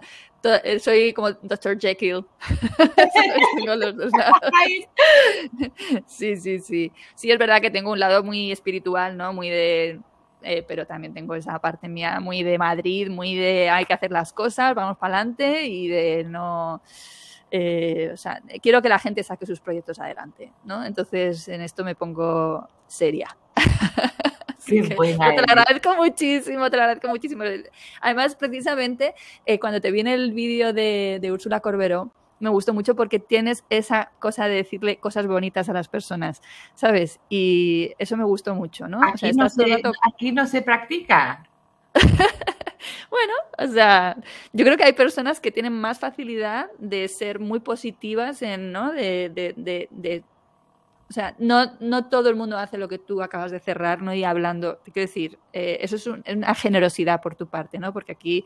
soy 0.80 1.12
como 1.12 1.32
Dr. 1.32 1.78
Jekyll. 1.78 2.24
sí, 6.06 6.36
sí, 6.36 6.58
sí. 6.60 6.92
Sí, 7.14 7.30
es 7.30 7.38
verdad 7.38 7.60
que 7.60 7.70
tengo 7.70 7.92
un 7.92 8.00
lado 8.00 8.22
muy 8.22 8.52
espiritual, 8.52 9.16
¿no? 9.16 9.32
Muy 9.32 9.48
de 9.48 10.00
eh, 10.42 10.64
pero 10.66 10.86
también 10.86 11.12
tengo 11.12 11.34
esa 11.34 11.58
parte 11.58 11.88
mía 11.88 12.18
muy 12.20 12.42
de 12.42 12.56
Madrid, 12.56 13.10
muy 13.10 13.34
de 13.34 13.68
hay 13.68 13.84
que 13.84 13.92
hacer 13.92 14.10
las 14.10 14.32
cosas, 14.32 14.74
vamos 14.74 14.96
para 14.96 15.16
adelante 15.16 15.66
y 15.66 15.88
de 15.88 16.24
no... 16.24 16.82
Eh, 17.52 18.10
o 18.12 18.16
sea, 18.16 18.40
quiero 18.62 18.80
que 18.80 18.88
la 18.88 19.00
gente 19.00 19.24
saque 19.24 19.44
sus 19.44 19.60
proyectos 19.60 19.98
adelante, 19.98 20.52
¿no? 20.64 20.84
Entonces 20.84 21.48
en 21.48 21.62
esto 21.62 21.84
me 21.84 21.96
pongo 21.96 22.68
seria. 22.86 23.36
Te 24.66 25.06
lo 25.06 25.42
agradezco 25.48 25.96
muchísimo, 25.96 26.70
te 26.70 26.76
lo 26.76 26.82
agradezco 26.82 27.08
muchísimo. 27.08 27.44
Además, 28.00 28.36
precisamente, 28.36 29.14
eh, 29.46 29.58
cuando 29.58 29.80
te 29.80 29.90
viene 29.90 30.14
el 30.14 30.32
vídeo 30.32 30.72
de, 30.72 31.18
de 31.20 31.32
Úrsula 31.32 31.60
Corberó, 31.60 32.12
me 32.40 32.50
gustó 32.50 32.74
mucho 32.74 32.96
porque 32.96 33.18
tienes 33.18 33.64
esa 33.70 34.10
cosa 34.18 34.46
de 34.48 34.56
decirle 34.56 34.96
cosas 34.96 35.26
bonitas 35.26 35.68
a 35.68 35.72
las 35.72 35.88
personas, 35.88 36.42
¿sabes? 36.74 37.20
Y 37.28 37.92
eso 37.98 38.16
me 38.16 38.24
gustó 38.24 38.54
mucho, 38.54 38.88
¿no? 38.88 39.00
Aquí, 39.02 39.30
no, 40.32 40.46
se, 40.46 40.62
practica. 40.62 41.46
bueno, 43.10 43.34
o 43.58 43.66
sea, 43.66 44.16
yo 44.52 44.64
creo 44.64 44.76
que 44.76 44.84
hay 44.84 44.94
personas 44.94 45.38
que 45.38 45.52
tienen 45.52 45.74
más 45.74 45.98
facilidad 46.00 46.70
de 46.78 47.06
ser 47.08 47.38
muy 47.38 47.60
positivas 47.60 48.40
en, 48.42 48.72
¿no? 48.72 48.90
De, 48.90 49.28
de, 49.28 49.88
de, 49.90 50.24
o 51.10 51.12
sea, 51.12 51.34
no, 51.40 51.72
no 51.80 52.08
todo 52.08 52.28
el 52.28 52.36
mundo 52.36 52.56
hace 52.56 52.78
lo 52.78 52.88
que 52.88 52.98
tú 52.98 53.20
acabas 53.20 53.50
de 53.50 53.58
cerrar, 53.58 54.00
¿no? 54.00 54.14
Y 54.14 54.22
hablando, 54.22 54.78
quiero 54.84 55.08
decir, 55.08 55.40
eh, 55.52 55.78
eso 55.80 55.96
es 55.96 56.06
una 56.06 56.54
generosidad 56.54 57.20
por 57.20 57.34
tu 57.34 57.48
parte, 57.48 57.80
¿no? 57.80 57.92
Porque 57.92 58.12
aquí, 58.12 58.44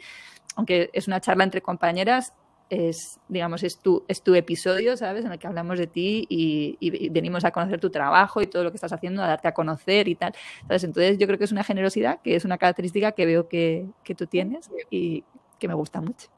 aunque 0.57 0.89
es 0.95 1.07
una 1.07 1.21
charla 1.21 1.45
entre 1.45 1.61
compañeras, 1.61 2.33
es, 2.71 3.21
digamos, 3.29 3.63
es 3.65 3.79
tu, 3.81 4.03
es 4.09 4.23
tu 4.23 4.35
episodio, 4.35 4.97
¿sabes? 4.97 5.27
En 5.27 5.33
el 5.33 5.39
que 5.39 5.47
hablamos 5.47 5.79
de 5.79 5.87
ti 5.89 6.27
y, 6.31 7.11
venimos 7.11 7.45
a 7.45 7.51
conocer 7.51 7.81
tu 7.81 7.91
trabajo 7.91 8.41
y 8.41 8.47
todo 8.47 8.65
lo 8.65 8.71
que 8.71 8.79
estás 8.79 8.95
haciendo, 8.95 9.23
a 9.23 9.27
darte 9.27 9.49
a 9.49 9.53
conocer 9.53 10.09
y 10.09 10.15
tal, 10.15 10.35
¿sabes? 10.63 10.85
Entonces 10.85 11.19
yo 11.19 11.27
creo 11.27 11.39
que 11.39 11.45
es 11.45 11.53
una 11.53 11.65
generosidad, 11.65 12.23
que 12.23 12.35
es 12.35 12.47
una 12.47 12.57
característica 12.57 13.13
que 13.13 13.27
veo 13.27 13.47
que, 13.47 13.87
que 14.03 14.15
tú 14.15 14.27
tienes 14.27 14.71
y 14.89 15.23
que 15.59 15.69
me 15.69 15.75
gusta 15.75 16.01
mucho. 16.01 16.29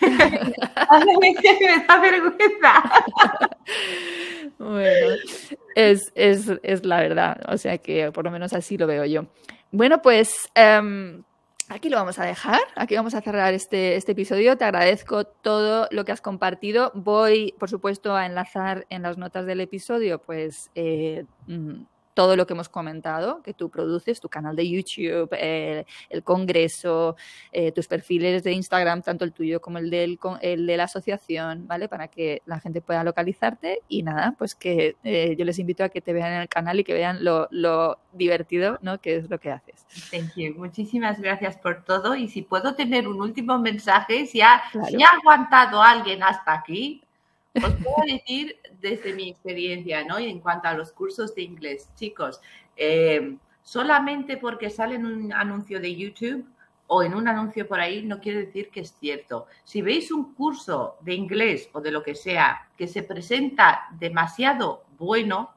vergüenza. 2.00 2.82
bueno, 4.58 5.16
es, 5.74 6.84
la 6.84 7.00
verdad, 7.00 7.40
o 7.48 7.58
sea 7.58 7.78
que 7.78 8.12
por 8.12 8.24
lo 8.24 8.30
menos 8.30 8.52
así 8.52 8.76
lo 8.76 8.86
veo 8.86 9.04
yo. 9.04 9.26
Bueno, 9.70 10.02
pues... 10.02 10.50
Um, 10.56 11.24
Aquí 11.70 11.88
lo 11.88 11.96
vamos 11.96 12.18
a 12.18 12.26
dejar, 12.26 12.60
aquí 12.76 12.94
vamos 12.94 13.14
a 13.14 13.22
cerrar 13.22 13.54
este, 13.54 13.96
este, 13.96 14.12
episodio. 14.12 14.58
Te 14.58 14.64
agradezco 14.64 15.24
todo 15.24 15.88
lo 15.90 16.04
que 16.04 16.12
has 16.12 16.20
compartido. 16.20 16.92
Voy, 16.94 17.54
por 17.58 17.70
supuesto, 17.70 18.14
a 18.14 18.26
enlazar 18.26 18.86
en 18.90 19.00
las 19.00 19.16
notas 19.16 19.46
del 19.46 19.62
episodio, 19.62 20.18
pues 20.18 20.70
eh, 20.74 21.24
mm, 21.46 21.84
todo 22.14 22.36
lo 22.36 22.46
que 22.46 22.54
hemos 22.54 22.68
comentado, 22.68 23.42
que 23.42 23.52
tú 23.52 23.70
produces, 23.70 24.20
tu 24.20 24.28
canal 24.28 24.56
de 24.56 24.68
YouTube, 24.68 25.28
el 25.32 26.22
congreso, 26.22 27.16
eh, 27.52 27.72
tus 27.72 27.88
perfiles 27.88 28.44
de 28.44 28.52
Instagram, 28.52 29.02
tanto 29.02 29.24
el 29.24 29.32
tuyo 29.32 29.60
como 29.60 29.78
el, 29.78 29.90
del, 29.90 30.18
el 30.40 30.66
de 30.66 30.76
la 30.76 30.84
asociación, 30.84 31.66
¿vale? 31.66 31.88
Para 31.88 32.08
que 32.08 32.40
la 32.46 32.60
gente 32.60 32.80
pueda 32.80 33.02
localizarte 33.02 33.80
y 33.88 34.02
nada, 34.04 34.34
pues 34.38 34.54
que 34.54 34.96
eh, 35.02 35.34
yo 35.36 35.44
les 35.44 35.58
invito 35.58 35.84
a 35.84 35.88
que 35.88 36.00
te 36.00 36.12
vean 36.12 36.32
en 36.32 36.40
el 36.42 36.48
canal 36.48 36.78
y 36.78 36.84
que 36.84 36.94
vean 36.94 37.24
lo, 37.24 37.98
divertido, 38.12 38.78
¿no? 38.80 39.00
Que 39.00 39.16
es 39.16 39.28
lo 39.28 39.40
que 39.40 39.50
haces. 39.50 39.84
Thank 40.12 40.36
you. 40.36 40.54
Muchísimas 40.56 41.20
gracias 41.20 41.56
por 41.56 41.84
todo 41.84 42.14
y 42.14 42.28
si 42.28 42.42
puedo 42.42 42.76
tener 42.76 43.08
un 43.08 43.20
último 43.20 43.58
mensaje, 43.58 44.26
si 44.26 44.40
ha, 44.40 44.62
si 44.88 45.02
ha 45.02 45.08
aguantado 45.08 45.82
alguien 45.82 46.22
hasta 46.22 46.52
aquí, 46.52 47.03
os 47.62 47.74
puedo 47.74 48.06
decir 48.06 48.58
desde 48.80 49.12
mi 49.12 49.30
experiencia, 49.30 50.04
¿no? 50.04 50.18
Y 50.18 50.28
en 50.28 50.40
cuanto 50.40 50.68
a 50.68 50.74
los 50.74 50.92
cursos 50.92 51.34
de 51.34 51.42
inglés, 51.42 51.88
chicos, 51.94 52.40
eh, 52.76 53.36
solamente 53.62 54.36
porque 54.36 54.70
sale 54.70 54.96
en 54.96 55.06
un 55.06 55.32
anuncio 55.32 55.80
de 55.80 55.94
YouTube 55.94 56.46
o 56.86 57.02
en 57.02 57.14
un 57.14 57.28
anuncio 57.28 57.66
por 57.66 57.80
ahí 57.80 58.02
no 58.02 58.20
quiere 58.20 58.46
decir 58.46 58.70
que 58.70 58.80
es 58.80 58.94
cierto. 58.98 59.46
Si 59.64 59.82
veis 59.82 60.10
un 60.12 60.34
curso 60.34 60.96
de 61.00 61.14
inglés 61.14 61.68
o 61.72 61.80
de 61.80 61.90
lo 61.90 62.02
que 62.02 62.14
sea 62.14 62.68
que 62.76 62.86
se 62.86 63.02
presenta 63.02 63.88
demasiado 63.98 64.84
bueno, 64.98 65.50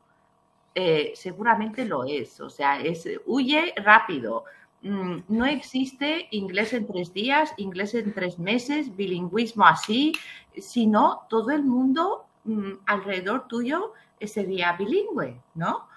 eh, 0.74 1.12
seguramente 1.16 1.86
lo 1.86 2.06
es. 2.06 2.39
O 2.39 2.50
sea, 2.50 2.80
es 2.80 3.10
huye 3.26 3.74
rápido. 3.78 4.45
Mm, 4.82 5.18
no 5.28 5.46
existe 5.46 6.28
inglés 6.32 6.74
en 6.74 6.86
tres 6.86 7.14
días, 7.14 7.54
inglés 7.58 7.94
en 7.96 8.14
tres 8.14 8.38
meses, 8.38 8.96
bilingüismo 8.96 9.66
así, 9.66 10.14
sino 10.58 11.26
todo 11.30 11.52
el 11.52 11.64
mundo 11.64 12.26
mm, 12.44 12.74
alrededor 12.86 13.48
tuyo 13.48 13.94
sería 14.26 14.74
bilingüe, 14.74 15.40
¿no? 15.54 15.88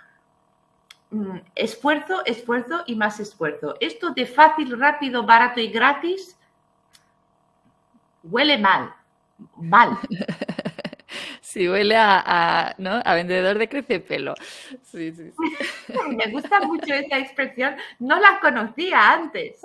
Mm, 1.11 1.39
esfuerzo, 1.55 2.25
esfuerzo 2.25 2.83
y 2.87 2.95
más 2.95 3.21
esfuerzo. 3.21 3.75
Esto 3.81 4.11
de 4.11 4.27
fácil, 4.27 4.79
rápido, 4.79 5.25
barato 5.25 5.61
y 5.61 5.69
gratis 5.69 6.37
huele 8.23 8.59
mal, 8.59 8.95
mal. 9.57 9.99
Sí, 11.53 11.69
huele 11.69 11.97
a, 11.97 12.75
¿no? 12.79 13.03
a 13.05 13.15
vendedor 13.15 13.59
de 13.59 13.69
crecepelo. 13.69 14.35
Sí, 14.83 15.13
sí, 15.13 15.31
sí. 15.31 15.93
Me 16.17 16.31
gusta 16.31 16.61
mucho 16.61 16.95
esa 16.95 17.19
expresión. 17.19 17.75
No 17.99 18.21
la 18.21 18.39
conocía 18.41 19.15
antes. 19.15 19.61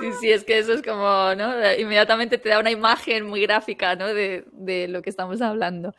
Sí, 0.00 0.12
sí, 0.20 0.32
es 0.32 0.42
que 0.42 0.58
eso 0.58 0.72
es 0.72 0.82
como, 0.82 1.34
¿no? 1.36 1.52
Inmediatamente 1.78 2.38
te 2.38 2.48
da 2.48 2.58
una 2.58 2.72
imagen 2.72 3.28
muy 3.28 3.42
gráfica, 3.42 3.94
¿no? 3.94 4.08
De, 4.08 4.44
de 4.50 4.88
lo 4.88 5.02
que 5.02 5.10
estamos 5.10 5.40
hablando. 5.40 5.94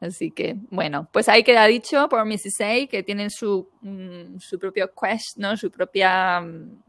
Así 0.00 0.30
que, 0.30 0.56
bueno, 0.70 1.06
pues 1.12 1.28
ahí 1.28 1.42
queda 1.44 1.66
dicho 1.66 2.08
por 2.08 2.24
Mrs. 2.24 2.60
A 2.62 2.86
que 2.86 3.02
tienen 3.02 3.28
su, 3.28 3.68
mm, 3.82 4.38
su 4.38 4.58
propio 4.58 4.90
quest, 4.94 5.36
¿no? 5.36 5.58
Su 5.58 5.70
propia 5.70 6.40
mm, 6.40 6.82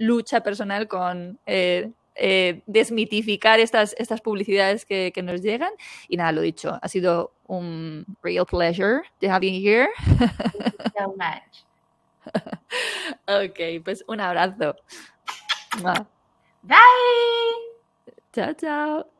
lucha 0.00 0.42
personal 0.42 0.86
con 0.86 1.38
eh, 1.46 1.90
eh, 2.18 2.62
desmitificar 2.66 3.60
estas, 3.60 3.94
estas 3.98 4.20
publicidades 4.20 4.84
que, 4.84 5.12
que, 5.14 5.22
nos 5.22 5.40
llegan. 5.40 5.72
Y 6.08 6.16
nada, 6.16 6.32
lo 6.32 6.40
dicho, 6.40 6.78
ha 6.80 6.88
sido 6.88 7.32
un 7.46 8.04
real 8.22 8.44
pleasure 8.44 9.02
to 9.20 9.30
have 9.30 9.46
you 9.46 9.52
here. 9.52 9.88
Thank 10.18 10.74
you 10.78 10.90
so 10.98 11.14
much. 11.16 11.64
ok, 13.26 13.82
pues 13.84 14.04
un 14.06 14.20
abrazo. 14.20 14.76
Bye. 16.62 16.78
Chao, 18.32 18.52
chao. 18.54 19.17